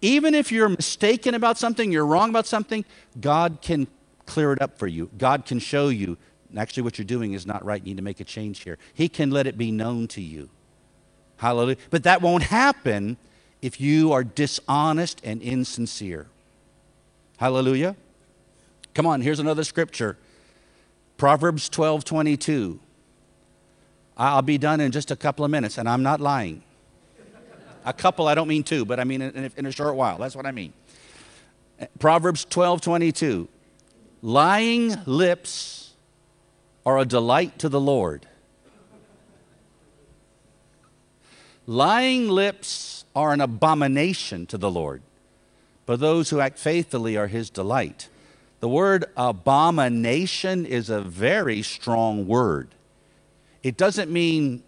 even 0.00 0.34
if 0.34 0.52
you're 0.52 0.68
mistaken 0.68 1.34
about 1.34 1.58
something, 1.58 1.90
you're 1.90 2.06
wrong 2.06 2.30
about 2.30 2.46
something, 2.46 2.84
God 3.20 3.58
can 3.62 3.86
clear 4.26 4.52
it 4.52 4.60
up 4.60 4.78
for 4.78 4.86
you. 4.86 5.10
God 5.16 5.46
can 5.46 5.58
show 5.58 5.88
you, 5.88 6.16
actually, 6.56 6.82
what 6.82 6.98
you're 6.98 7.04
doing 7.04 7.32
is 7.32 7.46
not 7.46 7.64
right. 7.64 7.80
You 7.82 7.94
need 7.94 7.96
to 7.96 8.02
make 8.02 8.20
a 8.20 8.24
change 8.24 8.60
here. 8.60 8.78
He 8.94 9.08
can 9.08 9.30
let 9.30 9.46
it 9.46 9.56
be 9.56 9.70
known 9.70 10.08
to 10.08 10.20
you. 10.20 10.50
Hallelujah. 11.36 11.76
But 11.90 12.02
that 12.02 12.20
won't 12.20 12.44
happen 12.44 13.16
if 13.62 13.80
you 13.80 14.12
are 14.12 14.24
dishonest 14.24 15.20
and 15.24 15.42
insincere. 15.42 16.26
Hallelujah. 17.38 17.96
Come 18.94 19.06
on, 19.06 19.20
here's 19.20 19.38
another 19.38 19.64
scripture 19.64 20.16
Proverbs 21.16 21.68
12 21.68 22.04
22. 22.04 22.80
I'll 24.16 24.42
be 24.42 24.58
done 24.58 24.80
in 24.80 24.90
just 24.90 25.12
a 25.12 25.16
couple 25.16 25.44
of 25.44 25.50
minutes, 25.50 25.78
and 25.78 25.88
I'm 25.88 26.02
not 26.02 26.20
lying. 26.20 26.62
A 27.84 27.92
couple, 27.92 28.26
I 28.26 28.34
don't 28.34 28.48
mean 28.48 28.64
two, 28.64 28.84
but 28.84 28.98
I 28.98 29.04
mean 29.04 29.22
in, 29.22 29.66
a 29.66 29.70
short 29.70 29.94
while. 29.94 30.18
That's 30.18 30.34
what 30.34 30.44
I 30.44 30.50
mean. 30.50 30.72
Proverbs 32.00 32.44
12 32.44 32.80
22. 32.80 33.48
Lying 34.20 34.96
lips 35.06 35.92
are 36.84 36.98
a 36.98 37.04
delight 37.04 37.58
to 37.60 37.68
the 37.68 37.80
Lord. 37.80 38.26
Lying 41.66 42.28
lips 42.28 42.97
are 43.18 43.32
an 43.32 43.40
abomination 43.40 44.46
to 44.46 44.56
the 44.56 44.70
Lord, 44.70 45.02
but 45.86 45.98
those 45.98 46.30
who 46.30 46.38
act 46.38 46.56
faithfully 46.56 47.16
are 47.16 47.26
his 47.26 47.50
delight. 47.50 48.08
The 48.60 48.68
word 48.68 49.06
abomination 49.16 50.64
is 50.64 50.88
a 50.88 51.00
very 51.00 51.62
strong 51.62 52.28
word. 52.28 52.68
It 53.64 53.76
doesn't 53.76 54.08
mean 54.08 54.62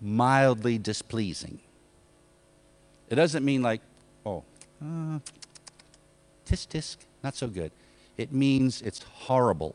mildly 0.00 0.78
displeasing. 0.78 1.58
It 3.10 3.16
doesn't 3.16 3.44
mean 3.44 3.60
like, 3.60 3.82
oh, 4.24 4.42
uh, 4.80 5.18
tisk 6.46 6.68
tisk, 6.68 6.96
not 7.22 7.36
so 7.36 7.46
good. 7.46 7.72
It 8.16 8.32
means 8.32 8.80
it's 8.80 9.02
horrible, 9.02 9.74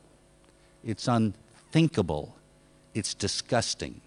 it's 0.84 1.08
unthinkable, 1.08 2.36
it's 2.96 3.14
disgusting. 3.14 4.02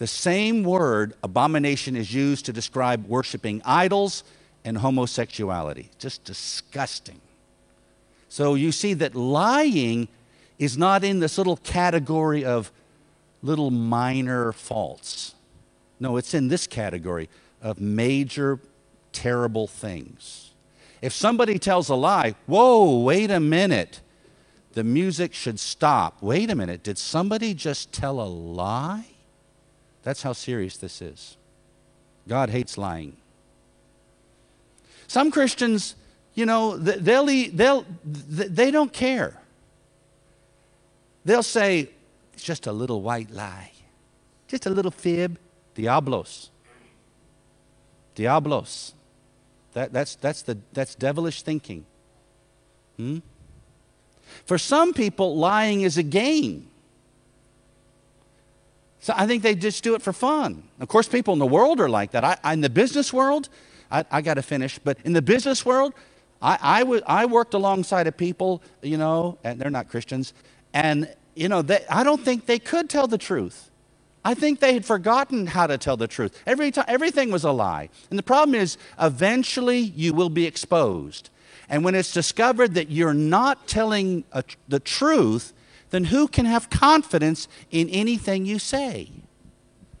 The 0.00 0.06
same 0.06 0.64
word, 0.64 1.12
abomination, 1.22 1.94
is 1.94 2.14
used 2.14 2.46
to 2.46 2.54
describe 2.54 3.06
worshiping 3.06 3.60
idols 3.66 4.24
and 4.64 4.78
homosexuality. 4.78 5.90
Just 5.98 6.24
disgusting. 6.24 7.20
So 8.30 8.54
you 8.54 8.72
see 8.72 8.94
that 8.94 9.14
lying 9.14 10.08
is 10.58 10.78
not 10.78 11.04
in 11.04 11.20
this 11.20 11.36
little 11.36 11.58
category 11.58 12.46
of 12.46 12.72
little 13.42 13.70
minor 13.70 14.52
faults. 14.52 15.34
No, 16.00 16.16
it's 16.16 16.32
in 16.32 16.48
this 16.48 16.66
category 16.66 17.28
of 17.60 17.78
major, 17.78 18.58
terrible 19.12 19.66
things. 19.66 20.52
If 21.02 21.12
somebody 21.12 21.58
tells 21.58 21.90
a 21.90 21.94
lie, 21.94 22.36
whoa, 22.46 23.00
wait 23.00 23.30
a 23.30 23.38
minute, 23.38 24.00
the 24.72 24.82
music 24.82 25.34
should 25.34 25.60
stop. 25.60 26.22
Wait 26.22 26.48
a 26.48 26.54
minute, 26.54 26.82
did 26.82 26.96
somebody 26.96 27.52
just 27.52 27.92
tell 27.92 28.18
a 28.18 28.24
lie? 28.24 29.04
That's 30.02 30.22
how 30.22 30.32
serious 30.32 30.76
this 30.76 31.02
is. 31.02 31.36
God 32.26 32.50
hates 32.50 32.78
lying. 32.78 33.16
Some 35.06 35.30
Christians, 35.30 35.96
you 36.34 36.46
know, 36.46 36.76
they'll, 36.76 37.26
they'll, 37.52 37.84
they 38.04 38.70
don't 38.70 38.92
care. 38.92 39.40
They'll 41.24 41.42
say, 41.42 41.90
it's 42.32 42.42
just 42.42 42.66
a 42.66 42.72
little 42.72 43.02
white 43.02 43.30
lie, 43.30 43.72
just 44.48 44.66
a 44.66 44.70
little 44.70 44.90
fib, 44.90 45.38
diablos. 45.74 46.50
Diablos. 48.14 48.94
That, 49.72 49.92
that's, 49.92 50.14
that's, 50.16 50.42
the, 50.42 50.58
that's 50.72 50.94
devilish 50.94 51.42
thinking. 51.42 51.84
Hmm? 52.96 53.18
For 54.44 54.58
some 54.58 54.92
people, 54.92 55.36
lying 55.36 55.82
is 55.82 55.98
a 55.98 56.02
game. 56.02 56.69
So 59.00 59.14
I 59.16 59.26
think 59.26 59.42
they 59.42 59.54
just 59.54 59.82
do 59.82 59.94
it 59.94 60.02
for 60.02 60.12
fun. 60.12 60.62
Of 60.78 60.88
course, 60.88 61.08
people 61.08 61.32
in 61.32 61.38
the 61.38 61.46
world 61.46 61.80
are 61.80 61.88
like 61.88 62.10
that. 62.12 62.22
I, 62.24 62.36
I 62.44 62.52
in 62.52 62.60
the 62.60 62.70
business 62.70 63.12
world, 63.12 63.48
I, 63.90 64.04
I 64.10 64.20
got 64.20 64.34
to 64.34 64.42
finish, 64.42 64.78
but 64.78 64.98
in 65.04 65.14
the 65.14 65.22
business 65.22 65.64
world, 65.64 65.94
I, 66.42 66.58
I, 66.60 66.80
w- 66.80 67.02
I 67.06 67.26
worked 67.26 67.54
alongside 67.54 68.06
of 68.06 68.16
people, 68.16 68.62
you 68.82 68.98
know, 68.98 69.38
and 69.42 69.60
they're 69.60 69.70
not 69.70 69.88
Christians, 69.88 70.32
and, 70.72 71.12
you 71.34 71.48
know, 71.48 71.62
they, 71.62 71.84
I 71.90 72.04
don't 72.04 72.22
think 72.22 72.46
they 72.46 72.58
could 72.58 72.88
tell 72.88 73.06
the 73.06 73.18
truth. 73.18 73.70
I 74.22 74.34
think 74.34 74.60
they 74.60 74.74
had 74.74 74.84
forgotten 74.84 75.46
how 75.46 75.66
to 75.66 75.78
tell 75.78 75.96
the 75.96 76.06
truth. 76.06 76.40
Every 76.46 76.70
time, 76.70 76.84
everything 76.86 77.30
was 77.30 77.42
a 77.42 77.52
lie. 77.52 77.88
And 78.10 78.18
the 78.18 78.22
problem 78.22 78.54
is, 78.54 78.76
eventually 79.00 79.78
you 79.78 80.12
will 80.12 80.28
be 80.28 80.44
exposed. 80.44 81.30
And 81.70 81.84
when 81.84 81.94
it's 81.94 82.12
discovered 82.12 82.74
that 82.74 82.90
you're 82.90 83.14
not 83.14 83.66
telling 83.66 84.24
a, 84.32 84.44
the 84.68 84.80
truth, 84.80 85.54
then 85.90 86.04
who 86.04 86.28
can 86.28 86.46
have 86.46 86.70
confidence 86.70 87.48
in 87.70 87.88
anything 87.88 88.46
you 88.46 88.58
say? 88.58 89.10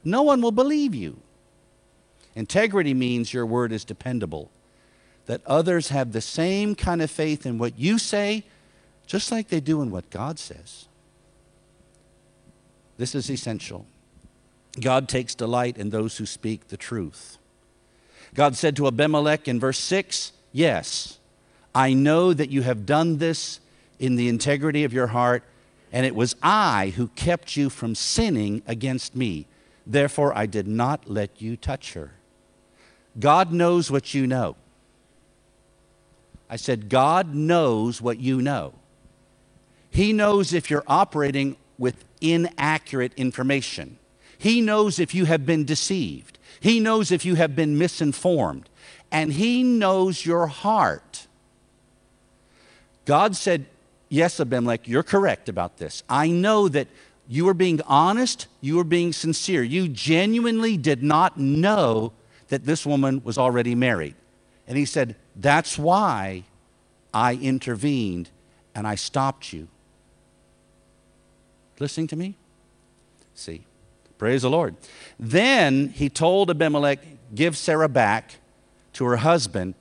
No 0.04 0.22
one 0.22 0.40
will 0.40 0.52
believe 0.52 0.94
you. 0.94 1.20
Integrity 2.34 2.94
means 2.94 3.34
your 3.34 3.44
word 3.44 3.72
is 3.72 3.84
dependable, 3.84 4.50
that 5.26 5.42
others 5.46 5.88
have 5.88 6.12
the 6.12 6.20
same 6.20 6.74
kind 6.74 7.02
of 7.02 7.10
faith 7.10 7.44
in 7.44 7.58
what 7.58 7.78
you 7.78 7.98
say, 7.98 8.44
just 9.06 9.32
like 9.32 9.48
they 9.48 9.60
do 9.60 9.82
in 9.82 9.90
what 9.90 10.10
God 10.10 10.38
says. 10.38 10.86
This 12.96 13.14
is 13.14 13.30
essential. 13.30 13.86
God 14.78 15.08
takes 15.08 15.34
delight 15.34 15.76
in 15.76 15.90
those 15.90 16.18
who 16.18 16.26
speak 16.26 16.68
the 16.68 16.76
truth. 16.76 17.38
God 18.34 18.54
said 18.56 18.76
to 18.76 18.86
Abimelech 18.86 19.48
in 19.48 19.58
verse 19.58 19.78
6 19.78 20.32
Yes, 20.52 21.18
I 21.74 21.92
know 21.92 22.32
that 22.32 22.50
you 22.50 22.62
have 22.62 22.86
done 22.86 23.18
this 23.18 23.60
in 23.98 24.16
the 24.16 24.28
integrity 24.28 24.84
of 24.84 24.92
your 24.92 25.08
heart, 25.08 25.44
and 25.92 26.06
it 26.06 26.14
was 26.14 26.36
I 26.42 26.92
who 26.96 27.08
kept 27.08 27.56
you 27.56 27.70
from 27.70 27.94
sinning 27.94 28.62
against 28.66 29.16
me. 29.16 29.46
Therefore, 29.86 30.36
I 30.36 30.46
did 30.46 30.68
not 30.68 31.10
let 31.10 31.40
you 31.42 31.56
touch 31.56 31.94
her. 31.94 32.12
God 33.18 33.52
knows 33.52 33.90
what 33.90 34.14
you 34.14 34.26
know. 34.26 34.56
I 36.48 36.56
said, 36.56 36.88
God 36.88 37.34
knows 37.34 38.00
what 38.00 38.18
you 38.18 38.40
know. 38.40 38.74
He 39.90 40.12
knows 40.12 40.52
if 40.52 40.70
you're 40.70 40.84
operating 40.86 41.56
with 41.78 42.04
inaccurate 42.20 43.12
information. 43.16 43.98
He 44.38 44.60
knows 44.60 44.98
if 44.98 45.14
you 45.14 45.24
have 45.24 45.44
been 45.44 45.64
deceived. 45.64 46.38
He 46.60 46.78
knows 46.78 47.10
if 47.10 47.24
you 47.24 47.34
have 47.34 47.56
been 47.56 47.78
misinformed. 47.78 48.68
and 49.10 49.32
He 49.32 49.62
knows 49.62 50.24
your 50.24 50.46
heart. 50.46 51.26
God 53.04 53.34
said, 53.34 53.66
Yes, 54.10 54.40
Abimelech, 54.40 54.86
you're 54.86 55.04
correct 55.04 55.48
about 55.48 55.78
this. 55.78 56.02
I 56.08 56.28
know 56.28 56.68
that 56.68 56.88
you 57.28 57.44
were 57.44 57.54
being 57.54 57.80
honest, 57.86 58.48
you 58.60 58.76
were 58.76 58.84
being 58.84 59.12
sincere. 59.12 59.62
You 59.62 59.88
genuinely 59.88 60.76
did 60.76 61.02
not 61.02 61.38
know 61.38 62.12
that 62.48 62.64
this 62.64 62.84
woman 62.84 63.22
was 63.24 63.38
already 63.38 63.76
married. 63.76 64.16
And 64.66 64.76
he 64.76 64.84
said, 64.84 65.14
That's 65.36 65.78
why 65.78 66.42
I 67.14 67.34
intervened 67.36 68.30
and 68.74 68.86
I 68.86 68.96
stopped 68.96 69.52
you. 69.52 69.68
Listening 71.78 72.08
to 72.08 72.16
me? 72.16 72.34
See. 73.34 73.64
Praise 74.20 74.42
the 74.42 74.50
Lord. 74.50 74.76
Then 75.18 75.88
he 75.88 76.10
told 76.10 76.50
Abimelech, 76.50 76.98
Give 77.34 77.56
Sarah 77.56 77.88
back 77.88 78.34
to 78.92 79.06
her 79.06 79.16
husband 79.16 79.74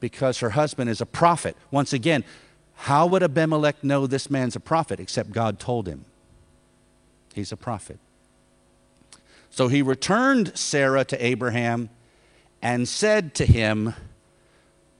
because 0.00 0.38
her 0.38 0.50
husband 0.50 0.88
is 0.88 1.02
a 1.02 1.06
prophet. 1.06 1.54
Once 1.70 1.92
again, 1.92 2.24
how 2.84 3.06
would 3.06 3.22
Abimelech 3.22 3.82
know 3.82 4.06
this 4.06 4.28
man's 4.28 4.54
a 4.54 4.60
prophet 4.60 5.00
except 5.00 5.32
God 5.32 5.58
told 5.58 5.88
him? 5.88 6.04
He's 7.32 7.50
a 7.50 7.56
prophet. 7.56 7.98
So 9.48 9.68
he 9.68 9.80
returned 9.80 10.54
Sarah 10.54 11.02
to 11.06 11.24
Abraham 11.24 11.88
and 12.60 12.86
said 12.86 13.34
to 13.36 13.46
him, 13.46 13.94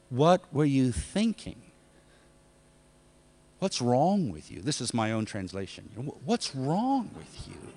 What 0.09 0.43
were 0.51 0.65
you 0.65 0.93
thinking? 0.93 1.61
What's 3.59 3.83
wrong 3.83 4.33
with 4.33 4.51
you? 4.51 4.63
This 4.63 4.81
is 4.81 4.95
my 4.95 5.13
own 5.13 5.27
translation. 5.27 5.91
What's 6.25 6.57
wrong 6.57 7.11
with 7.15 7.47
you? 7.47 7.69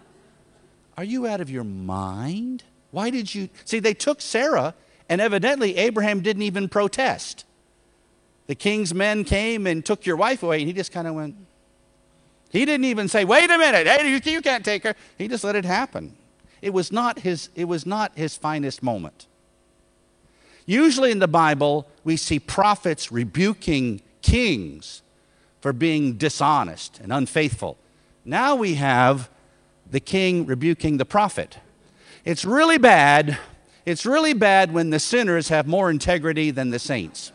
Are 0.97 1.03
you 1.03 1.27
out 1.27 1.41
of 1.41 1.49
your 1.49 1.65
mind? 1.65 2.63
Why 2.91 3.09
did 3.09 3.35
you? 3.35 3.49
See, 3.65 3.79
they 3.79 3.93
took 3.93 4.21
Sarah, 4.21 4.73
and 5.09 5.19
evidently 5.19 5.75
Abraham 5.75 6.21
didn't 6.21 6.43
even 6.43 6.69
protest. 6.69 7.43
The 8.47 8.55
king's 8.55 8.93
men 8.93 9.23
came 9.23 9.67
and 9.67 9.85
took 9.85 10.05
your 10.05 10.15
wife 10.15 10.41
away, 10.41 10.59
and 10.59 10.67
he 10.67 10.73
just 10.73 10.91
kind 10.91 11.07
of 11.07 11.13
went, 11.13 11.35
he 12.49 12.65
didn't 12.65 12.85
even 12.85 13.07
say, 13.07 13.25
wait 13.25 13.49
a 13.51 13.57
minute, 13.57 13.87
hey, 13.87 14.09
you, 14.09 14.19
you 14.23 14.41
can't 14.41 14.63
take 14.63 14.83
her. 14.83 14.95
He 15.17 15.27
just 15.27 15.43
let 15.43 15.55
it 15.55 15.65
happen. 15.65 16.15
It 16.61 16.73
was, 16.73 16.91
not 16.91 17.19
his, 17.19 17.49
it 17.55 17.65
was 17.65 17.85
not 17.85 18.13
his 18.15 18.37
finest 18.37 18.81
moment. 18.81 19.27
Usually 20.65 21.11
in 21.11 21.19
the 21.19 21.27
Bible, 21.27 21.87
we 22.03 22.17
see 22.17 22.39
prophets 22.39 23.11
rebuking 23.11 24.01
kings 24.21 25.01
for 25.61 25.73
being 25.73 26.13
dishonest 26.13 26.99
and 26.99 27.11
unfaithful. 27.11 27.77
Now 28.25 28.55
we 28.55 28.75
have 28.75 29.29
the 29.89 29.99
king 29.99 30.45
rebuking 30.45 30.97
the 30.97 31.05
prophet. 31.05 31.59
It's 32.25 32.43
really 32.43 32.77
bad. 32.77 33.37
It's 33.85 34.05
really 34.05 34.33
bad 34.33 34.73
when 34.73 34.89
the 34.89 34.99
sinners 34.99 35.49
have 35.49 35.67
more 35.67 35.89
integrity 35.89 36.51
than 36.51 36.71
the 36.71 36.79
saints. 36.79 37.31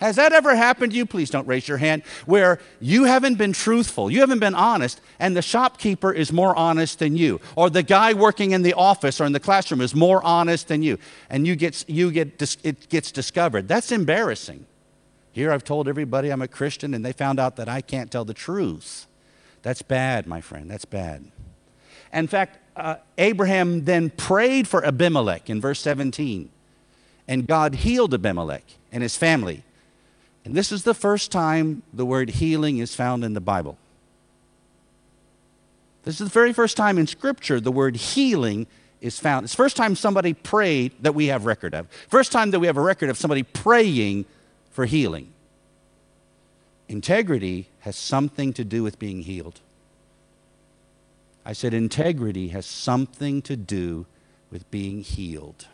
Has 0.00 0.14
that 0.16 0.32
ever 0.32 0.54
happened 0.54 0.92
to 0.92 0.98
you? 0.98 1.04
Please 1.04 1.28
don't 1.28 1.46
raise 1.46 1.66
your 1.66 1.78
hand. 1.78 2.02
Where 2.24 2.60
you 2.80 3.04
haven't 3.04 3.34
been 3.34 3.52
truthful, 3.52 4.10
you 4.10 4.20
haven't 4.20 4.38
been 4.38 4.54
honest, 4.54 5.00
and 5.18 5.36
the 5.36 5.42
shopkeeper 5.42 6.12
is 6.12 6.32
more 6.32 6.54
honest 6.56 7.00
than 7.00 7.16
you, 7.16 7.40
or 7.56 7.68
the 7.68 7.82
guy 7.82 8.14
working 8.14 8.52
in 8.52 8.62
the 8.62 8.74
office 8.74 9.20
or 9.20 9.24
in 9.24 9.32
the 9.32 9.40
classroom 9.40 9.80
is 9.80 9.94
more 9.94 10.22
honest 10.22 10.68
than 10.68 10.82
you, 10.82 10.98
and 11.30 11.46
you 11.46 11.56
get, 11.56 11.84
you 11.88 12.12
get 12.12 12.40
it 12.62 12.88
gets 12.88 13.10
discovered. 13.10 13.66
That's 13.66 13.90
embarrassing. 13.90 14.66
Here 15.32 15.50
I've 15.50 15.64
told 15.64 15.88
everybody 15.88 16.30
I'm 16.30 16.42
a 16.42 16.48
Christian, 16.48 16.94
and 16.94 17.04
they 17.04 17.12
found 17.12 17.40
out 17.40 17.56
that 17.56 17.68
I 17.68 17.80
can't 17.80 18.10
tell 18.10 18.24
the 18.24 18.34
truth. 18.34 19.06
That's 19.62 19.82
bad, 19.82 20.28
my 20.28 20.40
friend. 20.40 20.70
That's 20.70 20.84
bad. 20.84 21.24
In 22.12 22.28
fact, 22.28 22.58
uh, 22.76 22.96
Abraham 23.18 23.84
then 23.84 24.10
prayed 24.10 24.68
for 24.68 24.84
Abimelech 24.84 25.50
in 25.50 25.60
verse 25.60 25.80
17, 25.80 26.50
and 27.26 27.48
God 27.48 27.74
healed 27.74 28.14
Abimelech 28.14 28.64
and 28.92 29.02
his 29.02 29.16
family 29.16 29.64
and 30.48 30.56
this 30.56 30.72
is 30.72 30.84
the 30.84 30.94
first 30.94 31.30
time 31.30 31.82
the 31.92 32.06
word 32.06 32.30
healing 32.30 32.78
is 32.78 32.94
found 32.94 33.22
in 33.22 33.34
the 33.34 33.40
Bible. 33.40 33.76
This 36.04 36.22
is 36.22 36.28
the 36.28 36.32
very 36.32 36.54
first 36.54 36.74
time 36.74 36.96
in 36.96 37.06
Scripture 37.06 37.60
the 37.60 37.70
word 37.70 37.96
healing 37.96 38.66
is 39.02 39.20
found. 39.20 39.44
It's 39.44 39.52
the 39.52 39.58
first 39.58 39.76
time 39.76 39.94
somebody 39.94 40.32
prayed 40.32 40.94
that 41.02 41.14
we 41.14 41.26
have 41.26 41.44
record 41.44 41.74
of. 41.74 41.86
First 42.08 42.32
time 42.32 42.50
that 42.52 42.60
we 42.60 42.66
have 42.66 42.78
a 42.78 42.80
record 42.80 43.10
of 43.10 43.18
somebody 43.18 43.42
praying 43.42 44.24
for 44.70 44.86
healing. 44.86 45.34
Integrity 46.88 47.68
has 47.80 47.94
something 47.94 48.54
to 48.54 48.64
do 48.64 48.82
with 48.82 48.98
being 48.98 49.24
healed. 49.24 49.60
I 51.44 51.52
said 51.52 51.74
integrity 51.74 52.48
has 52.48 52.64
something 52.64 53.42
to 53.42 53.54
do 53.54 54.06
with 54.50 54.70
being 54.70 55.02
healed. 55.02 55.66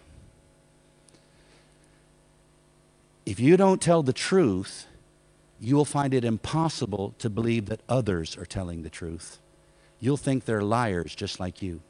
If 3.27 3.41
you 3.41 3.57
don't 3.57 3.81
tell 3.81 4.03
the 4.03 4.12
truth, 4.12 4.87
you 5.61 5.77
will 5.77 5.85
find 5.85 6.12
it 6.12 6.25
impossible 6.25 7.14
to 7.18 7.31
believe 7.31 7.66
that 7.66 7.81
others 7.89 8.37
are 8.37 8.45
telling 8.45 8.83
the 8.83 8.91
truth. 8.91 9.39
You'll 9.99 10.18
think 10.18 10.45
they're 10.45 10.62
liars 10.62 11.14
just 11.14 11.41
like 11.41 11.62
you. 11.62 11.81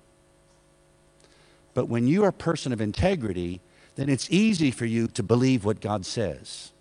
But 1.72 1.88
when 1.88 2.06
you 2.06 2.24
are 2.24 2.28
a 2.28 2.32
person 2.32 2.72
of 2.72 2.80
integrity, 2.80 3.60
then 3.96 4.08
it's 4.08 4.30
easy 4.30 4.70
for 4.70 4.86
you 4.86 5.08
to 5.08 5.22
believe 5.22 5.64
what 5.64 5.80
God 5.80 6.06
says 6.06 6.72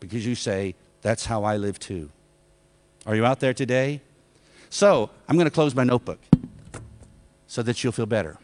because 0.00 0.26
you 0.26 0.34
say, 0.34 0.74
That's 1.02 1.26
how 1.26 1.44
I 1.44 1.56
live 1.56 1.78
too. 1.78 2.10
Are 3.06 3.14
you 3.14 3.24
out 3.24 3.40
there 3.40 3.54
today? 3.54 4.00
So, 4.70 5.10
I'm 5.28 5.36
going 5.36 5.46
to 5.46 5.50
close 5.50 5.74
my 5.74 5.84
notebook 5.84 6.18
so 7.46 7.62
that 7.62 7.82
you'll 7.82 7.92
feel 7.92 8.06
better. 8.06 8.36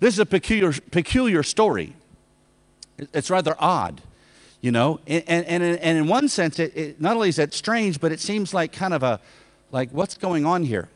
This 0.00 0.14
is 0.14 0.18
a 0.18 0.26
peculiar, 0.26 0.72
peculiar 0.90 1.42
story. 1.42 1.94
It's 2.98 3.30
rather 3.30 3.54
odd, 3.58 4.02
you 4.60 4.72
know. 4.72 5.00
And, 5.06 5.24
and, 5.26 5.62
and 5.62 5.98
in 5.98 6.06
one 6.06 6.28
sense, 6.28 6.58
it, 6.58 6.76
it, 6.76 7.00
not 7.00 7.16
only 7.16 7.28
is 7.28 7.36
that 7.36 7.54
strange, 7.54 8.00
but 8.00 8.12
it 8.12 8.20
seems 8.20 8.54
like 8.54 8.72
kind 8.72 8.94
of 8.94 9.02
a, 9.02 9.20
like, 9.72 9.90
what's 9.90 10.16
going 10.16 10.46
on 10.46 10.64
here? 10.64 10.88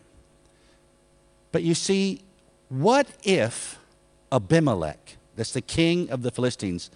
But 1.53 1.63
you 1.63 1.75
see, 1.75 2.23
what 2.69 3.09
if 3.25 3.79
Abimelech, 4.33 5.17
that's 5.37 5.53
the 5.53 5.61
king 5.61 6.11
of 6.11 6.23
the 6.23 6.31
Philistines, 6.31 6.91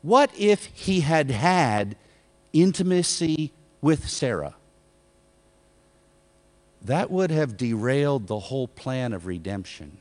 what 0.00 0.30
if 0.36 0.64
he 0.66 1.00
had 1.00 1.30
had 1.30 1.96
intimacy 2.52 3.52
with 3.80 4.08
Sarah? 4.08 4.54
That 6.80 7.10
would 7.10 7.30
have 7.30 7.56
derailed 7.56 8.26
the 8.26 8.40
whole 8.40 8.66
plan 8.66 9.12
of 9.12 9.26
redemption 9.26 9.98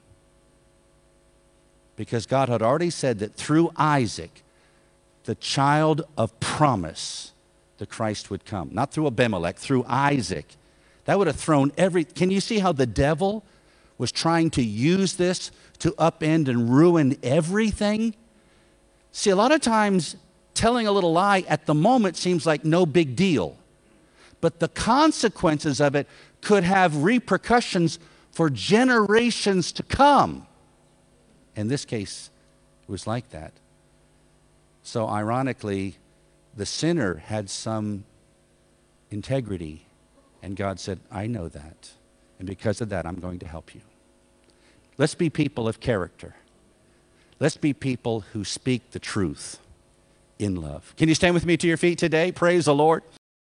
because 2.02 2.26
God 2.26 2.50
had 2.50 2.64
already 2.64 2.90
said 2.90 3.20
that 3.20 3.36
through 3.36 3.70
Isaac, 3.76 4.42
the 5.26 5.36
child 5.36 6.02
of 6.18 6.40
promise, 6.40 7.32
the 7.78 7.86
Christ 7.86 8.32
would 8.32 8.44
come. 8.44 8.70
Not 8.72 8.92
through 8.92 9.06
Abimelech, 9.06 9.56
through 9.60 9.86
Isaac. 9.88 10.48
That 11.06 11.20
would 11.20 11.28
have 11.28 11.36
thrown 11.36 11.72
every. 11.78 12.04
Can 12.04 12.32
you 12.32 12.42
see 12.42 12.58
how 12.58 12.72
the 12.72 12.88
devil 12.88 13.44
was 14.00 14.12
trying 14.12 14.50
to 14.50 14.64
use 14.64 15.14
this 15.14 15.52
to 15.78 15.92
upend 15.92 16.48
and 16.48 16.74
ruin 16.74 17.18
everything? 17.22 18.16
See, 19.12 19.30
a 19.30 19.36
lot 19.36 19.52
of 19.52 19.62
times 19.62 20.16
telling 20.56 20.88
a 20.88 20.92
little 20.92 21.14
lie 21.14 21.46
at 21.48 21.68
the 21.68 21.76
moment 21.76 22.18
seems 22.18 22.48
like 22.48 22.66
no 22.66 22.88
big 22.88 23.16
deal, 23.16 23.58
but 24.42 24.60
the 24.60 24.70
consequences 24.70 25.80
of 25.80 25.94
it 25.94 26.08
could 26.42 26.64
have 26.64 27.04
repercussions 27.04 28.00
for 28.32 28.50
generations 28.50 29.72
to 29.74 29.84
come. 29.84 30.48
In 31.56 31.68
this 31.68 31.86
case, 31.86 32.30
it 32.84 32.92
was 32.92 33.08
like 33.08 33.30
that. 33.30 33.54
So, 34.84 35.08
ironically, 35.08 35.98
the 36.56 36.66
sinner 36.66 37.16
had 37.16 37.50
some 37.50 38.06
integrity, 39.10 39.86
and 40.42 40.56
God 40.56 40.80
said, 40.80 41.00
I 41.12 41.28
know 41.28 41.48
that. 41.50 41.92
And 42.40 42.48
because 42.48 42.82
of 42.82 42.90
that, 42.90 43.06
I'm 43.06 43.20
going 43.20 43.40
to 43.40 43.48
help 43.48 43.76
you. 43.76 43.82
Let's 44.98 45.16
be 45.16 45.30
people 45.30 45.68
of 45.68 45.80
character. 45.80 46.36
Let's 47.40 47.58
be 47.58 47.74
people 47.74 48.22
who 48.34 48.44
speak 48.44 48.92
the 48.92 49.00
truth 49.00 49.60
in 50.40 50.56
love. 50.56 50.94
Can 50.98 51.10
you 51.10 51.16
stand 51.16 51.34
with 51.34 51.46
me 51.46 51.58
to 51.58 51.68
your 51.68 51.78
feet 51.78 51.98
today? 51.98 52.32
Praise 52.32 52.66
the 52.66 52.76
Lord. 52.76 53.04